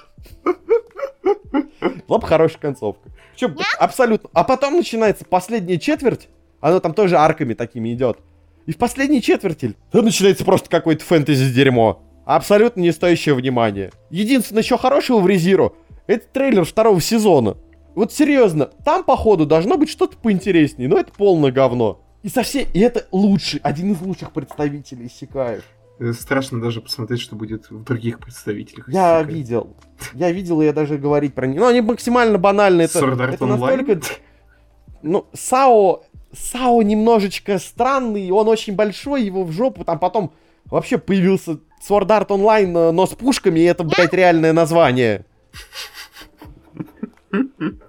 Была 2.08 2.20
бы 2.20 2.28
хорошая 2.28 2.60
концовка. 2.60 3.10
Причем 3.34 3.56
абсолютно. 3.80 4.30
А 4.34 4.44
потом 4.44 4.76
начинается 4.76 5.26
последняя 5.26 5.78
четверть. 5.78 6.28
Оно 6.60 6.80
там 6.80 6.94
тоже 6.94 7.18
арками 7.18 7.54
такими 7.54 7.94
идет. 7.94 8.18
И 8.66 8.72
в 8.72 8.78
последней 8.78 9.22
четверти 9.22 9.76
там 9.92 10.06
начинается 10.06 10.44
просто 10.44 10.70
какое-то 10.70 11.04
фэнтези-дерьмо. 11.06 12.02
Абсолютно 12.28 12.82
не 12.82 12.92
стоящее 12.92 13.36
внимания. 13.36 13.90
Единственное, 14.10 14.62
что 14.62 14.78
хорошего 14.78 15.20
в 15.20 15.28
Резиро, 15.28 15.72
это 16.08 16.28
трейлер 16.28 16.66
второго 16.66 17.00
сезона. 17.00 17.56
Вот 17.96 18.12
серьезно, 18.12 18.66
там, 18.84 19.06
походу, 19.06 19.46
должно 19.46 19.78
быть 19.78 19.90
что-то 19.90 20.18
поинтереснее, 20.18 20.90
но 20.90 21.00
это 21.00 21.14
полное 21.14 21.54
говно. 21.54 22.02
И 22.24 22.28
совсем... 22.30 22.68
И 22.74 22.80
это 22.82 23.08
лучший, 23.14 23.62
один 23.64 23.94
из 23.94 24.02
лучших 24.02 24.34
представителей 24.34 25.10
Сикаев. 25.10 25.64
Э, 26.00 26.12
Страшно 26.12 26.60
даже 26.60 26.82
посмотреть, 26.82 27.22
что 27.22 27.38
будет 27.38 27.72
в 27.72 27.86
других 27.86 28.20
представителях. 28.20 28.90
Я 28.90 29.22
Иссякаев. 29.22 29.28
видел. 29.30 29.78
Я 30.14 30.32
видел, 30.34 30.62
и 30.62 30.66
я 30.66 30.74
даже 30.74 30.98
говорить 30.98 31.34
про 31.34 31.48
них. 31.48 31.58
Ну, 31.62 31.66
они 31.66 31.80
максимально 31.80 32.38
банальные. 32.38 32.86
Это, 32.86 33.08
это 33.24 33.46
настолько... 33.46 34.02
Ну, 35.02 35.28
Сао... 35.32 36.04
Сао 36.34 36.82
немножечко 36.82 37.58
странный, 37.58 38.30
он 38.32 38.50
очень 38.50 38.76
большой, 38.76 39.24
его 39.24 39.46
в 39.46 39.54
жопу, 39.54 39.86
там 39.86 39.98
потом 39.98 40.34
вообще 40.70 40.98
появился 40.98 41.60
Sword 41.88 42.08
Art 42.08 42.28
Online, 42.28 42.90
э, 42.90 42.92
но 42.92 43.06
с 43.06 43.12
пушками, 43.12 43.60
и 43.60 43.64
это, 43.64 43.84
блядь, 43.84 44.14
реальное 44.14 44.54
название. 44.54 45.26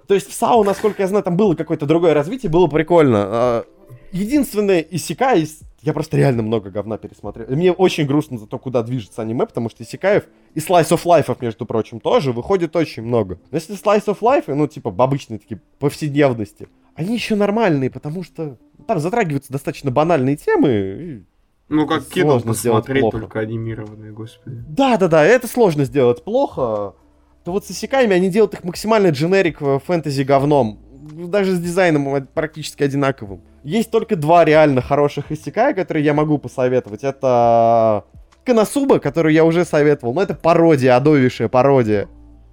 То 0.07 0.13
есть 0.13 0.29
в 0.29 0.33
САУ, 0.33 0.63
насколько 0.63 1.01
я 1.01 1.07
знаю, 1.07 1.23
там 1.23 1.37
было 1.37 1.55
какое-то 1.55 1.85
другое 1.85 2.13
развитие, 2.13 2.51
было 2.51 2.67
прикольно. 2.67 3.25
А, 3.25 3.65
Единственное, 4.11 4.79
Исекай, 4.79 5.47
я 5.81 5.93
просто 5.93 6.17
реально 6.17 6.41
много 6.41 6.71
говна 6.71 6.97
пересмотрел. 6.97 7.47
Мне 7.49 7.71
очень 7.71 8.05
грустно 8.05 8.37
за 8.37 8.47
то, 8.47 8.57
куда 8.57 8.81
движется 8.81 9.21
аниме, 9.21 9.45
потому 9.45 9.69
что 9.69 9.83
Исекаев 9.83 10.25
и 10.55 10.59
Slice 10.59 10.89
of 10.89 11.03
Life, 11.03 11.37
между 11.41 11.65
прочим, 11.65 11.99
тоже 11.99 12.31
выходит 12.31 12.75
очень 12.75 13.03
много. 13.03 13.39
Но 13.51 13.57
если 13.57 13.75
Slice 13.75 14.05
of 14.05 14.19
Life, 14.19 14.53
ну, 14.53 14.67
типа, 14.67 14.89
в 14.89 15.01
обычной 15.01 15.37
такие 15.37 15.61
повседневности, 15.77 16.67
они 16.95 17.13
еще 17.13 17.35
нормальные, 17.35 17.91
потому 17.91 18.23
что 18.23 18.57
там 18.87 18.99
затрагиваются 18.99 19.53
достаточно 19.53 19.91
банальные 19.91 20.37
темы. 20.37 21.25
Ну, 21.69 21.85
как 21.87 22.05
кино 22.07 22.31
Сложно 22.31 22.53
сделать 22.53 22.83
посмотреть, 22.83 23.01
плохо. 23.01 23.19
только 23.19 23.39
анимированное, 23.39 24.11
господи. 24.11 24.63
Да-да-да, 24.67 25.23
это 25.23 25.47
сложно 25.47 25.85
сделать 25.85 26.23
плохо. 26.23 26.95
То 27.43 27.51
вот 27.51 27.65
с 27.65 27.71
Исекаями 27.71 28.15
они 28.15 28.29
делают 28.29 28.53
их 28.55 28.63
максимально 28.63 29.09
дженерик 29.09 29.59
фэнтези 29.85 30.23
говном. 30.23 30.79
Даже 31.27 31.55
с 31.55 31.59
дизайном 31.59 32.27
практически 32.33 32.83
одинаковым. 32.83 33.41
Есть 33.63 33.91
только 33.91 34.15
два 34.15 34.45
реально 34.45 34.81
хороших 34.81 35.31
Исекая, 35.31 35.73
которые 35.73 36.03
я 36.03 36.13
могу 36.13 36.37
посоветовать. 36.37 37.03
Это 37.03 38.03
Коносуба, 38.45 38.99
которую 38.99 39.33
я 39.33 39.45
уже 39.45 39.63
советовал. 39.63 40.13
Но 40.13 40.23
это 40.23 40.33
пародия, 40.33 40.95
адовейшая 40.95 41.49
пародия. 41.49 42.07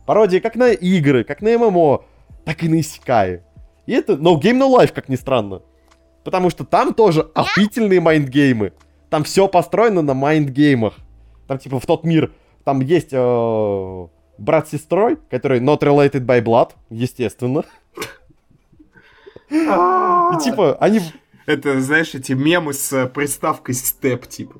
Пародия 0.05 0.41
как 0.41 0.55
на 0.57 0.71
игры, 0.73 1.25
как 1.25 1.41
на 1.41 1.57
ММО, 1.57 2.05
так 2.45 2.63
и 2.63 2.69
на 2.69 2.81
Исекаи. 2.81 3.43
И 3.87 3.93
это 3.93 4.13
No 4.13 4.39
Game 4.41 4.59
No 4.59 4.69
Life, 4.71 4.93
как 4.93 5.09
ни 5.09 5.17
странно. 5.17 5.63
Потому 6.23 6.51
что 6.51 6.65
там 6.65 6.93
тоже 6.93 7.23
охуительные 7.35 8.01
майндгеймы. 8.01 8.73
Там 9.11 9.25
все 9.25 9.49
построено 9.49 10.03
на 10.03 10.15
майндгеймах. 10.15 10.95
Там 11.47 11.59
типа 11.59 11.79
в 11.79 11.87
тот 11.87 12.05
мир, 12.05 12.33
там 12.65 12.81
есть 12.81 13.11
э, 13.13 14.07
брат 14.39 14.69
с 14.69 14.73
сестрой, 14.73 15.19
который 15.31 15.61
not 15.61 15.81
related 15.81 16.27
by 16.27 16.43
blood, 16.43 16.71
естественно. 16.91 17.65
И 19.51 20.43
типа 20.43 20.77
они... 20.81 21.01
Это, 21.47 21.81
знаешь, 21.81 22.13
эти 22.15 22.33
мемы 22.33 22.73
с 22.73 22.93
э, 22.93 23.07
приставкой 23.07 23.77
степ, 23.77 24.27
типа. 24.27 24.57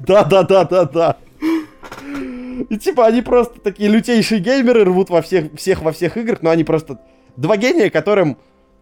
Да-да-да-да-да. 0.00 1.16
И 2.68 2.76
типа 2.76 3.06
они 3.06 3.22
просто 3.22 3.60
такие 3.60 3.88
лютейшие 3.88 4.40
геймеры, 4.40 4.84
рвут 4.84 5.10
во 5.10 5.22
всех, 5.22 5.52
всех 5.54 5.82
во 5.82 5.92
всех 5.92 6.16
играх, 6.16 6.42
но 6.42 6.50
они 6.50 6.64
просто 6.64 7.00
два 7.36 7.56
гения, 7.56 7.88
которым 7.88 8.36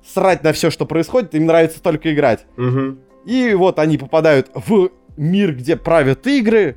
срать 0.05 0.43
на 0.43 0.53
все, 0.53 0.71
что 0.71 0.87
происходит, 0.87 1.35
им 1.35 1.47
нравится 1.47 1.83
только 1.83 2.13
играть. 2.13 2.47
Мгм. 2.57 2.99
И 3.25 3.55
вот 3.55 3.79
они 3.79 3.99
попадают 3.99 4.51
в 4.55 4.91
мир, 5.17 5.55
где 5.55 5.77
правят 5.77 6.27
игры. 6.27 6.77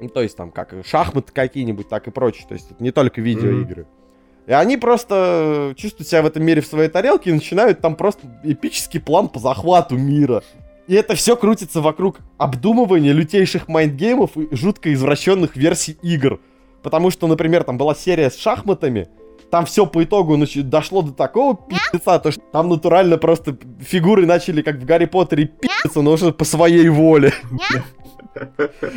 Ну, 0.00 0.08
то 0.08 0.22
есть 0.22 0.36
там 0.36 0.50
как 0.50 0.74
шахматы 0.84 1.32
какие-нибудь, 1.32 1.88
так 1.88 2.06
и 2.06 2.10
прочее. 2.10 2.46
То 2.48 2.54
есть 2.54 2.70
это 2.70 2.82
не 2.82 2.92
только 2.92 3.20
видеоигры. 3.20 3.86
И 4.46 4.52
они 4.52 4.76
просто 4.76 5.74
чувствуют 5.76 6.08
себя 6.08 6.22
в 6.22 6.26
этом 6.26 6.42
мире 6.42 6.62
в 6.62 6.66
своей 6.66 6.88
тарелке 6.88 7.30
и 7.30 7.32
начинают 7.34 7.80
там 7.80 7.96
просто 7.96 8.26
эпический 8.44 9.00
план 9.00 9.28
по 9.28 9.38
захвату 9.38 9.96
мира. 9.96 10.42
И 10.86 10.94
это 10.94 11.14
все 11.14 11.36
крутится 11.36 11.82
вокруг 11.82 12.20
обдумывания 12.38 13.12
лютейших 13.12 13.68
майндгеймов 13.68 14.38
и 14.38 14.54
жутко 14.54 14.92
извращенных 14.94 15.54
версий 15.54 15.98
игр. 16.00 16.40
Потому 16.82 17.10
что, 17.10 17.26
например, 17.26 17.64
там 17.64 17.76
была 17.76 17.94
серия 17.94 18.30
с 18.30 18.38
шахматами, 18.38 19.08
там 19.50 19.64
все 19.66 19.86
по 19.86 20.02
итогу 20.04 20.36
нач- 20.36 20.62
дошло 20.62 21.02
до 21.02 21.12
такого 21.12 21.54
пи***ца, 21.56 22.18
то 22.18 22.30
что 22.32 22.42
там 22.52 22.68
натурально 22.68 23.16
просто 23.18 23.56
фигуры 23.80 24.26
начали, 24.26 24.62
как 24.62 24.76
в 24.76 24.84
Гарри 24.84 25.06
Поттере, 25.06 25.46
пи***ться, 25.46 26.02
но 26.02 26.12
уже 26.12 26.32
по 26.32 26.44
своей 26.44 26.88
воле. 26.88 27.32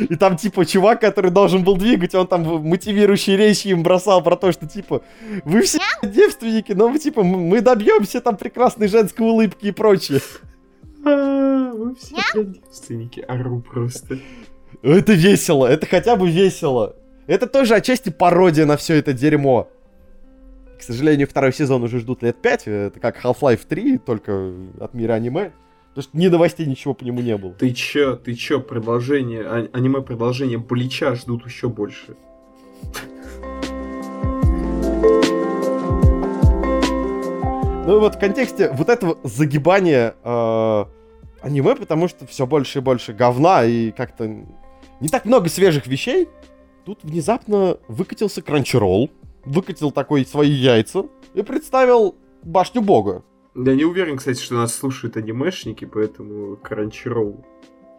И 0.08 0.14
там, 0.16 0.36
типа, 0.36 0.64
чувак, 0.64 1.00
который 1.00 1.30
должен 1.30 1.64
был 1.64 1.76
двигать, 1.76 2.14
он 2.14 2.26
там 2.28 2.42
мотивирующие 2.64 3.36
речи 3.36 3.68
им 3.68 3.82
бросал 3.82 4.22
про 4.22 4.36
то, 4.36 4.52
что, 4.52 4.68
типа, 4.68 5.02
вы 5.44 5.62
все 5.62 5.78
девственники, 6.02 6.72
но, 6.72 6.96
типа, 6.96 7.20
м- 7.20 7.26
мы 7.48 7.60
добьемся 7.60 8.20
там 8.20 8.36
прекрасной 8.36 8.86
женской 8.88 9.26
улыбки 9.26 9.66
и 9.66 9.72
прочее. 9.72 10.20
Вы 11.04 11.94
все 11.96 12.44
девственники, 12.44 13.20
ору 13.26 13.60
просто. 13.60 14.18
Это 14.82 15.12
весело, 15.14 15.66
это 15.66 15.86
хотя 15.86 16.14
бы 16.16 16.30
весело. 16.30 16.94
Это 17.26 17.46
тоже 17.46 17.74
отчасти 17.74 18.10
пародия 18.10 18.66
на 18.66 18.76
все 18.76 18.94
это 18.94 19.12
дерьмо. 19.12 19.68
К 20.82 20.84
сожалению, 20.84 21.28
второй 21.28 21.52
сезон 21.52 21.84
уже 21.84 22.00
ждут 22.00 22.24
лет 22.24 22.42
5. 22.42 22.66
Это 22.66 22.98
как 22.98 23.24
Half-Life 23.24 23.60
3, 23.68 23.98
только 23.98 24.52
от 24.80 24.94
мира 24.94 25.12
аниме. 25.12 25.52
Потому 25.90 26.02
что 26.02 26.18
ни 26.18 26.26
новостей, 26.26 26.66
ничего 26.66 26.92
по 26.92 27.04
нему 27.04 27.20
не 27.20 27.36
было. 27.36 27.52
Ты 27.52 27.70
чё, 27.70 28.16
ты 28.16 28.34
чё, 28.34 28.58
продолжение, 28.60 29.42
а- 29.42 29.68
аниме-продолжение 29.72 30.58
Блича 30.58 31.14
ждут 31.14 31.46
еще 31.46 31.68
больше. 31.68 32.16
Ну 37.86 37.96
и 37.96 38.00
вот 38.00 38.16
в 38.16 38.18
контексте 38.18 38.68
вот 38.72 38.88
этого 38.88 39.18
загибания 39.22 40.16
э, 40.24 40.84
аниме, 41.42 41.76
потому 41.76 42.08
что 42.08 42.26
все 42.26 42.44
больше 42.44 42.80
и 42.80 42.82
больше 42.82 43.12
говна 43.12 43.62
и 43.64 43.92
как-то 43.92 44.26
не 44.98 45.08
так 45.08 45.26
много 45.26 45.48
свежих 45.48 45.86
вещей, 45.86 46.28
тут 46.84 47.04
внезапно 47.04 47.76
выкатился 47.86 48.40
Crunchyroll, 48.40 49.10
выкатил 49.44 49.90
такой 49.90 50.24
свои 50.26 50.50
яйца 50.50 51.04
и 51.34 51.42
представил 51.42 52.14
Башню 52.42 52.82
Бога. 52.82 53.22
Я 53.54 53.74
не 53.74 53.84
уверен, 53.84 54.16
кстати, 54.16 54.40
что 54.40 54.54
нас 54.54 54.74
слушают 54.74 55.16
анимешники, 55.16 55.84
поэтому 55.84 56.56
Crunchyroll. 56.56 57.44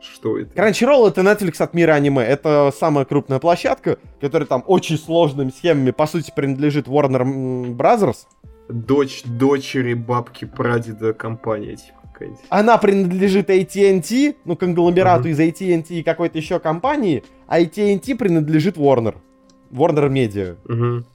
Что 0.01 0.37
это? 0.37 0.53
Crunchyroll 0.53 1.07
это 1.07 1.21
Netflix 1.21 1.61
от 1.61 1.73
мира 1.73 1.93
аниме. 1.93 2.23
Это 2.23 2.73
самая 2.77 3.05
крупная 3.05 3.39
площадка, 3.39 3.97
которая 4.19 4.47
там 4.47 4.63
очень 4.67 4.97
сложными 4.97 5.49
схемами, 5.51 5.91
по 5.91 6.07
сути, 6.07 6.33
принадлежит 6.35 6.87
Warner 6.87 7.23
Brothers. 7.75 8.25
Дочь, 8.67 9.23
дочери, 9.25 9.93
бабки, 9.93 10.45
прадеда 10.45 11.13
компания, 11.13 11.75
типа 11.75 11.99
какая-нибудь. 12.13 12.41
Она 12.49 12.77
принадлежит 12.77 13.49
AT&T, 13.49 14.35
ну, 14.45 14.55
конгломерату 14.57 15.23
Мгм. 15.27 15.31
из 15.31 15.39
AT&T 15.39 15.93
и 15.95 16.03
какой-то 16.03 16.37
еще 16.37 16.59
компании, 16.59 17.23
а 17.47 17.59
AT&T 17.61 18.15
принадлежит 18.15 18.77
Warner. 18.77 19.15
Warner 19.71 20.09
Media. 20.09 20.57
Мгм. 20.65 21.05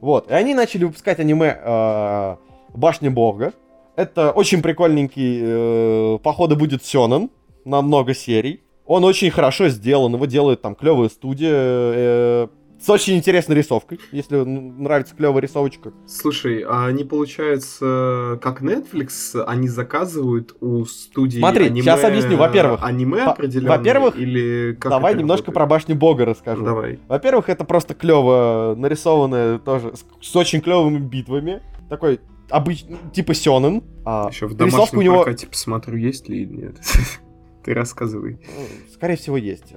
Вот. 0.00 0.30
И 0.30 0.34
они 0.34 0.54
начали 0.54 0.84
выпускать 0.84 1.18
аниме 1.18 1.58
э, 1.60 2.36
Башня 2.74 3.10
Бога. 3.10 3.52
Это 3.96 4.30
очень 4.30 4.62
прикольненький, 4.62 5.40
э, 5.42 6.18
походу, 6.22 6.56
будет 6.56 6.84
Сёнэн 6.84 7.30
на 7.64 7.82
много 7.82 8.14
серий. 8.14 8.62
Он 8.86 9.04
очень 9.04 9.30
хорошо 9.30 9.68
сделан, 9.68 10.14
его 10.14 10.24
делает 10.26 10.62
там 10.62 10.74
клевая 10.74 11.08
студия. 11.08 11.52
э, 11.52 12.48
с 12.80 12.88
очень 12.90 13.16
интересной 13.16 13.56
рисовкой, 13.56 13.98
если 14.12 14.36
нравится 14.36 15.14
клевая 15.14 15.42
рисовочка. 15.42 15.92
Слушай, 16.06 16.62
а 16.66 16.86
они, 16.86 17.04
получается, 17.04 18.38
как 18.42 18.62
Netflix, 18.62 19.42
они 19.46 19.68
заказывают 19.68 20.56
у 20.60 20.84
студии 20.84 21.38
Смотри, 21.40 21.66
аниме, 21.66 21.82
сейчас 21.82 22.04
объясню. 22.04 22.36
Во-первых, 22.36 22.80
аниме 22.82 23.24
по- 23.24 23.32
определенное? 23.32 23.76
во-первых, 23.78 24.16
или 24.16 24.76
как 24.80 24.90
Давай 24.90 25.14
немножко 25.14 25.50
про 25.52 25.60
работает? 25.62 25.68
башню 25.88 25.96
бога 25.96 26.24
расскажу. 26.24 26.64
Давай. 26.64 26.98
Во-первых, 27.08 27.48
это 27.48 27.64
просто 27.64 27.94
клево 27.94 28.74
нарисованное 28.76 29.58
тоже 29.58 29.92
с, 29.96 30.04
с 30.26 30.36
очень 30.36 30.60
клевыми 30.60 30.98
битвами. 30.98 31.62
Такой 31.88 32.20
обычный, 32.50 32.98
типа 33.12 33.34
Сёнэн. 33.34 33.82
А, 34.04 34.28
Еще 34.30 34.46
в 34.46 34.54
домашнем 34.54 34.98
у 34.98 35.02
него, 35.02 35.22
прокате 35.22 35.46
посмотрю, 35.46 35.96
есть 35.96 36.28
ли 36.28 36.46
нет. 36.46 36.76
Ты 37.64 37.74
рассказывай. 37.74 38.34
э, 38.40 38.92
скорее 38.92 39.16
всего, 39.16 39.36
есть. 39.36 39.72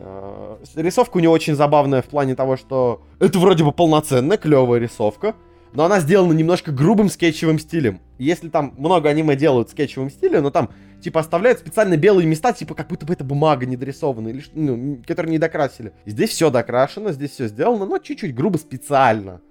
С- 0.63 0.75
Рисовка 0.75 1.17
у 1.17 1.19
него 1.19 1.33
очень 1.33 1.55
забавная 1.55 2.01
в 2.01 2.05
плане 2.05 2.35
того, 2.35 2.55
что 2.57 3.01
это 3.19 3.37
вроде 3.39 3.63
бы 3.63 3.71
полноценная, 3.71 4.37
клевая 4.37 4.79
рисовка, 4.79 5.35
но 5.73 5.85
она 5.85 5.99
сделана 5.99 6.33
немножко 6.33 6.71
грубым 6.71 7.09
скетчевым 7.09 7.57
стилем. 7.59 7.99
Если 8.17 8.49
там 8.49 8.73
много 8.77 9.09
аниме 9.09 9.35
делают 9.35 9.69
в 9.69 9.71
скетчевом 9.71 10.09
стиле, 10.09 10.41
но 10.41 10.51
там 10.51 10.69
типа 11.01 11.19
оставляют 11.21 11.59
специально 11.59 11.97
белые 11.97 12.27
места, 12.27 12.53
типа 12.53 12.75
как 12.75 12.87
будто 12.87 13.05
бы 13.05 13.13
это 13.13 13.23
бумага 13.23 13.65
недорисованная, 13.65 14.31
или, 14.33 14.43
ну, 14.53 15.01
которые 15.07 15.31
не 15.31 15.39
докрасили. 15.39 15.93
Здесь 16.05 16.29
все 16.29 16.49
докрашено, 16.51 17.11
здесь 17.13 17.31
все 17.31 17.47
сделано, 17.47 17.85
но 17.85 17.97
чуть-чуть 17.97 18.35
грубо 18.35 18.57
специально. 18.57 19.41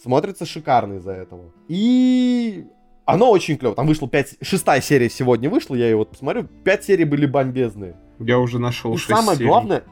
Смотрится 0.00 0.46
шикарно 0.46 0.94
из-за 0.94 1.12
этого. 1.12 1.52
И 1.68 2.64
оно 3.04 3.30
очень 3.30 3.56
клево. 3.56 3.74
Там 3.74 3.86
вышло 3.86 4.08
5... 4.08 4.36
Шестая 4.42 4.80
серия 4.80 5.10
сегодня 5.10 5.50
вышла, 5.50 5.74
я 5.74 5.86
ее 5.86 5.96
вот 5.96 6.10
посмотрю. 6.10 6.44
Пять 6.64 6.84
серий 6.84 7.04
были 7.04 7.26
бомбезные. 7.26 7.96
Я 8.18 8.38
уже 8.38 8.58
нашел 8.58 8.94
И 8.94 8.98
6 8.98 9.08
самое 9.08 9.36
серий. 9.36 9.48
главное, 9.48 9.82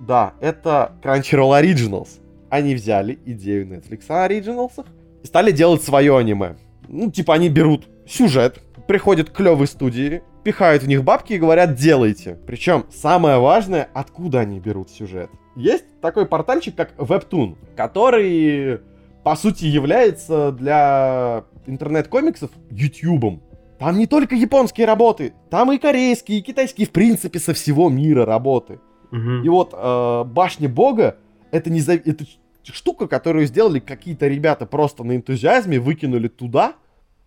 да, 0.00 0.34
это 0.40 0.92
Crunchyroll 1.02 1.60
Originals. 1.60 2.20
Они 2.48 2.74
взяли 2.74 3.18
идею 3.26 3.66
Netflix 3.66 4.08
Originals 4.08 4.84
и 5.22 5.26
стали 5.26 5.50
делать 5.52 5.82
свое 5.82 6.16
аниме. 6.16 6.56
Ну, 6.88 7.10
типа, 7.10 7.34
они 7.34 7.48
берут 7.48 7.88
сюжет, 8.06 8.62
приходят 8.86 9.30
к 9.30 9.32
клевой 9.32 9.66
студии, 9.66 10.22
пихают 10.44 10.84
в 10.84 10.88
них 10.88 11.02
бабки 11.02 11.32
и 11.32 11.38
говорят, 11.38 11.74
делайте. 11.74 12.38
Причем 12.46 12.86
самое 12.90 13.38
важное, 13.38 13.88
откуда 13.92 14.40
они 14.40 14.60
берут 14.60 14.90
сюжет. 14.90 15.28
Есть 15.56 15.84
такой 16.00 16.26
портальчик, 16.26 16.76
как 16.76 16.94
Webtoon, 16.96 17.56
который, 17.76 18.80
по 19.26 19.34
сути, 19.34 19.64
является 19.64 20.52
для 20.52 21.42
интернет-комиксов 21.66 22.48
ютубом. 22.70 23.42
Там 23.76 23.98
не 23.98 24.06
только 24.06 24.36
японские 24.36 24.86
работы, 24.86 25.32
там 25.50 25.72
и 25.72 25.78
корейские, 25.78 26.38
и 26.38 26.42
китайские, 26.42 26.86
в 26.86 26.92
принципе, 26.92 27.40
со 27.40 27.52
всего 27.52 27.88
мира 27.88 28.24
работы. 28.24 28.78
Мгм. 29.10 29.42
И 29.42 29.48
вот 29.48 29.74
э, 29.76 30.24
Башня 30.26 30.68
Бога 30.68 31.16
это, 31.50 31.70
не 31.70 31.80
за... 31.80 31.94
это 31.94 32.24
штука, 32.62 33.08
которую 33.08 33.46
сделали 33.46 33.80
какие-то 33.80 34.28
ребята 34.28 34.64
просто 34.64 35.02
на 35.02 35.16
энтузиазме, 35.16 35.80
выкинули 35.80 36.28
туда. 36.28 36.74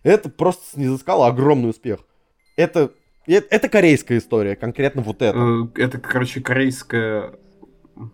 Это 0.02 0.30
просто 0.30 0.64
снизыскало 0.72 1.26
огромный 1.26 1.68
успех. 1.68 2.00
Это, 2.56 2.92
это, 3.26 3.46
это 3.50 3.68
корейская 3.68 4.16
история, 4.16 4.56
конкретно 4.56 5.02
вот 5.02 5.20
это. 5.20 5.38
Э, 5.38 5.82
Это, 5.82 5.98
короче, 5.98 6.40
корейская... 6.40 7.34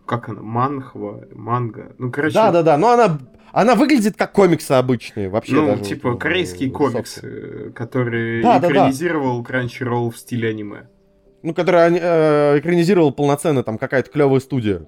Как 0.05 0.29
она? 0.29 0.41
Манхва? 0.41 1.25
Манга? 1.33 1.93
Ну, 1.97 2.11
короче... 2.11 2.33
Да-да-да, 2.35 2.77
но 2.77 2.91
она, 2.91 3.19
она 3.51 3.75
выглядит 3.75 4.17
как 4.17 4.31
комиксы 4.33 4.71
обычные 4.73 5.29
вообще. 5.29 5.55
Ну, 5.55 5.67
даже 5.67 5.83
типа, 5.83 6.09
вот, 6.11 6.17
э, 6.17 6.19
корейские 6.19 6.69
в 6.69 6.73
комиксы, 6.73 7.21
софте. 7.21 7.27
э, 7.27 7.71
которые 7.71 8.41
Да, 8.43 8.59
да, 8.59 8.67
да. 8.67 8.73
экранизировал 8.73 9.43
Crunchyroll 9.43 10.11
в 10.11 10.17
стиле 10.17 10.49
аниме. 10.49 10.87
Ну, 11.43 11.53
который 11.53 11.85
они, 11.85 11.99
э, 12.01 12.59
экранизировал 12.59 13.11
полноценно 13.11 13.63
там 13.63 13.77
какая-то 13.77 14.09
клевая 14.09 14.39
студия 14.39 14.85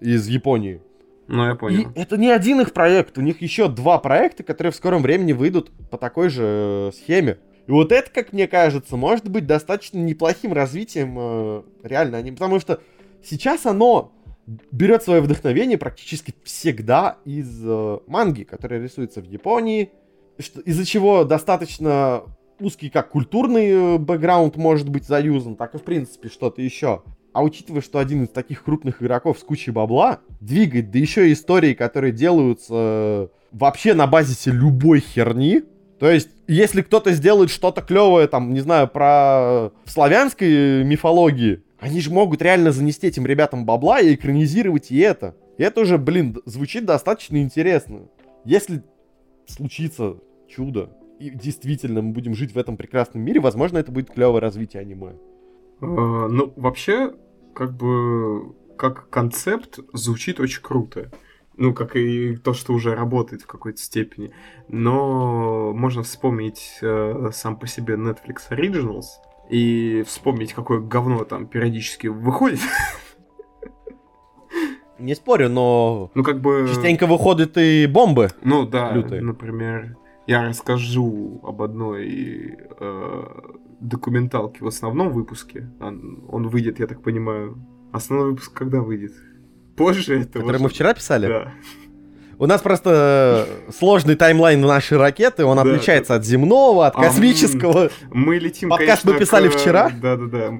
из 0.00 0.26
Японии. 0.26 0.80
Ну, 1.28 1.44
я 1.46 1.52
И 1.52 1.56
понял. 1.56 1.92
это 1.94 2.16
не 2.16 2.30
один 2.30 2.60
их 2.60 2.72
проект, 2.72 3.16
у 3.16 3.20
них 3.20 3.40
еще 3.40 3.68
два 3.68 3.98
проекта, 3.98 4.42
которые 4.42 4.72
в 4.72 4.76
скором 4.76 5.02
времени 5.02 5.32
выйдут 5.32 5.70
по 5.90 5.96
такой 5.98 6.28
же 6.28 6.42
э, 6.44 6.90
схеме. 6.96 7.38
И 7.68 7.70
вот 7.70 7.92
это, 7.92 8.10
как 8.10 8.32
мне 8.32 8.48
кажется, 8.48 8.96
может 8.96 9.28
быть 9.28 9.46
достаточно 9.46 9.98
неплохим 9.98 10.52
развитием 10.52 11.14
э, 11.16 11.62
реально 11.84 12.18
аниме, 12.18 12.36
потому 12.36 12.58
что 12.58 12.80
сейчас 13.22 13.66
оно 13.66 14.12
берет 14.46 15.02
свое 15.02 15.20
вдохновение 15.20 15.78
практически 15.78 16.34
всегда 16.44 17.18
из 17.24 17.62
э, 17.64 17.98
манги, 18.06 18.42
которая 18.42 18.82
рисуется 18.82 19.20
в 19.20 19.24
Японии, 19.24 19.90
из-за 20.64 20.84
чего 20.84 21.24
достаточно 21.24 22.22
узкий 22.58 22.90
как 22.90 23.10
культурный 23.10 23.68
э, 23.68 23.98
бэкграунд 23.98 24.56
может 24.56 24.88
быть 24.88 25.04
заюзан, 25.04 25.56
так 25.56 25.74
и 25.74 25.78
в 25.78 25.82
принципе 25.82 26.28
что-то 26.28 26.62
еще. 26.62 27.02
А 27.32 27.42
учитывая, 27.42 27.80
что 27.80 27.98
один 27.98 28.24
из 28.24 28.28
таких 28.28 28.62
крупных 28.62 29.02
игроков 29.02 29.38
с 29.38 29.42
кучей 29.42 29.70
бабла 29.70 30.20
двигает, 30.40 30.90
да 30.90 30.98
еще 30.98 31.28
и 31.28 31.32
истории, 31.32 31.74
которые 31.74 32.12
делаются 32.12 32.74
э, 32.74 33.28
вообще 33.52 33.94
на 33.94 34.06
базисе 34.06 34.50
любой 34.50 35.00
херни, 35.00 35.62
то 35.98 36.10
есть, 36.10 36.30
если 36.48 36.82
кто-то 36.82 37.12
сделает 37.12 37.48
что-то 37.48 37.80
клевое, 37.80 38.26
там, 38.26 38.52
не 38.52 38.58
знаю, 38.58 38.88
про 38.88 39.70
в 39.84 39.90
славянской 39.90 40.82
мифологии, 40.82 41.62
они 41.82 42.00
же 42.00 42.12
могут 42.12 42.40
реально 42.40 42.70
занести 42.70 43.08
этим 43.08 43.26
ребятам 43.26 43.66
бабла 43.66 44.00
и 44.00 44.14
экранизировать 44.14 44.92
и 44.92 44.98
это. 45.00 45.34
И 45.58 45.64
это 45.64 45.80
уже, 45.80 45.98
блин, 45.98 46.40
звучит 46.46 46.84
достаточно 46.84 47.42
интересно. 47.42 48.08
Если 48.44 48.84
случится 49.46 50.18
чудо, 50.48 50.96
и 51.18 51.30
действительно 51.30 52.00
мы 52.00 52.12
будем 52.12 52.34
жить 52.34 52.54
в 52.54 52.58
этом 52.58 52.76
прекрасном 52.76 53.24
мире, 53.24 53.40
возможно, 53.40 53.78
это 53.78 53.90
будет 53.90 54.12
клевое 54.12 54.40
развитие 54.40 54.80
аниме. 54.80 55.16
Э, 55.80 55.84
Ну, 56.30 56.52
вообще, 56.54 57.14
как 57.52 57.76
бы, 57.76 58.54
как 58.78 59.10
концепт 59.10 59.80
звучит 59.92 60.38
очень 60.38 60.62
круто. 60.62 61.10
Ну, 61.56 61.74
как 61.74 61.96
и 61.96 62.36
то, 62.36 62.54
что 62.54 62.74
уже 62.74 62.94
работает 62.94 63.42
в 63.42 63.46
какой-то 63.48 63.82
степени. 63.82 64.30
Но 64.68 65.72
можно 65.74 66.04
вспомнить 66.04 66.78
э, 66.80 67.30
сам 67.32 67.58
по 67.58 67.66
себе 67.66 67.94
Netflix 67.94 68.50
Originals 68.50 69.06
и 69.52 70.02
вспомнить, 70.06 70.54
какое 70.54 70.80
говно 70.80 71.24
там 71.24 71.46
периодически 71.46 72.06
выходит. 72.06 72.60
Не 74.98 75.14
спорю, 75.14 75.48
но 75.48 76.10
Ну, 76.14 76.22
как 76.22 76.40
бы... 76.40 76.66
частенько 76.68 77.06
выходят 77.06 77.58
и 77.58 77.86
бомбы. 77.86 78.30
Ну 78.42 78.64
да, 78.66 78.92
лютые. 78.92 79.20
например, 79.20 79.96
я 80.26 80.44
расскажу 80.48 81.40
об 81.42 81.60
одной 81.60 82.56
э, 82.78 83.24
документалке 83.80 84.64
в 84.64 84.68
основном 84.68 85.10
выпуске. 85.10 85.68
Он, 85.80 86.24
он 86.28 86.48
выйдет, 86.48 86.78
я 86.78 86.86
так 86.86 87.02
понимаю. 87.02 87.58
Основной 87.92 88.30
выпуск 88.30 88.52
когда 88.54 88.80
выйдет? 88.80 89.12
Позже 89.76 90.20
этого. 90.20 90.44
Который 90.44 90.60
мы 90.62 90.68
же? 90.68 90.74
вчера 90.74 90.94
писали. 90.94 91.26
Да. 91.26 91.52
У 92.42 92.46
нас 92.48 92.60
просто 92.60 93.46
э, 93.68 93.70
сложный 93.78 94.16
таймлайн 94.16 94.60
нашей 94.60 94.98
ракеты, 94.98 95.44
он 95.44 95.58
Да. 95.58 95.62
отличается 95.62 96.16
от 96.16 96.24
земного, 96.24 96.88
от 96.88 96.96
А, 96.96 97.02
космического. 97.04 97.88
Мы 98.10 98.40
летим, 98.40 98.68
Подкаст 98.68 99.02
конечно, 99.02 99.12
мы 99.12 99.18
писали 99.20 99.48
к- 99.48 99.54
вчера? 99.54 99.92
Да-да-да. 100.02 100.54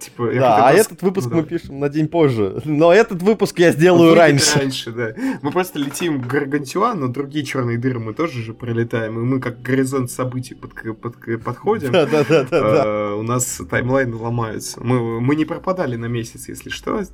Типа, 0.00 0.30
я 0.32 0.40
Да, 0.40 0.56
а 0.68 0.72
вас- 0.72 0.86
этот 0.86 1.02
выпуск 1.02 1.28
ну 1.30 1.36
мы 1.36 1.42
да. 1.42 1.48
пишем 1.48 1.78
на 1.78 1.88
день 1.88 2.08
позже. 2.08 2.60
Но 2.64 2.92
этот 2.92 3.20
выпуск 3.22 3.58
я 3.58 3.70
сделаю 3.72 4.14
раньше. 4.14 4.58
раньше, 4.58 4.92
да. 4.92 5.12
Мы 5.42 5.50
просто 5.50 5.78
летим 5.78 6.22
к 6.22 6.26
Гаргантюа, 6.26 6.94
но 6.94 7.08
другие 7.08 7.44
черные 7.44 7.76
дыры 7.78 8.00
мы 8.00 8.14
тоже 8.14 8.42
же 8.42 8.54
пролетаем. 8.54 9.18
И 9.18 9.22
мы 9.22 9.40
как 9.40 9.60
горизонт 9.62 10.10
событий 10.10 10.54
под- 10.54 10.72
под- 11.00 11.42
подходим. 11.44 11.92
Да, 11.92 12.06
да, 12.06 12.24
да, 12.28 12.44
да, 12.44 12.60
да. 12.60 12.82
Э, 12.86 13.14
У 13.14 13.22
нас 13.22 13.60
таймлайны 13.70 14.16
ломаются. 14.16 14.80
Мы, 14.82 15.20
мы 15.20 15.36
не 15.36 15.44
пропадали 15.44 15.96
на 15.96 16.06
месяц, 16.06 16.48
если 16.48 16.70
что. 16.70 17.02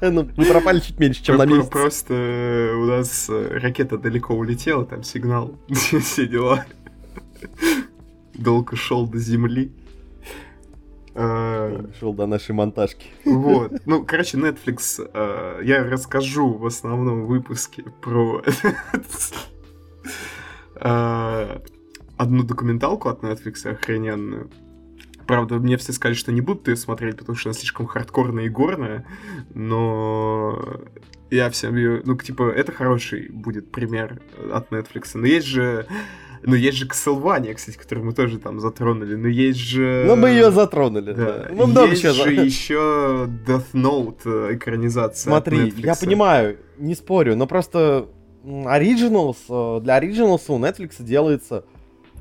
Ну, 0.00 0.28
мы 0.36 0.44
пропали 0.46 0.80
чуть 0.80 0.98
меньше, 0.98 1.22
чем 1.24 1.36
на 1.36 1.46
месяц. 1.46 1.68
Просто 1.68 2.72
у 2.76 2.84
нас 2.84 3.26
э, 3.28 3.58
ракета 3.60 3.98
далеко 3.98 4.34
улетела, 4.34 4.84
там 4.84 5.02
сигнал, 5.02 5.58
все 6.02 6.26
дела. 6.26 6.64
Долго 8.34 8.76
шел 8.76 9.06
до 9.06 9.18
земли. 9.18 9.72
Шел 11.14 12.14
до 12.14 12.26
нашей 12.26 12.52
монтажки. 12.52 13.06
Вот. 13.24 13.72
Ну, 13.84 14.04
короче, 14.04 14.38
Netflix, 14.38 15.10
э, 15.12 15.60
я 15.62 15.84
расскажу 15.84 16.54
в 16.54 16.64
основном 16.64 17.26
выпуске 17.26 17.84
про 18.00 18.42
э, 20.76 21.58
одну 22.16 22.42
документалку 22.44 23.10
от 23.10 23.22
Netflix 23.22 23.66
охрененную. 23.68 24.50
Правда, 25.26 25.56
мне 25.56 25.76
все 25.76 25.92
сказали, 25.92 26.14
что 26.14 26.32
не 26.32 26.40
будут 26.40 26.68
ее 26.68 26.76
смотреть, 26.76 27.18
потому 27.18 27.36
что 27.36 27.50
она 27.50 27.54
слишком 27.54 27.86
хардкорная 27.86 28.44
и 28.44 28.48
горная, 28.48 29.06
но 29.54 30.80
я 31.30 31.48
всем 31.50 31.76
ее... 31.76 32.02
Ну, 32.04 32.16
типа, 32.16 32.50
это 32.50 32.72
хороший 32.72 33.28
будет 33.30 33.70
пример 33.70 34.20
от 34.52 34.70
Netflix. 34.70 35.10
Но 35.14 35.26
есть 35.26 35.46
же... 35.46 35.86
Ну, 36.44 36.54
есть 36.54 36.78
же 36.78 36.86
Castlevania, 36.86 37.54
кстати, 37.54 37.76
которую 37.76 38.06
мы 38.06 38.12
тоже 38.12 38.38
там 38.38 38.60
затронули, 38.60 39.14
но 39.14 39.28
есть 39.28 39.58
же... 39.58 40.04
Ну, 40.06 40.16
мы 40.16 40.30
ее 40.30 40.50
затронули, 40.50 41.12
Да. 41.12 41.24
да. 41.24 41.46
Мы 41.52 41.66
много 41.66 41.90
Есть 41.90 42.02
чего 42.02 42.12
же 42.12 42.32
еще 42.32 43.28
Death 43.46 43.72
Note 43.72 44.20
э, 44.24 44.56
экранизация 44.56 45.32
от 45.32 45.44
Смотри, 45.44 45.72
я 45.76 45.94
понимаю, 45.94 46.58
не 46.78 46.94
спорю, 46.94 47.36
но 47.36 47.46
просто 47.46 48.08
Originals, 48.44 49.36
э, 49.48 49.80
для 49.82 50.00
Originals 50.00 50.42
у 50.48 50.58
Netflix 50.58 51.02
делается 51.02 51.64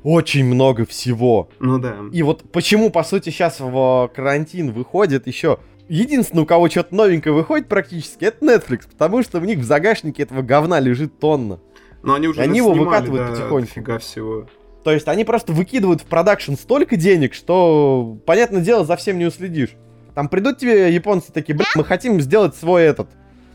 очень 0.04 0.46
много 0.46 0.86
всего. 0.86 1.50
Ну 1.60 1.80
да. 1.80 1.96
И 2.12 2.24
вот 2.24 2.44
почему, 2.52 2.90
по 2.90 3.04
сути, 3.04 3.30
сейчас 3.30 3.60
в 3.60 4.12
карантин 4.14 4.72
выходит 4.72 5.28
еще 5.28 5.60
единственное, 5.92 6.44
у 6.44 6.46
кого 6.46 6.70
что-то 6.70 6.96
новенькое 6.96 7.36
выходит 7.36 7.68
практически, 7.68 8.26
это 8.26 8.46
Netflix, 8.46 8.88
потому 8.90 9.22
что 9.24 9.40
в 9.40 9.46
них 9.46 9.60
в 9.60 9.64
загашнике 9.64 10.24
этого 10.24 10.42
говна 10.42 10.80
лежит 10.80 11.20
тонна. 11.20 11.60
Но 12.04 12.14
они 12.16 12.28
уже 12.28 12.42
они 12.42 12.58
его 12.58 12.74
выкатывают 12.74 13.28
да, 13.28 13.32
потихоньку. 13.32 14.00
всего. 14.00 14.48
То 14.84 14.92
есть 14.92 15.08
они 15.08 15.24
просто 15.24 15.54
выкидывают 15.54 16.02
в 16.02 16.06
продакшн 16.06 16.54
столько 16.54 16.96
денег, 16.96 17.34
что, 17.34 18.18
понятное 18.26 18.62
дело, 18.62 18.84
за 18.84 18.96
всем 18.96 19.20
не 19.20 19.26
уследишь. 19.26 19.76
Там 20.16 20.28
придут 20.28 20.58
тебе 20.58 20.94
японцы 20.94 21.32
такие, 21.32 21.56
блин, 21.56 21.68
мы 21.76 21.84
хотим 21.84 22.20
сделать 22.20 22.56
свой 22.56 22.84
этот, 22.84 23.10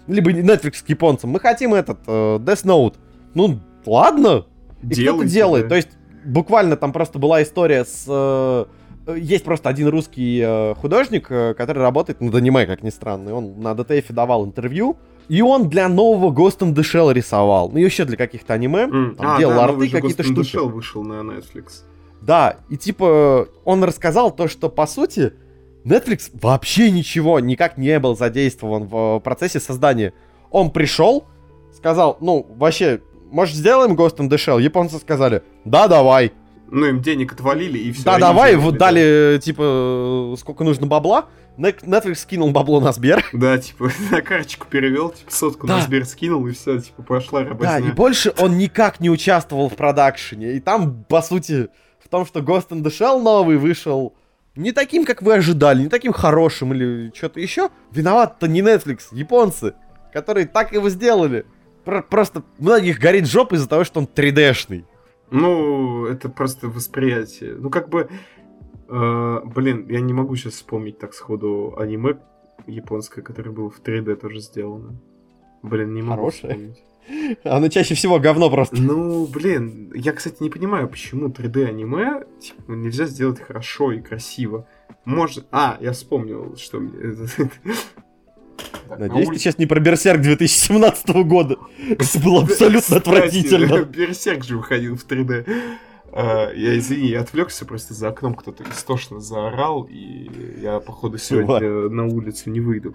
либо 0.07 0.31
Netflix 0.31 0.85
к 0.85 0.89
японцам, 0.89 1.31
мы 1.31 1.41
хотим 1.41 1.75
этот, 1.75 1.99
э, 2.07 2.37
Death 2.39 2.65
Note. 2.65 2.95
Ну, 3.35 3.59
ладно, 3.85 4.47
и 4.83 5.03
кто-то 5.03 5.25
делает. 5.25 5.65
да. 5.65 5.71
То 5.71 5.77
есть 5.77 5.89
буквально 6.25 6.77
там 6.77 6.93
просто 6.93 7.19
была 7.19 7.43
история 7.43 7.85
с... 7.85 8.05
э, 8.09 8.65
э, 9.07 9.19
есть 9.19 9.45
просто 9.45 9.69
один 9.69 9.89
русский 9.89 10.41
э, 10.43 10.75
художник, 10.75 11.27
э, 11.31 11.55
который 11.55 11.83
работает 11.83 12.21
над 12.21 12.35
аниме, 12.35 12.67
как 12.67 12.83
ни 12.83 12.91
странно. 12.91 13.31
И 13.31 13.33
он 13.33 13.61
на 13.61 13.73
DTF 13.73 14.13
давал 14.13 14.45
интервью. 14.47 14.97
И 15.29 15.43
он 15.43 15.69
для 15.69 15.89
нового 15.89 16.33
Ghost 16.33 16.59
in 16.61 16.73
the 16.75 16.83
Shell 16.83 17.13
рисовал. 17.13 17.71
Ну 17.71 17.79
и 17.79 17.83
еще 17.85 18.05
для 18.05 18.17
каких-то 18.17 18.55
аниме. 18.55 18.83
М, 18.83 19.17
Там 19.17 19.27
а, 19.37 19.39
делал 19.39 19.55
да, 19.55 19.65
арты 19.65 19.89
какие-то 19.89 20.23
Ghost 20.23 20.33
in 20.33 20.37
the. 20.37 20.43
Shell 20.43 20.69
вышел 20.69 21.03
на 21.03 21.15
Netflix. 21.21 21.83
Да, 22.23 22.57
и 22.69 22.77
типа 22.77 23.49
он 23.65 23.85
рассказал 23.85 24.31
то, 24.31 24.49
что 24.49 24.69
по 24.69 24.87
сути 24.87 25.33
Netflix 25.85 26.31
вообще 26.41 26.91
ничего 26.91 27.39
никак 27.41 27.77
не 27.79 27.99
был 27.99 28.17
задействован 28.17 28.85
в 28.87 29.19
э, 29.19 29.21
процессе 29.21 29.61
создания. 29.61 30.13
Он 30.51 30.71
пришел, 30.71 31.25
сказал, 31.73 32.17
ну, 32.21 32.47
вообще, 32.57 33.01
может, 33.31 33.55
сделаем 33.55 33.95
Ghost 33.95 34.17
in 34.19 34.29
the 34.29 34.37
Shell? 34.37 34.61
Японцы 34.63 34.99
сказали, 34.99 35.43
да, 35.65 35.87
давай. 35.89 36.33
Ну, 36.69 36.87
им 36.87 37.01
денег 37.01 37.33
отвалили, 37.33 37.79
и 37.79 37.93
все. 37.93 38.03
да, 38.05 38.19
давай, 38.19 38.57
вот 38.57 38.77
дали, 38.79 39.39
типа, 39.41 40.33
э, 40.33 40.37
сколько 40.39 40.65
нужно 40.65 40.87
бабла. 40.89 41.27
Netflix 41.59 42.15
скинул 42.17 42.51
бабло 42.51 42.81
на 42.81 42.93
Сбер. 42.93 43.25
Да, 43.33 43.59
типа, 43.59 43.91
на 44.11 44.21
карточку 44.23 44.67
перевел, 44.69 45.11
типа, 45.11 45.31
сотку 45.31 45.67
на 45.67 45.77
Да. 45.77 45.83
Сбер 45.83 46.05
скинул, 46.05 46.47
и 46.47 46.53
все, 46.53 46.81
типа, 46.81 47.03
пошла 47.03 47.41
Да, 47.41 47.47
и 47.47 47.49
работа. 47.83 47.95
больше 47.95 48.33
он 48.39 48.59
никак 48.59 49.01
не 49.01 49.11
участвовал 49.11 49.69
в 49.69 49.77
продакшене. 49.77 50.53
И 50.55 50.61
там, 50.61 51.05
по 51.05 51.23
сути, 51.23 51.69
в 52.05 52.09
том, 52.09 52.27
что 52.27 52.41
Ghost 52.41 52.69
in 52.71 52.83
the 52.83 52.91
Shell 52.91 53.23
новый 53.23 53.57
вышел 53.57 54.15
не 54.55 54.73
таким, 54.73 55.05
как 55.05 55.23
вы 55.23 55.35
ожидали, 55.35 55.83
не 55.83 55.89
таким 55.89 56.13
хорошим 56.13 56.73
или 56.73 57.13
что-то 57.15 57.41
еще. 57.41 57.69
Виноват-то 57.93 58.49
не 58.49 58.61
Netflix, 58.63 59.01
японцы, 59.13 59.75
которые 60.13 60.47
так 60.47 60.73
его 60.73 60.89
сделали. 60.89 61.45
Про- 61.85 62.03
просто 62.03 62.43
многих 62.59 62.99
горит 62.99 63.27
жопа 63.27 63.55
из-за 63.55 63.69
того, 63.69 63.85
что 63.85 64.01
он 64.01 64.07
3D-шный. 64.13 64.85
Ну, 65.31 66.07
это 66.07 66.29
просто 66.29 66.69
восприятие. 66.69 67.55
Ну, 67.59 67.69
как 67.71 67.89
бы, 67.89 68.09
э, 68.89 69.41
блин, 69.45 69.87
я 69.89 70.01
не 70.01 70.13
могу 70.13 70.37
сейчас 70.37 70.55
вспомнить 70.55 70.99
так 70.99 71.15
сходу 71.15 71.75
аниме 71.79 72.19
японское, 72.67 73.23
которое 73.23 73.51
было 73.51 73.71
в 73.71 73.81
3D 73.81 74.17
тоже 74.17 74.41
сделано. 74.41 75.01
Блин, 75.63 75.95
не 75.95 76.03
могу 76.03 76.23
Хорошее. 76.23 76.53
вспомнить. 76.53 76.83
Оно 77.45 77.69
чаще 77.69 77.95
всего 77.95 78.19
говно 78.19 78.51
просто. 78.51 78.77
Ну, 78.81 79.27
блин, 79.27 79.93
я, 79.95 80.13
кстати, 80.13 80.43
не 80.43 80.51
понимаю, 80.51 80.89
почему 80.89 81.29
3D 81.29 81.65
аниме 81.65 82.25
типа, 82.41 82.73
нельзя 82.73 83.07
сделать 83.07 83.41
хорошо 83.41 83.93
и 83.93 84.01
красиво. 84.01 84.67
Может... 85.05 85.47
А, 85.53 85.79
я 85.81 85.93
вспомнил, 85.93 86.57
что... 86.57 86.81
мне- 86.81 86.93
Так, 88.89 89.01
на 89.01 89.09
Надеюсь, 89.09 89.29
ты 89.29 89.39
сейчас 89.39 89.59
не 89.59 89.67
про 89.67 89.81
Берсерк 89.81 90.21
2017 90.21 91.09
года. 91.25 91.57
Это 91.89 92.21
было 92.21 92.43
абсолютно 92.45 92.97
отвратительно. 92.97 93.83
Берсерк 93.85 94.45
же 94.45 94.57
выходил 94.59 94.97
в 94.97 95.05
3D. 95.07 95.45
А, 96.19 96.51
Я, 96.55 96.79
извини, 96.79 97.09
я 97.09 97.21
отвлекся, 97.21 97.67
просто 97.67 97.93
за 97.95 98.09
окном 98.09 98.35
кто-то 98.35 98.65
истошно 98.65 99.21
заорал, 99.21 99.85
и 99.85 100.31
я, 100.63 100.81
походу, 100.81 101.19
сегодня 101.19 101.91
на 101.91 102.07
улицу 102.07 102.51
не 102.51 102.61
выйду. 102.61 102.95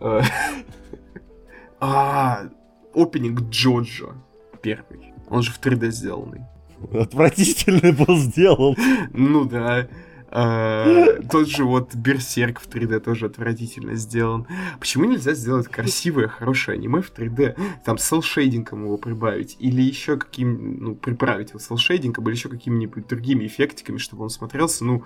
А, 0.00 0.22
А, 1.80 2.42
опенинг 2.94 3.40
Джоджо 3.50 4.14
первый. 4.62 5.12
Он 5.28 5.42
же 5.42 5.50
в 5.52 5.60
3D 5.60 5.90
сделанный. 5.90 6.42
Отвратительно 6.92 7.92
был 7.92 8.16
сделан. 8.16 8.76
Ну 9.12 9.44
да. 9.44 9.88
А, 10.34 11.20
Тот 11.30 11.46
же 11.48 11.64
вот 11.64 11.94
Берсерк 11.94 12.60
в 12.60 12.66
3D 12.66 13.00
тоже 13.00 13.26
отвратительно 13.26 13.94
сделан. 13.96 14.46
Почему 14.80 15.04
нельзя 15.04 15.34
сделать 15.34 15.68
красивое, 15.68 16.28
хорошее 16.28 16.78
аниме 16.78 17.02
в 17.02 17.12
3D? 17.12 17.58
Там 17.84 17.98
селшейдингом 17.98 18.84
его 18.84 18.96
прибавить. 18.96 19.56
Или 19.58 19.82
еще 19.82 20.16
каким, 20.16 20.78
ну, 20.82 20.94
приправить 20.94 21.50
его 21.50 21.58
селшейдингом, 21.58 22.24
или 22.24 22.34
еще 22.34 22.48
какими-нибудь 22.48 23.06
другими 23.06 23.46
эффектиками, 23.46 23.98
чтобы 23.98 24.22
он 24.24 24.30
смотрелся, 24.30 24.86
ну, 24.86 25.04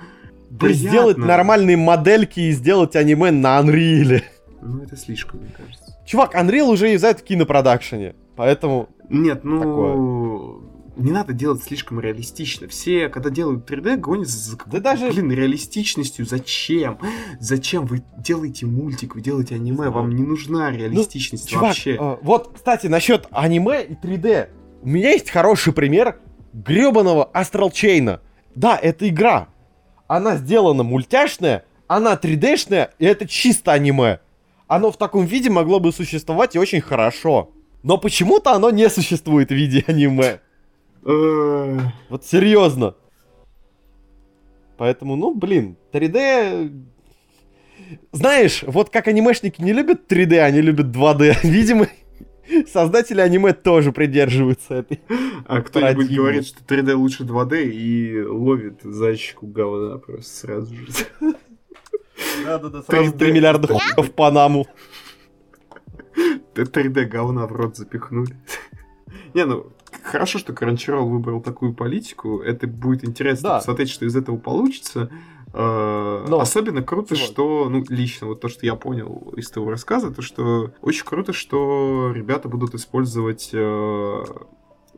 приятно. 0.58 0.88
сделать 0.88 1.18
нормальные 1.18 1.76
модельки 1.76 2.38
и 2.38 2.52
сделать 2.52 2.94
аниме 2.94 3.32
на 3.32 3.60
Unreal. 3.60 4.22
Ну, 4.62 4.82
это 4.82 4.96
слишком, 4.96 5.40
мне 5.40 5.50
кажется. 5.56 5.98
Чувак, 6.06 6.36
Unreal 6.36 6.68
уже 6.68 6.88
юзает 6.88 7.18
в 7.18 7.24
кинопродакшене, 7.24 8.14
поэтому... 8.36 8.90
Нет, 9.08 9.42
ну... 9.42 9.58
Такое. 9.58 10.55
Не 10.96 11.12
надо 11.12 11.34
делать 11.34 11.62
слишком 11.62 12.00
реалистично. 12.00 12.68
Все, 12.68 13.08
когда 13.10 13.28
делают 13.28 13.70
3D, 13.70 13.96
гонят 13.96 14.28
за 14.28 14.56
какой-то, 14.56 14.80
даже- 14.80 15.10
блин, 15.12 15.30
реалистичностью. 15.30 16.24
Зачем? 16.24 16.98
Зачем 17.38 17.84
вы 17.84 18.02
делаете 18.18 18.64
мультик, 18.66 19.14
вы 19.14 19.20
делаете 19.20 19.56
аниме? 19.56 19.90
Вам 19.90 20.10
не 20.16 20.22
нужна 20.22 20.70
реалистичность 20.70 21.48
Чувак, 21.50 21.64
вообще. 21.68 21.96
э, 22.00 22.16
вот, 22.22 22.52
кстати, 22.54 22.86
насчет 22.86 23.26
аниме 23.30 23.84
и 23.84 23.94
3D. 23.94 24.48
У 24.82 24.88
меня 24.88 25.10
есть 25.10 25.30
хороший 25.30 25.72
пример 25.74 26.18
гребаного 26.54 27.30
Astral 27.34 27.70
Chain. 27.70 28.20
Да, 28.54 28.78
это 28.80 29.06
игра. 29.08 29.48
Она 30.08 30.36
сделана 30.36 30.82
мультяшная, 30.82 31.64
она 31.88 32.14
3D-шная, 32.14 32.90
и 32.98 33.04
это 33.04 33.28
чисто 33.28 33.72
аниме. 33.72 34.20
Оно 34.66 34.90
в 34.90 34.96
таком 34.96 35.26
виде 35.26 35.50
могло 35.50 35.78
бы 35.78 35.92
существовать 35.92 36.56
и 36.56 36.58
очень 36.58 36.80
хорошо. 36.80 37.50
Но 37.82 37.98
почему-то 37.98 38.52
оно 38.52 38.70
не 38.70 38.88
существует 38.88 39.50
в 39.50 39.54
виде 39.54 39.84
аниме. 39.86 40.40
Вот 41.06 42.24
серьезно. 42.24 42.96
Поэтому, 44.76 45.16
ну, 45.16 45.34
блин, 45.34 45.76
3D... 45.92 46.82
Знаешь, 48.10 48.64
вот 48.66 48.90
как 48.90 49.06
анимешники 49.06 49.62
не 49.62 49.72
любят 49.72 50.10
3D, 50.10 50.40
они 50.40 50.60
любят 50.60 50.86
2D. 50.86 51.36
Видимо, 51.44 51.86
создатели 52.66 53.20
аниме 53.20 53.52
тоже 53.52 53.92
придерживаются 53.92 54.74
этой. 54.74 55.00
А 55.46 55.62
кто-нибудь 55.62 56.10
говорит, 56.10 56.46
что 56.46 56.64
3D 56.64 56.94
лучше 56.94 57.22
2D 57.22 57.64
и 57.66 58.22
ловит 58.22 58.80
зайчику 58.82 59.46
говна 59.46 59.98
просто 59.98 60.40
сразу 60.40 60.74
же. 60.74 60.88
Да-да-да, 62.44 62.82
сразу 62.82 63.12
3 63.12 63.32
миллиарда 63.32 63.78
в 63.96 64.10
Панаму. 64.10 64.66
3D 66.54 67.04
говна 67.04 67.46
в 67.46 67.52
рот 67.52 67.76
запихнули. 67.76 68.36
Не, 69.34 69.44
ну, 69.44 69.70
хорошо, 70.02 70.38
что 70.38 70.52
Crunchyroll 70.52 71.04
выбрал 71.08 71.40
такую 71.40 71.74
политику. 71.74 72.40
Это 72.40 72.66
будет 72.66 73.04
интересно 73.04 73.48
Да. 73.50 73.56
посмотреть, 73.58 73.90
что 73.90 74.04
из 74.04 74.16
этого 74.16 74.36
получится. 74.36 75.10
Э, 75.52 76.24
Но, 76.28 76.40
Особенно 76.40 76.82
круто, 76.82 77.14
чувак. 77.16 77.30
что, 77.32 77.68
ну, 77.70 77.84
лично, 77.88 78.26
вот 78.26 78.40
то, 78.40 78.48
что 78.48 78.66
я 78.66 78.74
понял 78.74 79.32
из 79.36 79.48
твоего 79.50 79.70
рассказа, 79.70 80.10
то, 80.12 80.20
что 80.22 80.72
очень 80.82 81.04
круто, 81.06 81.32
что 81.32 82.12
ребята 82.14 82.48
будут 82.48 82.74
использовать 82.74 83.50
э, 83.52 84.24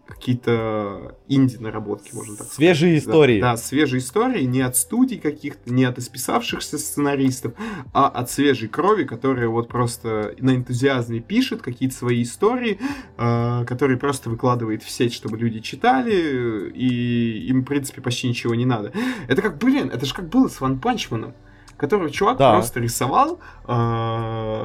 какие-то 0.09 1.17
инди-наработки, 1.29 2.15
можно 2.15 2.35
так 2.37 2.47
Свежие 2.49 2.99
сказать. 2.99 3.05
Да, 3.05 3.11
истории. 3.13 3.41
Да, 3.41 3.57
свежие 3.59 3.99
истории, 4.01 4.43
не 4.45 4.63
от 4.63 4.75
студий 4.77 5.19
каких-то, 5.19 5.73
не 5.73 5.85
от 5.85 5.99
исписавшихся 5.99 6.79
сценаристов, 6.79 7.53
а 7.93 8.09
от 8.09 8.31
свежей 8.31 8.69
крови, 8.69 9.05
которая 9.05 9.49
вот 9.49 9.69
просто 9.69 10.35
на 10.39 10.57
энтузиазме 10.57 11.21
пишет 11.21 11.61
какие-то 11.63 11.95
свои 11.95 12.23
истории, 12.23 12.81
э, 13.19 13.65
которые 13.67 13.99
просто 13.99 14.31
выкладывает 14.31 14.83
в 14.83 14.91
сеть, 14.91 15.13
чтобы 15.13 15.37
люди 15.37 15.61
читали, 15.61 16.71
и 16.75 17.47
им, 17.49 17.61
в 17.63 17.65
принципе, 17.67 18.01
почти 18.01 18.29
ничего 18.29 18.55
не 18.55 18.65
надо. 18.65 18.93
Это 19.29 19.43
как, 19.43 19.59
блин, 19.59 19.91
это 19.93 20.07
же 20.07 20.15
как 20.15 20.29
было 20.31 20.49
с 20.49 20.61
Ван 20.61 20.81
Панчманом, 20.81 21.35
которого 21.77 22.11
чувак 22.11 22.39
Да. 22.39 22.53
просто 22.55 22.81
рисовал, 22.81 23.39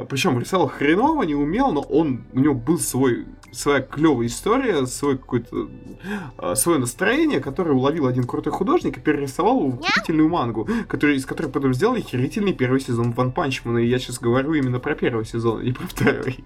причем 0.09 0.39
рисовал 0.39 0.67
хреново, 0.69 1.23
не 1.23 1.35
умел, 1.35 1.71
но 1.71 1.81
он, 1.81 2.23
у 2.33 2.39
него 2.39 2.53
был 2.55 2.79
свой 2.79 3.25
своя 3.53 3.81
клевая 3.81 4.27
история, 4.27 4.85
свой 4.85 5.17
какой-то 5.17 5.69
э, 6.37 6.55
свое 6.55 6.79
настроение, 6.79 7.39
которое 7.39 7.71
уловил 7.71 8.07
один 8.07 8.25
крутой 8.25 8.53
художник 8.53 8.97
и 8.97 9.01
перерисовал 9.01 9.59
его 9.59 9.71
в 9.71 9.79
охуительную 9.79 10.29
мангу, 10.29 10.67
который, 10.87 11.15
из 11.15 11.25
которой 11.25 11.47
потом 11.47 11.73
сделали 11.73 12.01
охерительный 12.01 12.53
первый 12.53 12.81
сезон 12.81 13.11
Ван 13.11 13.31
Панчмана. 13.31 13.79
И 13.79 13.87
я 13.87 13.99
сейчас 13.99 14.19
говорю 14.19 14.53
именно 14.53 14.79
про 14.79 14.95
первый 14.95 15.25
сезон, 15.25 15.59
а 15.59 15.63
не 15.63 15.71
про 15.71 15.87
второй. 15.87 16.43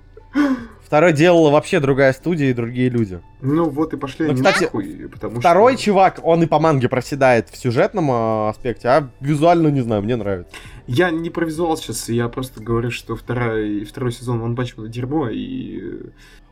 Второй 0.87 1.11
делала 1.11 1.49
вообще 1.49 1.81
другая 1.81 2.13
студия 2.13 2.49
и 2.49 2.53
другие 2.53 2.87
люди. 2.87 3.19
Ну 3.41 3.69
вот 3.69 3.93
и 3.93 3.97
пошли 3.97 4.25
Ну, 4.25 4.31
они 4.31 4.41
кстати, 4.41 4.63
нахуй, 4.63 5.09
потому 5.11 5.41
Второй 5.41 5.73
что... 5.73 5.83
чувак, 5.83 6.21
он 6.23 6.43
и 6.43 6.45
по 6.45 6.59
манге 6.59 6.87
проседает 6.87 7.49
в 7.49 7.57
сюжетном 7.57 8.09
э, 8.09 8.49
аспекте, 8.49 8.87
а 8.87 9.09
визуально, 9.19 9.67
не 9.67 9.81
знаю, 9.81 10.01
мне 10.01 10.15
нравится. 10.15 10.53
Я 10.87 11.11
не 11.11 11.29
про 11.29 11.45
визуал 11.45 11.75
сейчас, 11.75 12.07
я 12.07 12.29
просто 12.29 12.63
говорю, 12.63 12.91
что 12.91 13.17
второй, 13.17 13.83
второй 13.83 14.13
сезон 14.13 14.39
Ван 14.39 14.55
Панчмана 14.55 14.87
дерьмо, 14.87 15.27
и... 15.27 16.03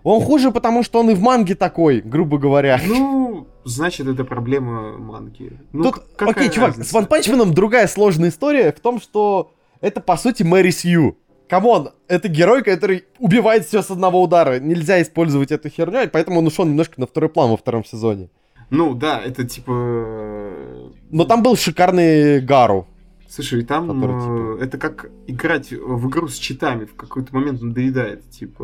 Он 0.05 0.21
хуже, 0.21 0.51
потому 0.51 0.83
что 0.83 0.99
он 0.99 1.09
и 1.09 1.15
в 1.15 1.19
манге 1.19 1.55
такой, 1.55 1.99
грубо 1.99 2.37
говоря. 2.37 2.79
Ну, 2.85 3.47
значит, 3.63 4.07
это 4.07 4.23
проблема 4.23 4.99
манги. 4.99 5.53
Ну, 5.73 5.83
Тут, 5.91 6.03
окей, 6.19 6.49
чувак, 6.49 6.69
разница? 6.69 6.89
с 6.89 6.93
Ван 6.93 7.07
Панчманом 7.07 7.55
другая 7.55 7.87
сложная 7.87 8.29
история 8.29 8.71
в 8.71 8.79
том, 8.79 9.01
что 9.01 9.51
Это, 9.81 10.01
по 10.01 10.15
сути, 10.15 10.43
Мэри 10.43 10.69
Сью. 10.69 11.17
Come 11.49 11.72
on, 11.72 11.89
это 12.07 12.27
герой, 12.27 12.63
который 12.63 13.05
убивает 13.19 13.65
все 13.65 13.81
с 13.81 13.89
одного 13.89 14.21
удара. 14.21 14.59
Нельзя 14.59 15.01
использовать 15.01 15.51
эту 15.51 15.69
херню, 15.69 16.07
поэтому 16.13 16.39
он 16.39 16.47
ушел 16.47 16.65
немножко 16.65 16.99
на 16.99 17.07
второй 17.07 17.29
план 17.29 17.49
во 17.49 17.57
втором 17.57 17.83
сезоне. 17.83 18.29
Ну, 18.69 18.93
да, 18.93 19.21
это 19.23 19.43
типа... 19.43 19.71
э, 19.71 20.89
Но 21.09 21.25
там 21.25 21.41
был 21.43 21.55
шикарный 21.55 22.41
Гару. 22.41 22.87
Слушай, 23.27 23.63
там 23.65 23.87
Который, 23.87 24.15
э, 24.15 24.19
типа- 24.57 24.63
это 24.63 24.77
как 24.77 25.09
играть 25.27 25.71
в 25.71 26.07
игру 26.09 26.27
с 26.27 26.35
читами. 26.37 26.85
В 26.85 26.95
какой-то 26.95 27.33
момент 27.35 27.61
надоедает. 27.61 28.29
Типа... 28.29 28.63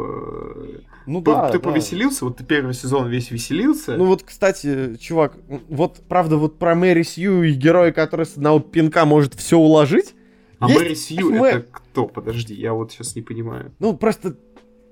э, 0.56 0.80
Ну 1.08 1.22
П- 1.22 1.32
да, 1.32 1.50
ты 1.50 1.58
да. 1.60 1.64
повеселился, 1.70 2.26
вот 2.26 2.38
ты 2.38 2.44
первый 2.44 2.74
сезон 2.74 3.10
весь 3.10 3.32
веселился. 3.32 3.98
Ну 3.98 4.06
вот, 4.06 4.24
кстати, 4.24 4.96
чувак, 4.98 5.36
вот 5.68 6.02
правда 6.08 6.38
вот 6.38 6.60
про 6.60 6.76
Мэри 6.76 7.04
Сью 7.04 7.44
и 7.44 7.54
героя, 7.54 7.92
который 7.92 8.26
с 8.26 8.38
одного 8.38 8.60
пинка 8.60 9.06
может 9.06 9.34
все 9.34 9.58
уложить. 9.58 10.14
а 10.60 10.68
есть 10.70 10.80
Мэри 10.80 10.94
Сью 10.94 11.30
аниме- 11.32 11.48
это 11.48 11.68
кто? 11.72 12.08
Подожди, 12.08 12.54
я 12.54 12.74
вот 12.74 12.92
сейчас 12.92 13.16
не 13.16 13.22
понимаю. 13.24 13.72
Ну 13.80 13.98
просто 13.98 14.36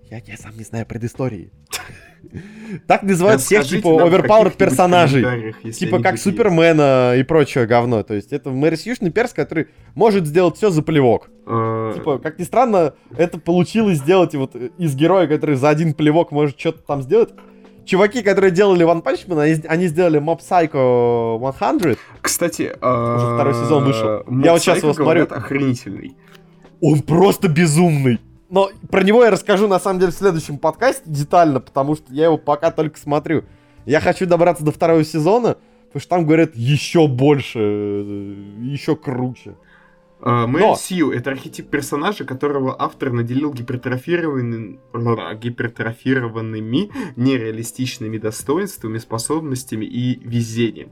я, 0.10 0.18
я 0.26 0.36
сам 0.38 0.58
не 0.58 0.64
знаю 0.64 0.86
предыстории. 0.88 1.52
Так 2.88 3.04
называют 3.04 3.42
всех 3.42 3.66
типа 3.66 4.04
оверпауэрд 4.04 4.56
персонажей. 4.56 5.54
Типа 5.72 6.00
как 6.02 6.18
Супермена 6.18 7.16
и 7.18 7.24
прочее 7.24 7.66
говно. 7.66 8.04
То 8.04 8.14
есть 8.14 8.34
это 8.34 8.50
Мэри 8.52 8.76
Сьюшный 8.76 9.12
перс, 9.12 9.34
который 9.34 9.68
может 9.96 10.26
сделать 10.26 10.58
все 10.58 10.70
за 10.70 10.82
плевок. 10.82 11.30
Э, 11.48 11.94
Типа, 11.96 12.20
как 12.20 12.38
ни 12.40 12.44
странно, 12.44 12.94
это 13.18 13.40
получилось 13.40 13.98
сделать 13.98 14.36
вот 14.36 14.56
из 14.56 14.96
героя, 14.96 15.28
который 15.28 15.56
за 15.56 15.70
один 15.70 15.94
плевок 15.94 16.32
может 16.32 16.60
что-то 16.60 16.80
там 16.84 17.02
сделать. 17.02 17.30
Чуваки, 17.86 18.22
которые 18.22 18.52
делали 18.52 18.86
One 18.86 19.02
Punch 19.04 19.28
Man, 19.28 19.42
они, 19.42 19.56
они 19.68 19.88
сделали 19.88 20.22
Mob 20.22 20.42
Psycho 20.42 21.54
100. 21.80 21.96
Кстати, 22.22 22.64
Уже 22.64 23.36
второй 23.36 23.54
сезон 23.56 23.86
вышел. 23.86 24.24
Я 24.44 24.52
вот 24.54 24.62
Psycho, 24.62 24.78
его 24.78 24.94
смотрю. 24.94 25.24
охренительный. 25.24 26.16
Он 26.82 27.02
просто 27.02 27.48
безумный. 27.48 28.20
Но 28.50 28.70
про 28.90 29.04
него 29.04 29.24
я 29.24 29.30
расскажу 29.30 29.68
на 29.68 29.80
самом 29.80 30.00
деле 30.00 30.12
в 30.12 30.16
следующем 30.16 30.58
подкасте 30.58 31.04
детально, 31.06 31.60
потому 31.60 31.96
что 31.96 32.12
я 32.14 32.26
его 32.26 32.38
пока 32.38 32.72
только 32.72 33.00
смотрю. 33.00 33.44
Я 33.86 34.00
хочу 34.02 34.26
добраться 34.26 34.64
до 34.64 34.72
второго 34.72 35.04
сезона, 35.04 35.58
потому 35.88 36.02
что 36.02 36.10
там 36.10 36.26
говорят 36.26 36.56
еще 36.56 37.08
больше, 37.08 37.60
э, 37.60 38.36
еще 38.62 38.96
круче. 38.96 39.56
Э, 40.22 40.46
Мэри 40.48 40.64
Но- 40.64 40.76
Сью— 40.76 41.12
это 41.14 41.30
архетип 41.32 41.70
персонажа, 41.70 42.26
которого 42.26 42.76
автор 42.78 43.12
наделил 43.12 43.54
гипертрофированным- 43.54 44.80
ла- 44.94 45.34
гипертрофированными 45.36 46.90
нереалистичными 47.16 48.18
достоинствами, 48.18 48.98
способностями 48.98 49.86
и 49.86 50.20
везением. 50.28 50.90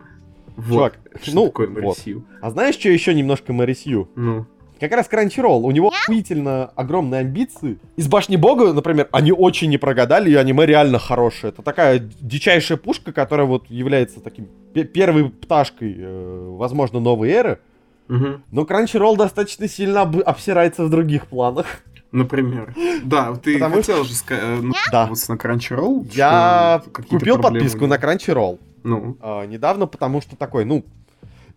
Вот. 0.55 0.93
Чувак, 0.93 0.99
что 1.21 1.35
ну, 1.35 1.45
такое 1.47 1.67
Мэри 1.67 1.83
вот. 1.85 1.97
Сью? 1.97 2.23
А 2.41 2.49
знаешь, 2.51 2.75
что 2.75 2.89
еще 2.89 3.13
немножко 3.13 3.51
Мэри 3.53 3.73
Сью? 3.73 4.09
Ну, 4.15 4.45
Как 4.79 4.91
раз 4.91 5.07
Crunchyroll. 5.11 5.61
У 5.61 5.71
него 5.71 5.89
охуительно 5.89 6.71
огромные 6.75 7.21
амбиции. 7.21 7.77
Из 7.95 8.07
Башни 8.07 8.35
Бога, 8.35 8.73
например, 8.73 9.07
они 9.11 9.31
очень 9.31 9.69
не 9.69 9.77
прогадали, 9.77 10.29
и 10.29 10.35
аниме 10.35 10.65
реально 10.65 10.99
хорошее. 10.99 11.51
Это 11.51 11.61
такая 11.63 11.99
дичайшая 12.21 12.77
пушка, 12.77 13.11
которая 13.11 13.47
вот 13.47 13.65
является 13.69 14.19
таким 14.19 14.47
пе- 14.73 14.83
первой 14.83 15.29
пташкой, 15.29 15.95
э, 15.97 16.47
возможно, 16.57 16.99
новой 16.99 17.29
эры. 17.29 17.59
мгм. 18.07 18.43
Но 18.51 18.61
Crunchyroll 18.63 19.17
достаточно 19.17 19.67
сильно 19.67 20.01
об- 20.03 20.21
обсирается 20.25 20.83
в 20.85 20.89
других 20.89 21.27
планах. 21.27 21.65
например. 22.13 22.73
Да, 23.03 23.35
ты 23.35 23.55
Потому 23.55 23.75
хотел 23.75 24.05
же 24.05 24.13
сказать 24.13 24.61
Да. 24.93 25.07
на 25.07 25.33
Crunchyroll? 25.33 26.09
Я 26.13 26.81
что 26.81 27.01
купил 27.03 27.37
подписку 27.37 27.85
на 27.85 27.95
Crunchyroll 27.95 28.59
Ну, 28.83 29.17
а, 29.21 29.45
недавно, 29.45 29.87
потому 29.87 30.21
что 30.21 30.37
такой, 30.37 30.63
ну, 30.63 30.85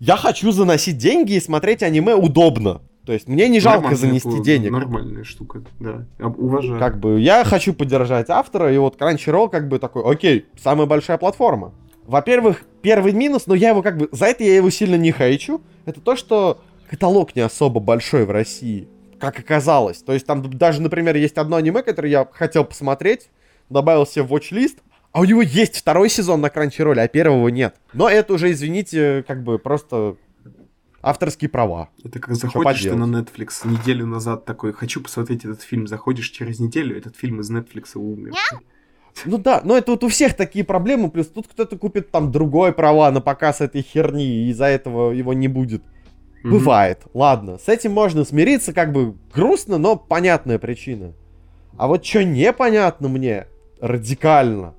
я 0.01 0.17
хочу 0.17 0.51
заносить 0.51 0.99
деньги 0.99 1.35
и 1.35 1.41
смотреть 1.41 1.85
аниме 1.85 2.15
удобно. 2.17 2.81
То 3.07 3.13
есть 3.13 3.29
мне 3.29 3.49
не 3.49 3.61
жалко 3.61 3.83
нормальная 3.91 3.97
занести 3.99 4.29
пу- 4.29 4.43
денег. 4.43 4.71
Нормальная 4.73 5.25
штука, 5.25 5.63
да. 5.79 6.07
Уважаю. 6.19 6.79
Как 6.79 7.01
бы 7.01 7.19
я 7.19 7.45
хочу 7.45 7.73
поддержать 7.73 8.29
автора, 8.29 8.73
и 8.73 8.79
вот 8.79 9.01
Crunchyroll 9.01 9.49
как 9.49 9.69
бы 9.69 9.79
такой, 9.79 10.05
окей, 10.05 10.47
самая 10.63 10.87
большая 10.87 11.17
платформа. 11.19 11.73
Во-первых, 12.07 12.63
первый 12.83 13.13
минус, 13.13 13.47
но 13.47 13.55
я 13.55 13.71
его 13.71 13.83
как 13.83 13.97
бы, 13.97 14.09
за 14.13 14.27
это 14.27 14.45
я 14.45 14.55
его 14.57 14.69
сильно 14.71 14.97
не 14.97 15.13
хейчу, 15.13 15.61
это 15.87 16.01
то, 16.01 16.17
что 16.17 16.61
каталог 16.91 17.35
не 17.37 17.43
особо 17.43 17.81
большой 17.81 18.27
в 18.27 18.31
России, 18.31 18.89
как 19.19 19.39
оказалось. 19.39 20.03
То 20.03 20.13
есть 20.13 20.27
там 20.27 20.43
даже, 20.51 20.83
например, 20.83 21.17
есть 21.17 21.39
одно 21.39 21.57
аниме, 21.57 21.83
которое 21.83 22.11
я 22.11 22.29
хотел 22.33 22.65
посмотреть, 22.65 23.31
добавил 23.71 24.07
себе 24.07 24.25
в 24.25 24.33
watch-лист, 24.35 24.79
а 25.13 25.21
у 25.21 25.25
него 25.25 25.43
есть 25.43 25.77
второй 25.77 26.09
сезон 26.09 26.41
на 26.41 26.47
Crunchyroll, 26.47 26.99
а 27.01 27.09
первого 27.09 27.49
нет. 27.49 27.77
Но 27.93 28.09
это 28.09 28.35
уже, 28.35 28.51
извините, 28.53 29.25
как 29.27 29.43
бы 29.43 29.59
просто 29.59 30.17
авторские 31.03 31.49
права. 31.49 31.89
Это 32.05 32.19
как 32.19 32.35
заходишь 32.35 32.83
ты 32.83 32.95
на 32.95 33.05
Netflix 33.05 33.67
неделю 33.67 34.07
назад 34.07 34.45
такой, 34.45 34.73
хочу 34.73 35.01
посмотреть 35.01 35.45
этот 35.45 35.63
фильм, 35.63 35.87
заходишь 35.87 36.31
через 36.31 36.61
неделю, 36.61 36.97
этот 36.97 37.17
фильм 37.17 37.41
из 37.41 37.51
Netflix 37.51 37.93
умер. 37.95 38.33
Ну 39.25 39.39
да, 39.39 39.61
но 39.65 39.77
это 39.77 39.91
вот 39.93 40.05
у 40.05 40.09
всех 40.09 40.35
такие 40.35 40.65
проблемы, 40.65 41.11
плюс 41.11 41.27
тут 41.27 41.49
кто-то 41.49 41.77
купит 41.77 42.11
там 42.11 42.31
другой 42.31 42.73
права 42.73 43.11
на 43.11 43.21
показ 43.21 43.61
этой 43.61 43.83
херни, 43.83 44.25
и 44.25 44.51
из-за 44.51 44.67
этого 44.67 45.11
его 45.11 45.33
не 45.33 45.49
будет. 45.49 45.83
Мгм. 46.43 46.53
Бывает, 46.53 47.03
ладно, 47.13 47.59
с 47.59 47.69
этим 47.69 47.93
можно 47.93 48.25
смириться, 48.25 48.73
как 48.73 48.93
бы 48.93 49.17
грустно, 49.35 49.79
но 49.79 49.97
понятная 49.97 50.59
причина. 50.59 51.13
А 51.77 51.87
вот 51.87 52.05
что 52.05 52.25
непонятно 52.25 53.09
мне 53.09 53.47
радикально, 53.81 54.75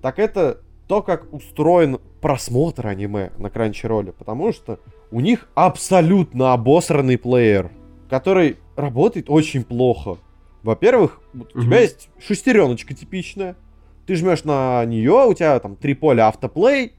так 0.00 0.18
это 0.18 0.60
то, 0.86 1.02
как 1.02 1.32
устроен 1.32 1.98
просмотр 2.20 2.86
аниме 2.86 3.32
на 3.38 3.46
Crunchyroll, 3.48 4.12
потому 4.12 4.52
что 4.52 4.78
у 5.12 5.20
них 5.20 5.46
абсолютно 5.54 6.52
обосранный 6.54 7.18
плеер, 7.18 7.70
который 8.10 8.56
работает 8.76 9.26
очень 9.28 9.62
плохо. 9.62 10.16
Во-первых, 10.62 11.20
вот 11.34 11.54
у 11.54 11.58
Мгм. 11.58 11.66
тебя 11.66 11.80
есть 11.80 12.08
шестереночка 12.18 12.94
типичная, 12.94 13.56
ты 14.06 14.14
жмешь 14.16 14.44
на 14.44 14.84
нее, 14.84 15.26
у 15.28 15.34
тебя 15.34 15.58
там 15.60 15.76
три 15.76 15.94
поля 15.94 16.28
автоплей, 16.28 16.92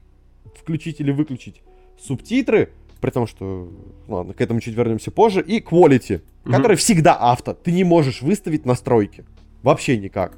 включить 0.58 1.00
или 1.00 1.10
выключить, 1.10 1.62
субтитры, 2.00 2.70
при 3.00 3.10
том, 3.10 3.26
что, 3.26 3.68
ладно, 4.08 4.32
к 4.32 4.40
этому 4.40 4.60
чуть 4.60 4.74
вернемся 4.76 5.10
позже, 5.10 5.42
и 5.42 5.60
quality, 5.60 6.22
Мгм. 6.44 6.54
который 6.54 6.76
всегда 6.76 7.14
авто, 7.14 7.52
ты 7.52 7.72
не 7.72 7.84
можешь 7.84 8.22
выставить 8.22 8.64
настройки. 8.64 9.24
Вообще 9.62 9.98
никак. 9.98 10.36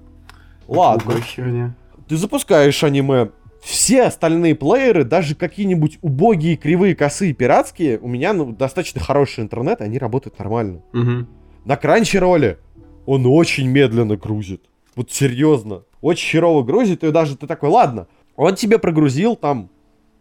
Ладно, 0.67 1.03
Какая 1.13 1.23
херня. 1.23 1.75
ты 2.09 2.17
запускаешь 2.17 2.83
аниме, 2.83 3.31
все 3.67 4.05
остальные 4.05 4.55
плееры, 4.55 5.03
даже 5.03 5.35
какие-нибудь 5.35 5.99
убогие, 6.01 6.57
кривые, 6.57 6.95
косые, 6.95 7.33
пиратские, 7.33 7.99
у 7.99 8.07
меня 8.07 8.33
ну, 8.33 8.53
достаточно 8.53 9.01
хороший 9.01 9.43
интернет, 9.43 9.81
они 9.81 9.99
работают 9.99 10.39
нормально. 10.39 10.83
Мгм. 10.93 11.27
На 11.65 11.75
Crunchyroll 11.75 12.59
он 13.07 13.27
очень 13.27 13.67
медленно 13.67 14.17
грузит. 14.17 14.63
Вот 14.95 15.11
серьезно. 15.11 15.83
Очень 16.01 16.29
херово 16.29 16.63
грузит, 16.63 17.03
и 17.03 17.11
даже 17.11 17.37
ты 17.37 17.49
такой, 17.49 17.71
ладно, 17.71 18.07
он 18.37 18.55
тебе 18.55 18.79
прогрузил 18.79 19.35
там, 19.35 19.69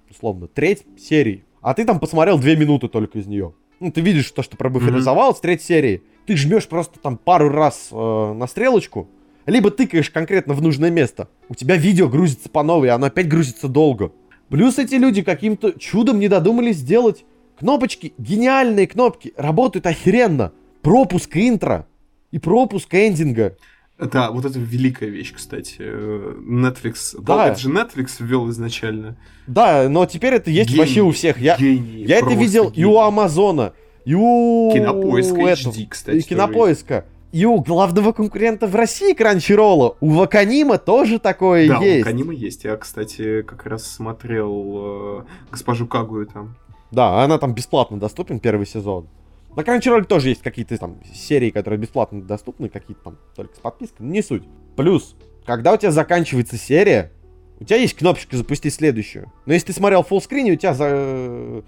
условно, 0.10 0.48
треть 0.48 0.84
серии, 0.98 1.46
а 1.62 1.76
ты 1.76 1.86
там 1.86 2.00
посмотрел 2.00 2.40
две 2.40 2.56
минуты 2.56 2.88
только 2.88 3.20
из 3.20 3.28
нее. 3.28 3.54
Ну, 3.80 3.92
ты 3.92 4.02
видишь 4.02 4.32
то, 4.32 4.42
что 4.42 4.58
пробуферизовалось, 4.58 5.40
треть 5.40 5.62
серии. 5.62 6.02
Ты 6.26 6.36
жмешь 6.36 6.68
просто 6.68 6.98
там 6.98 7.16
пару 7.16 7.50
раз 7.50 7.90
э, 7.92 8.34
на 8.34 8.48
стрелочку, 8.48 9.08
либо 9.46 9.72
тыкаешь 9.72 10.10
конкретно 10.10 10.54
в 10.54 10.62
нужное 10.62 10.90
место. 10.90 11.28
У 11.50 11.56
тебя 11.56 11.76
видео 11.76 12.08
грузится 12.08 12.50
по 12.50 12.64
новой, 12.64 12.88
и 12.88 12.92
оно 12.92 13.08
опять 13.08 13.28
грузится 13.28 13.68
долго. 13.68 14.12
Плюс 14.50 14.78
эти 14.78 14.96
люди 14.96 15.22
каким-то 15.22 15.72
чудом 15.80 16.20
не 16.20 16.28
додумались 16.28 16.78
сделать 16.78 17.26
кнопочки, 17.60 18.14
гениальные 18.18 18.88
кнопки, 18.88 19.34
работают 19.38 19.86
охеренно. 19.86 20.52
Пропуск 20.82 21.36
интро 21.36 21.88
и 22.32 22.38
пропуск 22.38 22.94
эндинга. 22.94 23.58
Да, 23.98 24.30
вот 24.30 24.44
это 24.46 24.60
великая 24.60 25.10
вещь, 25.10 25.34
кстати. 25.34 25.78
Э, 25.80 26.36
Netflix. 26.38 27.16
Да. 27.20 27.48
Это 27.48 27.60
же 27.60 27.70
Netflix 27.70 28.16
ввел 28.20 28.50
изначально. 28.50 29.16
Да, 29.48 29.88
но 29.88 30.06
теперь 30.06 30.34
это 30.34 30.52
есть 30.52 30.70
Гений. 30.70 30.80
вообще 30.80 31.02
у 31.02 31.12
всех. 31.12 31.40
Я, 31.40 31.56
Гений, 31.58 32.04
я 32.04 32.18
это 32.18 32.34
видел 32.34 32.70
и 32.70 32.76
гений. 32.76 32.86
у 32.86 33.00
Амазона, 33.00 33.74
и 34.04 34.14
у... 34.14 34.70
Кинопоиска 34.74 35.42
этого, 35.42 35.72
HD, 35.72 35.88
кстати, 35.90 36.18
И 36.18 36.22
кинопоиска. 36.22 37.06
И 37.36 37.44
у 37.44 37.60
главного 37.60 38.14
конкурента 38.14 38.66
в 38.66 38.74
России 38.76 39.14
Кранчеролла, 39.14 39.98
у 40.00 40.12
Ваканима 40.12 40.78
тоже 40.78 41.20
такое 41.20 41.68
Да, 41.68 41.80
есть. 41.84 42.08
у 42.08 42.10
Канима 42.10 42.34
есть. 42.34 42.64
Я, 42.64 42.78
кстати, 42.78 43.42
как 43.42 43.66
раз 43.66 43.86
смотрел 43.86 45.20
э, 45.20 45.24
госпожу 45.52 45.86
Кагую 45.86 46.28
там. 46.28 46.56
Да, 46.92 47.26
она 47.26 47.38
там 47.38 47.54
бесплатно 47.54 48.00
доступен, 48.00 48.40
первый 48.40 48.66
сезон. 48.66 49.10
На 49.54 49.64
Crunchyroll 49.64 50.06
тоже 50.06 50.30
есть 50.30 50.44
какие-то 50.44 50.78
там 50.78 50.96
серии, 51.14 51.50
которые 51.50 51.78
бесплатно 51.78 52.22
доступны, 52.22 52.70
какие-то 52.70 53.04
там 53.04 53.18
только 53.36 53.54
с 53.54 53.60
подпиской, 53.60 54.06
но 54.06 54.14
не 54.14 54.22
суть. 54.22 54.44
Плюс, 54.78 55.18
когда 55.46 55.74
у 55.74 55.78
тебя 55.78 55.92
заканчивается 55.92 56.56
серия, 56.56 57.12
у 57.60 57.66
тебя 57.66 57.76
есть 57.76 57.98
кнопочка 57.98 58.38
запустить 58.38 58.74
следующую. 58.74 59.30
Но 59.46 59.52
если 59.52 59.68
ты 59.68 59.74
смотрел 59.74 60.04
фуллскрин, 60.04 60.54
у 60.54 60.56
тебя 60.56 60.74
за... 60.74 61.64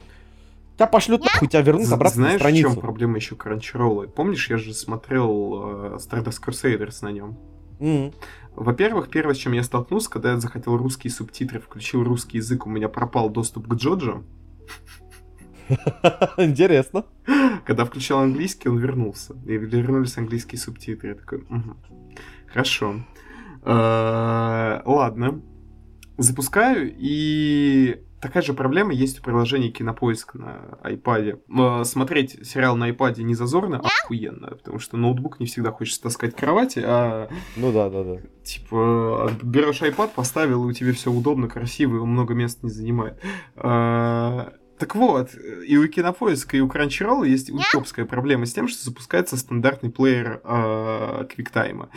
Тебя 0.78 0.86
пошлют 0.86 1.24
нахуй, 1.24 1.48
тебя 1.48 1.62
вернут 1.64 1.92
обратно 1.92 2.22
Знаешь, 2.22 2.40
на 2.40 2.50
в 2.50 2.52
чем 2.52 2.60
страницу. 2.60 2.82
проблема 2.82 3.16
еще 3.16 3.34
Crunchyroll? 3.34 4.08
Помнишь, 4.10 4.48
я 4.48 4.58
же 4.58 4.76
смотрел 4.76 5.96
э, 5.96 5.98
Stardust 5.98 6.40
Crusaders 6.46 6.98
на 7.02 7.12
нем. 7.12 7.36
Мгм. 7.80 8.14
Во-первых, 8.56 9.10
первое, 9.10 9.34
с 9.34 9.38
чем 9.38 9.54
я 9.54 9.64
столкнулся, 9.64 10.08
когда 10.08 10.34
я 10.34 10.40
захотел 10.40 10.78
русские 10.78 11.10
субтитры, 11.10 11.60
включил 11.60 12.04
русский 12.04 12.38
язык, 12.38 12.68
у 12.68 12.70
меня 12.70 12.90
пропал 12.90 13.32
доступ 13.32 13.68
к 13.68 13.74
Джоджо. 13.74 14.22
Интересно. 16.38 17.06
Когда 17.66 17.84
включал 17.84 18.20
английский, 18.20 18.70
он 18.70 18.78
вернулся. 18.78 19.34
И 19.48 19.58
вернулись 19.58 20.16
английские 20.20 20.60
субтитры. 20.60 21.10
Я 21.10 21.16
такой, 21.16 21.40
угу. 21.40 21.76
хорошо. 22.46 23.04
Э, 23.64 24.82
ладно. 24.86 25.42
Запускаю, 26.20 26.94
и 26.96 28.04
такая 28.20 28.44
же 28.44 28.54
проблема 28.54 28.94
есть 28.94 29.20
у 29.20 29.24
приложения 29.24 29.70
Кинопоиск 29.70 30.36
на 30.36 30.80
iPad. 30.84 31.40
Э, 31.50 31.84
смотреть 31.84 32.48
сериал 32.48 32.76
на 32.76 32.90
iPad 32.90 33.22
не 33.22 33.36
зазорно, 33.36 33.82
а 33.84 33.88
охуенно, 34.04 34.48
потому 34.48 34.80
что 34.80 34.98
ноутбук 34.98 35.40
не 35.40 35.46
всегда 35.46 35.72
хочется 35.72 36.02
таскать 36.02 36.36
к 36.36 36.40
кровати, 36.40 36.82
а... 36.86 37.30
Ну 37.56 37.72
да, 37.72 37.90
да, 37.90 38.04
да. 38.04 38.18
Типа, 38.44 39.32
берешь 39.42 39.82
iPad, 39.82 40.12
поставил, 40.16 40.64
и 40.64 40.68
у 40.68 40.74
тебя 40.74 40.94
все 40.94 41.12
удобно, 41.12 41.48
красиво, 41.48 41.98
и 41.98 42.00
много 42.00 42.34
места 42.34 42.66
не 42.66 42.72
занимает. 42.72 43.22
Э, 43.56 44.52
так 44.78 44.96
вот, 44.96 45.32
и 45.68 45.76
у 45.78 45.88
Кинопоиска, 45.88 46.56
и 46.56 46.60
у 46.60 46.68
Crunchyroll 46.68 47.28
есть 47.28 47.50
утопская 47.50 48.06
проблема 48.06 48.46
с 48.46 48.54
тем, 48.54 48.68
что 48.68 48.84
запускается 48.84 49.36
стандартный 49.36 49.90
плеер 49.90 50.40
э, 50.44 51.28
QuickTime, 51.36 51.90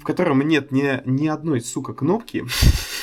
в 0.00 0.04
котором 0.04 0.40
нет 0.42 0.72
ни, 0.72 1.00
ни 1.08 1.28
одной, 1.28 1.60
сука, 1.60 1.94
кнопки, 1.94 2.44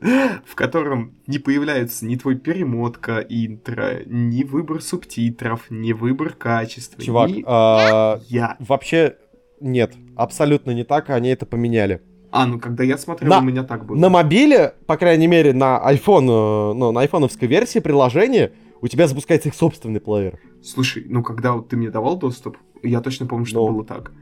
в 0.00 0.54
котором 0.54 1.14
не 1.26 1.38
появляется 1.38 2.06
ни 2.06 2.16
твой 2.16 2.36
перемотка 2.36 3.18
интро, 3.28 4.02
ни 4.06 4.44
выбор 4.44 4.80
субтитров, 4.80 5.66
ни 5.70 5.92
выбор 5.92 6.30
качества. 6.34 7.02
Чувак, 7.02 7.30
ни... 7.30 7.42
а, 7.46 8.20
я. 8.28 8.56
вообще 8.60 9.16
нет, 9.60 9.94
абсолютно 10.16 10.70
не 10.70 10.84
так, 10.84 11.10
они 11.10 11.30
это 11.30 11.46
поменяли. 11.46 12.00
А, 12.30 12.46
ну 12.46 12.60
когда 12.60 12.84
я 12.84 12.98
смотрел, 12.98 13.30
На- 13.30 13.38
у 13.38 13.42
меня 13.42 13.64
так 13.64 13.86
было. 13.86 13.96
На 13.96 14.08
мобиле, 14.08 14.74
по 14.86 14.96
крайней 14.96 15.26
мере, 15.26 15.52
на 15.52 15.80
iPhone, 15.92 16.74
ну, 16.74 16.92
на 16.92 17.00
айфоновской 17.00 17.48
версии 17.48 17.78
приложения, 17.80 18.52
у 18.80 18.86
тебя 18.86 19.08
запускается 19.08 19.48
их 19.48 19.54
собственный 19.54 20.00
плеер. 20.00 20.38
Слушай, 20.62 21.06
ну 21.08 21.22
когда 21.22 21.52
вот 21.54 21.68
ты 21.70 21.76
мне 21.76 21.90
давал 21.90 22.16
доступ, 22.18 22.56
я 22.82 23.00
точно 23.00 23.26
помню, 23.26 23.46
что 23.46 23.66
Ну. 23.66 23.72
было 23.72 23.84
так. 23.84 24.12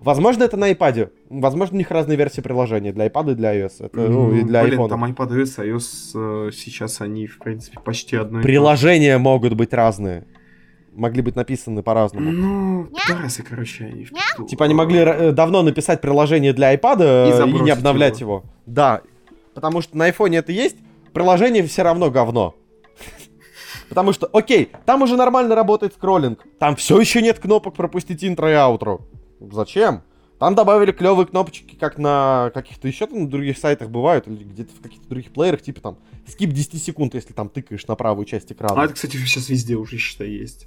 Возможно, 0.00 0.44
это 0.44 0.56
на 0.56 0.70
iPad. 0.72 1.10
Возможно, 1.30 1.74
у 1.74 1.78
них 1.78 1.90
разные 1.90 2.16
версии 2.16 2.40
приложения 2.40 2.92
для 2.92 3.06
iPad 3.06 3.32
и 3.32 3.34
для 3.34 3.56
iOS. 3.56 3.86
Это, 3.86 4.00
ну, 4.00 4.32
и 4.32 4.42
для 4.42 4.62
блин, 4.62 4.80
iPhone. 4.80 4.88
там 4.88 5.04
iPadOS, 5.04 5.58
iOS, 5.58 6.48
э, 6.48 6.50
сейчас 6.52 7.00
они, 7.00 7.26
в 7.26 7.38
принципе, 7.38 7.80
почти 7.80 8.16
одно. 8.16 8.40
Приложения 8.40 9.18
могут 9.18 9.54
быть 9.54 9.72
разные. 9.72 10.24
Могли 10.94 11.20
быть 11.22 11.36
написаны 11.36 11.82
по-разному. 11.82 12.30
Ну, 12.30 12.88
пидорасы, 13.06 13.42
короче, 13.42 13.84
они. 13.84 14.06
Типа 14.46 14.64
они 14.64 14.74
могли 14.74 15.00
э, 15.00 15.32
давно 15.32 15.62
написать 15.62 16.00
приложение 16.00 16.52
для 16.52 16.74
iPad 16.74 16.96
э, 17.00 17.46
И 17.46 17.50
и, 17.50 17.60
не 17.60 17.70
обновлять 17.70 18.20
его. 18.20 18.44
Да. 18.64 19.02
Потому 19.54 19.82
что 19.82 19.96
на 19.96 20.08
iPhone 20.08 20.36
это 20.36 20.52
есть, 20.52 20.76
приложение 21.12 21.66
все 21.66 21.82
равно 21.82 22.10
говно. 22.10 22.54
Потому 23.88 24.12
что, 24.12 24.28
окей, 24.32 24.70
там 24.84 25.02
уже 25.02 25.16
нормально 25.16 25.54
работает 25.54 25.94
скроллинг. 25.94 26.44
Там 26.58 26.76
все 26.76 26.98
еще 27.00 27.22
нет 27.22 27.38
кнопок 27.38 27.74
пропустить 27.74 28.24
интро 28.24 28.50
и 28.50 28.54
аутро. 28.54 29.00
Зачем? 29.40 30.02
Там 30.38 30.54
добавили 30.54 30.92
клевые 30.92 31.26
кнопочки, 31.26 31.76
как 31.76 31.96
на 31.96 32.50
каких-то 32.52 32.86
еще 32.88 33.06
там 33.06 33.22
на 33.22 33.30
других 33.30 33.56
сайтах 33.56 33.88
бывают, 33.88 34.28
или 34.28 34.44
где-то 34.44 34.74
в 34.74 34.82
каких-то 34.82 35.08
других 35.08 35.32
плеерах, 35.32 35.62
типа 35.62 35.80
там 35.80 35.98
скип 36.26 36.50
10 36.50 36.82
секунд, 36.82 37.14
если 37.14 37.32
там 37.32 37.48
тыкаешь 37.48 37.86
на 37.86 37.94
правую 37.94 38.26
часть 38.26 38.52
экрана. 38.52 38.82
А 38.82 38.84
это, 38.84 38.94
кстати, 38.94 39.16
сейчас 39.16 39.48
везде 39.48 39.76
уже, 39.76 39.96
считай, 39.96 40.28
есть. 40.28 40.66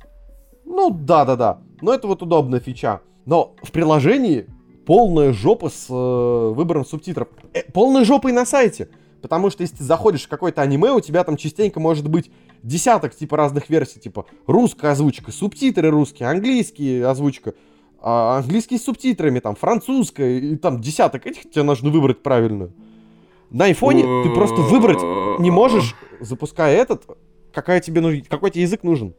Ну 0.66 0.90
да, 0.90 1.24
да, 1.26 1.36
да. 1.36 1.62
Но 1.82 1.94
это 1.94 2.08
вот 2.08 2.24
удобная 2.24 2.60
фича. 2.60 3.02
Но 3.26 3.56
в 3.62 3.72
приложении 3.72 4.48
полная 4.88 5.34
жопа 5.34 5.70
с 5.70 5.86
э, 5.90 6.54
выбором 6.56 6.84
субтитров. 6.84 7.28
Э, 7.54 7.62
полная 7.72 8.06
жопа 8.06 8.30
и 8.30 8.32
на 8.32 8.46
сайте. 8.46 8.90
Потому 9.22 9.50
что 9.52 9.62
если 9.62 9.78
ты 9.78 9.84
заходишь 9.84 10.26
в 10.26 10.30
какое-то 10.30 10.62
аниме, 10.62 10.92
у 10.92 11.00
тебя 11.00 11.24
там 11.24 11.38
частенько 11.38 11.80
может 11.80 12.08
быть 12.08 12.32
десяток 12.64 13.16
типа 13.16 13.38
разных 13.38 13.70
версий, 13.70 14.00
типа 14.00 14.26
русская 14.48 14.92
озвучка, 14.92 15.32
субтитры 15.32 15.90
русские, 15.90 16.30
английские 16.30 17.06
озвучка, 17.06 17.54
а, 18.02 18.38
английский 18.38 18.78
с 18.78 18.84
субтитрами, 18.84 19.40
там 19.40 19.56
французская, 19.56 20.40
и 20.40 20.56
там 20.56 20.82
десяток 20.82 21.26
этих 21.26 21.50
тебе 21.50 21.64
нужно 21.64 21.90
выбрать 21.90 22.24
правильную. 22.24 22.74
На 23.50 23.66
айфоне 23.66 24.04
ты 24.24 24.34
просто 24.34 24.62
выбрать 24.62 25.02
не 25.40 25.52
можешь, 25.52 25.96
запуская 26.20 26.76
этот, 26.76 27.04
какая 27.52 27.80
тебе 27.80 28.02
нуж... 28.02 28.20
какой 28.30 28.52
тебе 28.52 28.64
язык 28.64 28.84
нужен. 28.84 29.16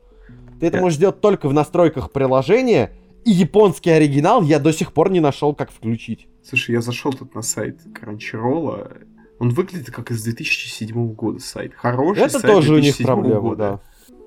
Ты 0.61 0.67
это 0.67 0.79
можешь 0.79 0.97
сделать 0.97 1.21
только 1.21 1.49
в 1.49 1.53
настройках 1.53 2.13
приложения, 2.13 2.93
и 3.25 3.31
японский 3.31 3.91
оригинал 3.91 4.43
я 4.43 4.59
до 4.59 4.73
сих 4.73 4.93
пор 4.93 5.11
не 5.11 5.21
нашел, 5.21 5.55
как 5.55 5.71
включить. 5.71 6.29
Слушай, 6.43 6.73
я 6.73 6.81
зашел 6.81 7.13
тут 7.13 7.35
на 7.35 7.43
сайт 7.43 7.81
Crunchyroll. 7.87 9.05
Он 9.39 9.51
выглядит 9.51 9.91
как 9.91 10.11
из 10.11 10.23
2007 10.23 11.13
года 11.15 11.39
сайт. 11.39 11.73
Хороший 11.75 12.23
это 12.23 12.39
сайт 12.39 12.55
тоже 12.55 12.75
у 12.75 12.79
них 12.79 12.97
2007 12.97 13.07
проблема, 13.07 13.41
года. 13.41 13.57
да. 13.57 13.81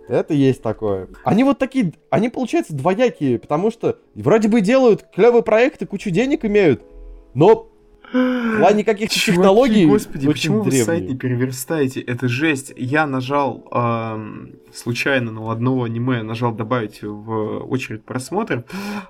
Это 0.08 0.34
есть 0.34 0.62
такое. 0.62 1.08
Они 1.24 1.44
вот 1.44 1.60
такие, 1.60 1.94
они 2.10 2.30
получаются 2.30 2.76
двоякие, 2.76 3.40
потому 3.40 3.72
что 3.72 4.00
вроде 4.16 4.48
бы 4.48 4.62
делают 4.62 5.06
клевые 5.14 5.44
проекты, 5.44 5.86
кучу 5.86 6.10
денег 6.10 6.44
имеют, 6.46 6.84
но 7.34 7.70
в 8.14 8.60
плане 8.60 8.84
каких-то 8.84 9.16
Чуваки, 9.16 9.32
технологий 9.32 9.86
господи, 9.88 10.28
почему 10.28 10.58
вы 10.60 10.70
древние. 10.70 10.86
сайт 10.86 11.10
не 11.10 11.18
переверстаете? 11.18 12.00
Это 12.00 12.28
жесть. 12.28 12.72
Я 12.78 13.08
нажал 13.08 13.68
эм, 13.72 14.52
случайно 14.72 15.32
на 15.32 15.52
одного 15.52 15.86
аниме, 15.86 16.22
нажал 16.22 16.54
добавить 16.54 17.02
в 17.02 17.66
очередь 17.66 18.06
просмотра. 18.06 18.66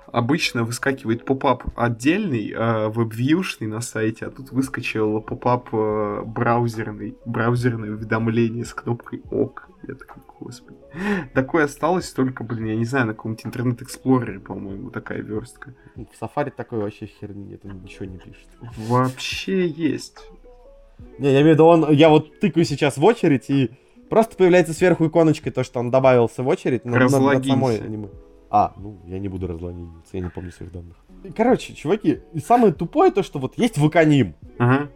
Обычно 0.06 0.64
выскакивает 0.64 1.26
pop-up 1.26 1.64
отдельный, 1.76 2.50
э, 2.50 2.88
веб-вьюшный 2.88 3.66
на 3.66 3.82
сайте, 3.82 4.24
а 4.24 4.30
тут 4.30 4.52
выскочил 4.52 5.20
pop-up 5.20 5.68
э, 5.72 6.22
браузерный, 6.24 7.14
браузерное 7.26 7.90
уведомление 7.90 8.64
с 8.64 8.72
кнопкой 8.72 9.22
ОК. 9.30 9.68
Я 9.86 9.96
такой, 9.96 10.22
господи. 10.40 10.78
Такое 11.34 11.64
осталось 11.64 12.10
только, 12.12 12.44
блин, 12.44 12.66
я 12.66 12.76
не 12.76 12.84
знаю, 12.84 13.06
на 13.06 13.14
каком-нибудь 13.14 13.46
Internet 13.46 13.88
Explorer 13.88 14.30
е, 14.30 14.40
по-моему, 14.40 14.90
такая 14.90 15.20
верстка. 15.22 15.74
В 15.96 16.22
Safari 16.22 16.50
такой 16.56 16.80
вообще 16.80 17.06
херни 17.06 17.44
нет, 17.44 17.60
он 17.64 17.82
ничего 17.82 18.04
не 18.06 18.18
пишет. 18.18 18.48
Вообще 18.88 19.66
есть. 19.66 20.18
Не, 21.18 21.32
я 21.32 21.40
имею 21.42 21.52
в 21.52 21.54
виду, 21.54 21.64
он, 21.66 21.90
я 21.92 22.08
вот 22.08 22.38
тыкаю 22.40 22.64
сейчас 22.64 22.96
в 22.96 23.04
очередь, 23.04 23.50
и 23.50 23.70
просто 24.10 24.36
появляется 24.36 24.72
сверху 24.74 25.06
иконочкой 25.06 25.52
то, 25.52 25.64
что 25.64 25.80
он 25.80 25.90
добавился 25.90 26.42
в 26.42 26.48
очередь, 26.48 26.84
но 26.84 26.92
над- 26.92 27.02
над 27.02 27.12
Разлогинься. 27.12 27.48
самой 27.50 27.78
аниме. 27.80 28.08
А, 28.50 28.72
ну, 28.76 29.00
я 29.06 29.18
не 29.18 29.28
буду 29.28 29.48
разлогиниться, 29.48 30.10
я 30.16 30.20
не 30.20 30.30
помню 30.30 30.52
своих 30.52 30.70
данных. 30.72 30.96
Короче, 31.36 31.74
чуваки, 31.74 32.20
и 32.32 32.38
самое 32.38 32.72
тупое 32.72 33.10
то, 33.10 33.22
что 33.24 33.38
вот 33.40 33.58
есть 33.58 33.78
Ваканим. 33.78 34.34
Ага. 34.58 34.88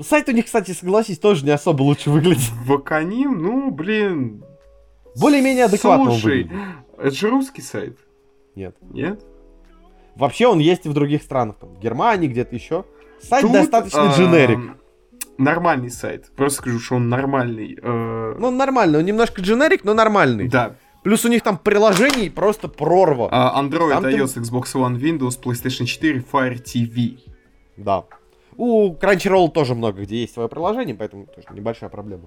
Сайт 0.00 0.28
у 0.28 0.32
них, 0.32 0.44
кстати, 0.46 0.72
согласись, 0.72 1.18
тоже 1.18 1.44
не 1.44 1.52
особо 1.52 1.82
лучше 1.82 2.10
выглядит. 2.10 2.50
Ваканим, 2.66 3.40
ну, 3.40 3.70
блин. 3.70 4.42
Более-менее 5.16 5.64
адекватно 5.66 6.10
он 6.10 6.18
Слушай, 6.18 6.42
выглядит. 6.44 6.58
это 6.98 7.10
же 7.14 7.30
русский 7.30 7.62
сайт, 7.62 7.98
Нет. 8.54 8.76
нет? 8.90 9.20
Вообще 10.16 10.46
он 10.46 10.58
есть 10.60 10.86
и 10.86 10.88
в 10.88 10.92
других 10.92 11.22
странах, 11.22 11.56
там, 11.60 11.70
в 11.70 11.80
Германии, 11.80 12.28
где-то 12.28 12.54
еще. 12.54 12.84
Сайт 13.20 13.42
Тут, 13.42 13.52
достаточно 13.52 14.00
эм, 14.00 14.10
дженерик. 14.12 14.58
Нормальный 15.38 15.90
сайт. 15.90 16.30
Просто 16.36 16.58
скажу, 16.58 16.78
что 16.78 16.96
он 16.96 17.08
нормальный. 17.08 17.76
э, 17.80 18.34
Ну, 18.38 18.50
нормально, 18.52 18.98
он 18.98 19.04
немножко 19.04 19.40
дженерик, 19.42 19.82
но 19.84 19.94
нормальный. 19.94 20.48
Да. 20.48 20.76
Плюс 21.02 21.24
у 21.24 21.28
них 21.28 21.42
там 21.42 21.58
приложений 21.58 22.30
просто 22.30 22.68
прорва. 22.68 23.28
А, 23.32 23.60
Android, 23.60 23.90
Там 23.90 24.04
ты- 24.04 24.12
iOS, 24.16 24.36
Xbox 24.40 24.74
One, 24.74 24.98
Windows, 24.98 25.38
PlayStation 25.42 25.84
4, 25.86 26.22
Fire 26.32 26.62
TV. 26.62 27.18
Да. 27.76 28.04
У 28.56 28.94
Crunchyroll 28.94 29.50
тоже 29.50 29.74
много 29.74 30.02
где 30.02 30.18
есть 30.20 30.32
свое 30.34 30.48
приложение, 30.48 30.94
поэтому 30.94 31.26
тоже 31.26 31.48
небольшая 31.52 31.90
проблема. 31.90 32.22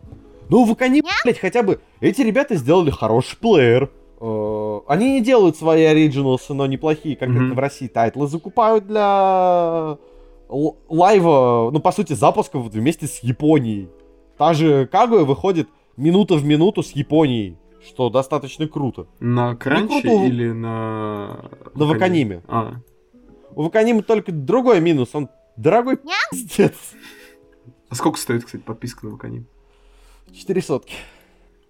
Ну, 0.50 0.66
в 0.66 0.70
Вакани, 0.70 1.04
блядь, 1.24 1.40
хотя 1.40 1.64
бы 1.64 1.80
эти 2.00 2.22
ребята 2.22 2.56
сделали 2.56 2.90
хороший 2.90 3.38
плеер. 3.38 3.90
Э, 4.20 4.80
Они 4.88 5.14
не 5.14 5.22
делают 5.22 5.58
свои 5.58 5.84
оригиналсы, 5.84 6.54
но 6.54 6.66
неплохие, 6.66 7.16
как 7.16 7.30
Мгм. 7.30 7.46
это 7.48 7.56
в 7.56 7.60
России. 7.60 7.88
Тайтлы 7.88 8.28
закупают 8.28 8.88
для 8.88 9.98
л- 10.50 10.78
лайва, 10.90 11.70
ну, 11.72 11.80
по 11.80 11.92
сути, 11.92 12.14
запуска 12.14 12.58
вот 12.60 12.74
вместе 12.74 13.06
с 13.08 13.20
Японией. 13.20 13.90
Та 14.38 14.54
же 14.54 14.88
Кагуя 14.88 15.24
выходит 15.26 15.68
минута 15.98 16.36
в 16.36 16.46
минуту 16.46 16.84
с 16.84 16.92
Японией, 16.92 17.58
что 17.86 18.10
достаточно 18.10 18.68
круто. 18.68 19.08
На 19.20 19.56
Кранче 19.56 20.02
круто. 20.02 20.24
или 20.26 20.52
на... 20.52 21.50
На 21.76 21.86
Ваканиме. 21.86 22.42
А, 22.48 22.76
У 23.56 23.64
Ваканима 23.64 24.02
только 24.04 24.32
другой 24.32 24.80
минус, 24.80 25.10
он 25.14 25.30
дорогой 25.58 25.98
пиздец. 26.32 26.74
а 27.90 27.96
сколько 27.96 28.18
стоит, 28.20 28.46
кстати, 28.46 28.62
подписка 28.62 29.06
на 29.06 29.12
Ваканим? 29.14 29.48
Четыре 30.34 30.62
сотки. 30.62 30.96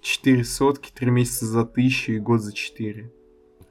4 0.01 0.43
сотки, 0.45 0.91
3 0.93 1.11
месяца 1.11 1.45
за 1.45 1.61
1000 1.61 2.13
и 2.13 2.19
год 2.19 2.41
за 2.41 2.53
4. 2.53 3.11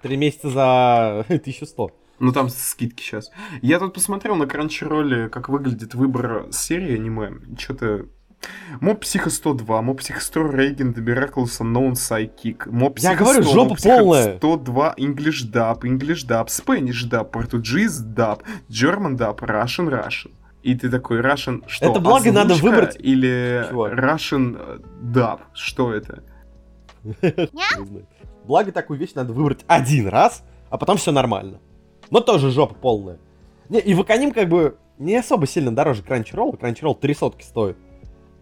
Три 0.02 0.16
месяца 0.16 0.50
за 0.50 1.20
1100. 1.28 1.90
Ну 2.18 2.32
там 2.32 2.48
скидки 2.48 3.02
сейчас. 3.02 3.30
Я 3.62 3.78
тут 3.78 3.94
посмотрел 3.94 4.36
на 4.36 4.44
Crunchyroll, 4.44 5.28
как 5.28 5.48
выглядит 5.48 5.94
выбор 5.94 6.46
серии 6.50 6.94
аниме. 6.96 7.32
Что-то... 7.58 8.06
Моб 8.80 9.00
Психо 9.00 9.30
102, 9.30 9.82
Моб 9.82 9.98
Психо 10.00 10.20
100 10.20 10.50
Рейген, 10.52 10.90
The 10.92 11.02
Miracles 11.02 11.60
Unknown 11.60 11.92
Psychic, 11.92 12.70
Моб 12.70 12.98
Я 12.98 13.10
Психо 13.10 13.24
говорю, 13.24 13.42
100, 13.42 13.52
жопа 13.52 13.76
полная. 13.82 14.36
102 14.36 14.94
English 14.98 15.50
Dub, 15.50 15.80
English 15.80 16.26
Dub, 16.26 16.46
Spanish 16.48 17.08
Dub, 17.08 17.30
Portuguese 17.30 18.02
Dub, 18.14 18.42
German 18.68 19.16
Dub, 19.16 19.38
Russian 19.40 19.88
Russian. 19.88 20.32
И 20.66 20.74
ты 20.74 20.90
такой, 20.90 21.20
Russian 21.20 21.62
что? 21.68 21.90
Это 21.90 22.00
благо 22.00 22.32
надо 22.32 22.54
выбрать. 22.54 22.96
Или 22.98 23.64
Чувак. 23.70 23.92
Russian 23.92 24.82
Dub? 25.00 25.38
Что 25.54 25.94
это? 25.94 26.24
Благо, 28.44 28.72
такую 28.72 28.98
вещь 28.98 29.14
надо 29.14 29.32
выбрать 29.32 29.60
один 29.68 30.08
раз, 30.08 30.42
а 30.68 30.76
потом 30.76 30.96
все 30.96 31.12
нормально. 31.12 31.60
Но 32.10 32.18
тоже 32.18 32.50
жопа 32.50 32.74
полная. 32.74 33.18
Не, 33.68 33.78
и 33.78 33.94
Ваканим 33.94 34.32
как 34.32 34.48
бы 34.48 34.76
не 34.98 35.14
особо 35.14 35.46
сильно 35.46 35.72
дороже 35.72 36.02
Crunchyroll. 36.02 36.58
Crunchyroll 36.58 36.98
три 36.98 37.14
сотки 37.14 37.44
стоит. 37.44 37.76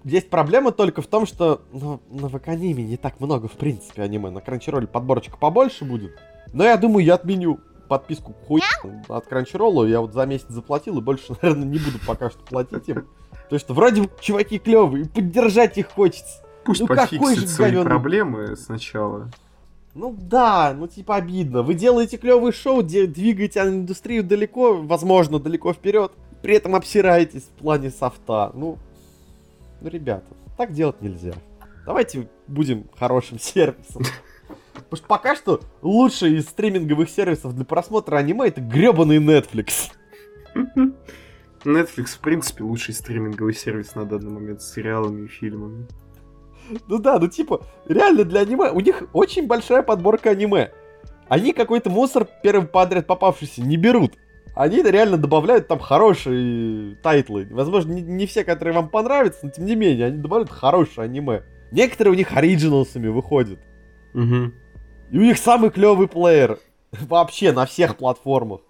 Есть 0.04 0.30
проблема 0.30 0.72
только 0.72 1.02
в 1.02 1.06
том, 1.06 1.26
что 1.26 1.60
ну, 1.72 2.00
на 2.08 2.28
Ваканиме 2.28 2.84
не 2.84 2.96
так 2.96 3.20
много, 3.20 3.48
в 3.48 3.58
принципе, 3.58 4.00
аниме. 4.00 4.30
На 4.30 4.38
Crunchyroll 4.38 4.86
подборочка 4.86 5.36
побольше 5.36 5.84
будет. 5.84 6.18
Но 6.54 6.64
я 6.64 6.78
думаю, 6.78 7.04
я 7.04 7.16
отменю 7.16 7.60
подписку 7.88 8.34
хуй 8.46 8.60
от 9.08 9.26
Crunchyroll. 9.30 9.88
Я 9.88 10.00
вот 10.00 10.12
за 10.12 10.26
месяц 10.26 10.46
заплатил 10.48 10.98
и 10.98 11.00
больше, 11.00 11.34
наверное, 11.42 11.66
не 11.66 11.78
буду 11.78 11.98
пока 12.06 12.30
что 12.30 12.40
платить 12.42 12.88
им. 12.88 13.06
То 13.50 13.58
что 13.58 13.74
вроде 13.74 14.02
бы 14.02 14.10
чуваки 14.20 14.58
клевые, 14.58 15.04
и 15.04 15.08
поддержать 15.08 15.76
их 15.78 15.90
хочется. 15.90 16.42
Пусть 16.64 16.80
Ну, 16.80 16.86
пофиксит 16.86 17.18
какой 17.18 17.36
же 17.36 17.46
свои 17.46 17.72
говёный- 17.72 17.84
проблемы 17.84 18.56
сначала. 18.56 19.30
Ну 19.94 20.16
да, 20.18 20.74
ну 20.76 20.86
типа 20.88 21.16
обидно. 21.16 21.62
Вы 21.62 21.74
делаете 21.74 22.16
клевый 22.16 22.52
шоу, 22.52 22.82
где 22.82 23.06
двигаете 23.06 23.60
индустрию 23.60 24.24
далеко, 24.24 24.74
возможно, 24.74 25.38
далеко 25.38 25.72
вперед, 25.72 26.10
при 26.42 26.56
этом 26.56 26.74
обсираетесь 26.74 27.42
в 27.44 27.60
плане 27.60 27.90
софта. 27.90 28.50
Ну, 28.54 28.78
ну, 29.80 29.88
ребята, 29.88 30.26
так 30.56 30.72
делать 30.72 31.00
нельзя. 31.00 31.34
Давайте 31.86 32.28
будем 32.48 32.86
хорошим 32.98 33.38
сервисом. 33.40 34.02
Потому 34.74 34.96
что 34.96 35.06
пока 35.06 35.36
что 35.36 35.60
лучший 35.82 36.38
из 36.38 36.46
стриминговых 36.46 37.08
сервисов 37.08 37.54
для 37.54 37.64
просмотра 37.64 38.16
аниме 38.16 38.48
это 38.48 38.60
гребаный 38.60 39.18
Netflix. 39.18 39.92
Netflix, 41.64 42.06
в 42.06 42.18
принципе, 42.18 42.64
лучший 42.64 42.94
стриминговый 42.94 43.54
сервис 43.54 43.94
на 43.94 44.04
данный 44.04 44.30
момент 44.30 44.62
с 44.62 44.72
сериалами 44.72 45.24
и 45.24 45.28
фильмами. 45.28 45.86
Ну 46.88 46.98
да, 46.98 47.18
ну 47.18 47.28
типа, 47.28 47.66
реально 47.86 48.24
для 48.24 48.40
аниме, 48.40 48.70
у 48.70 48.80
них 48.80 49.02
очень 49.12 49.46
большая 49.46 49.82
подборка 49.82 50.30
аниме. 50.30 50.72
Они 51.28 51.52
какой-то 51.52 51.90
мусор 51.90 52.28
первым 52.42 52.66
подряд 52.66 53.06
попавшийся 53.06 53.62
не 53.62 53.76
берут. 53.76 54.12
Они 54.54 54.82
реально 54.82 55.16
добавляют 55.16 55.66
там 55.66 55.78
хорошие 55.78 56.96
тайтлы. 56.96 57.48
Возможно, 57.50 57.92
не, 57.92 58.02
не 58.02 58.26
все, 58.26 58.44
которые 58.44 58.74
вам 58.74 58.88
понравятся, 58.88 59.40
но 59.42 59.50
тем 59.50 59.64
не 59.64 59.74
менее, 59.74 60.06
они 60.06 60.18
добавляют 60.18 60.50
хорошее 60.50 61.06
аниме. 61.06 61.42
Некоторые 61.72 62.12
у 62.12 62.16
них 62.16 62.36
оригиналсами 62.36 63.08
выходят. 63.08 63.58
Угу. 64.14 64.52
И 65.14 65.16
у 65.18 65.20
них 65.20 65.38
самый 65.38 65.70
клевый 65.70 66.08
плеер. 66.08 66.58
Вообще 67.02 67.52
на 67.52 67.66
всех 67.66 67.96
платформах. 67.96 68.62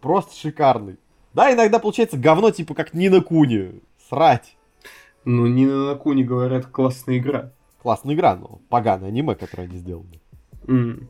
Просто 0.00 0.34
шикарный. 0.34 0.96
Да, 1.34 1.54
иногда 1.54 1.78
получается 1.78 2.16
говно, 2.16 2.50
типа 2.50 2.74
как 2.74 2.94
Нина 2.94 3.20
Куни. 3.20 3.80
Срать. 4.10 4.56
Ну, 5.24 5.46
не 5.46 5.66
на 5.66 5.86
Накуне 5.86 6.24
говорят, 6.24 6.66
классная 6.66 7.18
игра. 7.18 7.52
Классная 7.80 8.16
игра, 8.16 8.34
но 8.34 8.58
поганое 8.68 9.10
аниме, 9.10 9.36
которое 9.36 9.68
они 9.68 9.76
сделали. 9.76 10.20
М. 10.66 11.08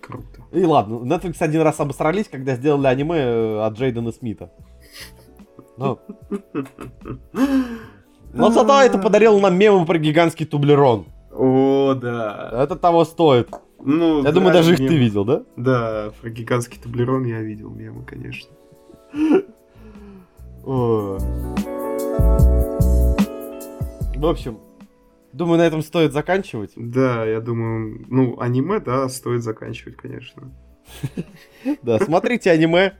Круто. 0.00 0.42
И 0.50 0.64
ладно, 0.64 0.94
Netflix 0.94 1.36
один 1.38 1.60
раз 1.60 1.78
обосрались, 1.78 2.26
когда 2.26 2.56
сделали 2.56 2.88
аниме 2.88 3.18
э, 3.18 3.60
от 3.60 3.74
Джейдена 3.74 4.10
Смита. 4.10 4.50
Ну. 5.76 6.00
Но 8.32 8.50
зато 8.50 8.82
это 8.82 8.98
подарило 8.98 9.38
нам 9.38 9.56
мемы 9.56 9.86
про 9.86 9.96
гигантский 9.96 10.44
тублерон. 10.44 11.06
О, 11.38 11.94
да. 11.94 12.50
Это 12.52 12.74
того 12.76 13.04
стоит. 13.04 13.48
Ну, 13.80 14.18
Я 14.18 14.24
да, 14.24 14.32
думаю, 14.32 14.52
даже 14.52 14.72
их 14.72 14.80
мем- 14.80 14.88
ты 14.88 14.96
видел, 14.98 15.24
да? 15.24 15.44
Да, 15.56 16.10
про 16.20 16.30
гигантский 16.30 16.80
таблерон 16.82 17.24
я 17.24 17.40
видел 17.42 17.70
мемы, 17.70 18.04
конечно. 18.04 18.50
В 24.16 24.26
общем, 24.26 24.58
думаю, 25.32 25.58
на 25.58 25.66
этом 25.66 25.80
стоит 25.82 26.12
заканчивать. 26.12 26.72
Да, 26.74 27.24
я 27.24 27.40
думаю, 27.40 28.04
ну, 28.08 28.40
аниме, 28.40 28.80
да, 28.80 29.08
стоит 29.08 29.42
заканчивать, 29.42 29.96
конечно. 29.96 30.52
Да, 31.82 31.98
смотрите 32.00 32.50
аниме. 32.50 32.94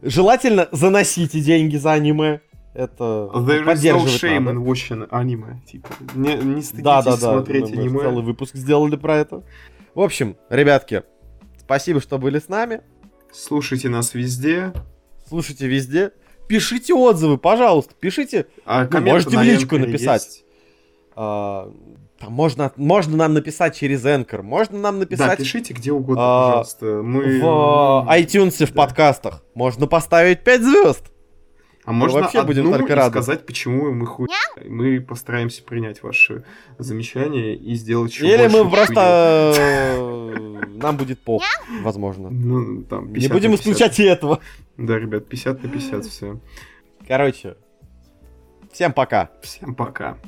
Желательно 0.00 0.68
заносите 0.72 1.40
деньги 1.40 1.76
за 1.76 1.92
аниме. 1.92 2.40
Это 2.76 3.30
There 3.32 3.64
is 3.64 3.82
no 3.82 4.04
shame 4.04 4.40
надо. 4.40 4.58
in 4.58 4.64
watching 4.64 5.08
аниме. 5.10 5.60
Типа, 5.66 5.88
не, 6.14 6.36
не 6.36 6.60
стыдитесь 6.62 6.84
Да, 6.84 7.02
да, 7.02 7.12
да. 7.12 7.16
смотреть 7.16 7.74
мы 7.74 7.82
аниме. 7.82 8.00
целый 8.00 8.22
выпуск 8.22 8.54
сделали 8.54 8.96
про 8.96 9.16
это. 9.16 9.42
В 9.94 10.00
общем, 10.00 10.36
ребятки, 10.50 11.02
спасибо, 11.58 12.00
что 12.02 12.18
были 12.18 12.38
с 12.38 12.48
нами. 12.48 12.82
Слушайте 13.32 13.88
нас 13.88 14.12
везде. 14.14 14.72
Слушайте 15.26 15.66
везде. 15.66 16.12
Пишите 16.48 16.92
отзывы, 16.94 17.38
пожалуйста. 17.38 17.94
Пишите. 17.98 18.46
А 18.66 18.84
Ну, 18.84 18.90
комменты 18.90 19.30
можете 19.30 19.38
в 19.38 19.42
личку 19.42 19.78
написать. 19.78 20.24
есть. 20.24 20.44
а, 21.16 21.72
там 22.20 22.32
можно, 22.32 22.72
можно 22.76 23.16
нам 23.16 23.34
написать 23.34 23.74
через 23.76 24.04
Anchor. 24.04 24.42
Можно 24.42 24.78
нам 24.78 24.94
Да, 24.96 25.00
написать 25.00 25.38
пишите 25.38 25.72
где 25.74 25.92
угодно, 25.92 26.22
а, 26.22 26.46
пожалуйста. 26.48 26.86
Мы... 27.02 27.40
в 27.40 28.06
э, 28.08 28.20
iTunes 28.20 28.64
в 28.64 28.72
да. 28.72 28.82
подкастах. 28.82 29.42
Можно 29.54 29.86
поставить 29.86 30.44
5 30.44 30.62
звезд. 30.62 31.04
А 31.86 31.92
можно 31.92 32.20
вообще 32.20 32.42
будем 32.42 32.70
только 32.72 32.94
рады. 32.94 33.10
сказать, 33.10 33.46
почему 33.46 33.92
мы 33.92 34.06
хуй... 34.06 34.26
Мы 34.66 35.00
постараемся 35.00 35.62
принять 35.62 36.02
ваши 36.02 36.44
замечания 36.78 37.54
и 37.54 37.74
сделать 37.74 38.12
еще 38.12 38.26
Или 38.26 38.48
мы 38.48 38.68
просто... 38.68 39.52
э, 39.56 40.66
Нам 40.74 40.96
будет 40.96 41.20
пох, 41.20 41.42
возможно. 41.82 42.28
Ну, 42.28 42.82
там, 42.82 43.06
Не 43.08 43.14
50 43.14 43.32
будем 43.32 43.50
на 43.52 43.56
50. 43.56 43.60
исключать 43.72 44.00
и 44.00 44.02
этого. 44.04 44.40
Да, 44.76 44.98
ребят, 44.98 45.28
50 45.28 45.62
на 45.62 45.68
50 45.68 46.04
все. 46.06 46.40
Короче, 47.06 47.56
всем 48.72 48.92
пока. 48.92 49.30
Всем 49.42 49.74
пока. 49.74 50.18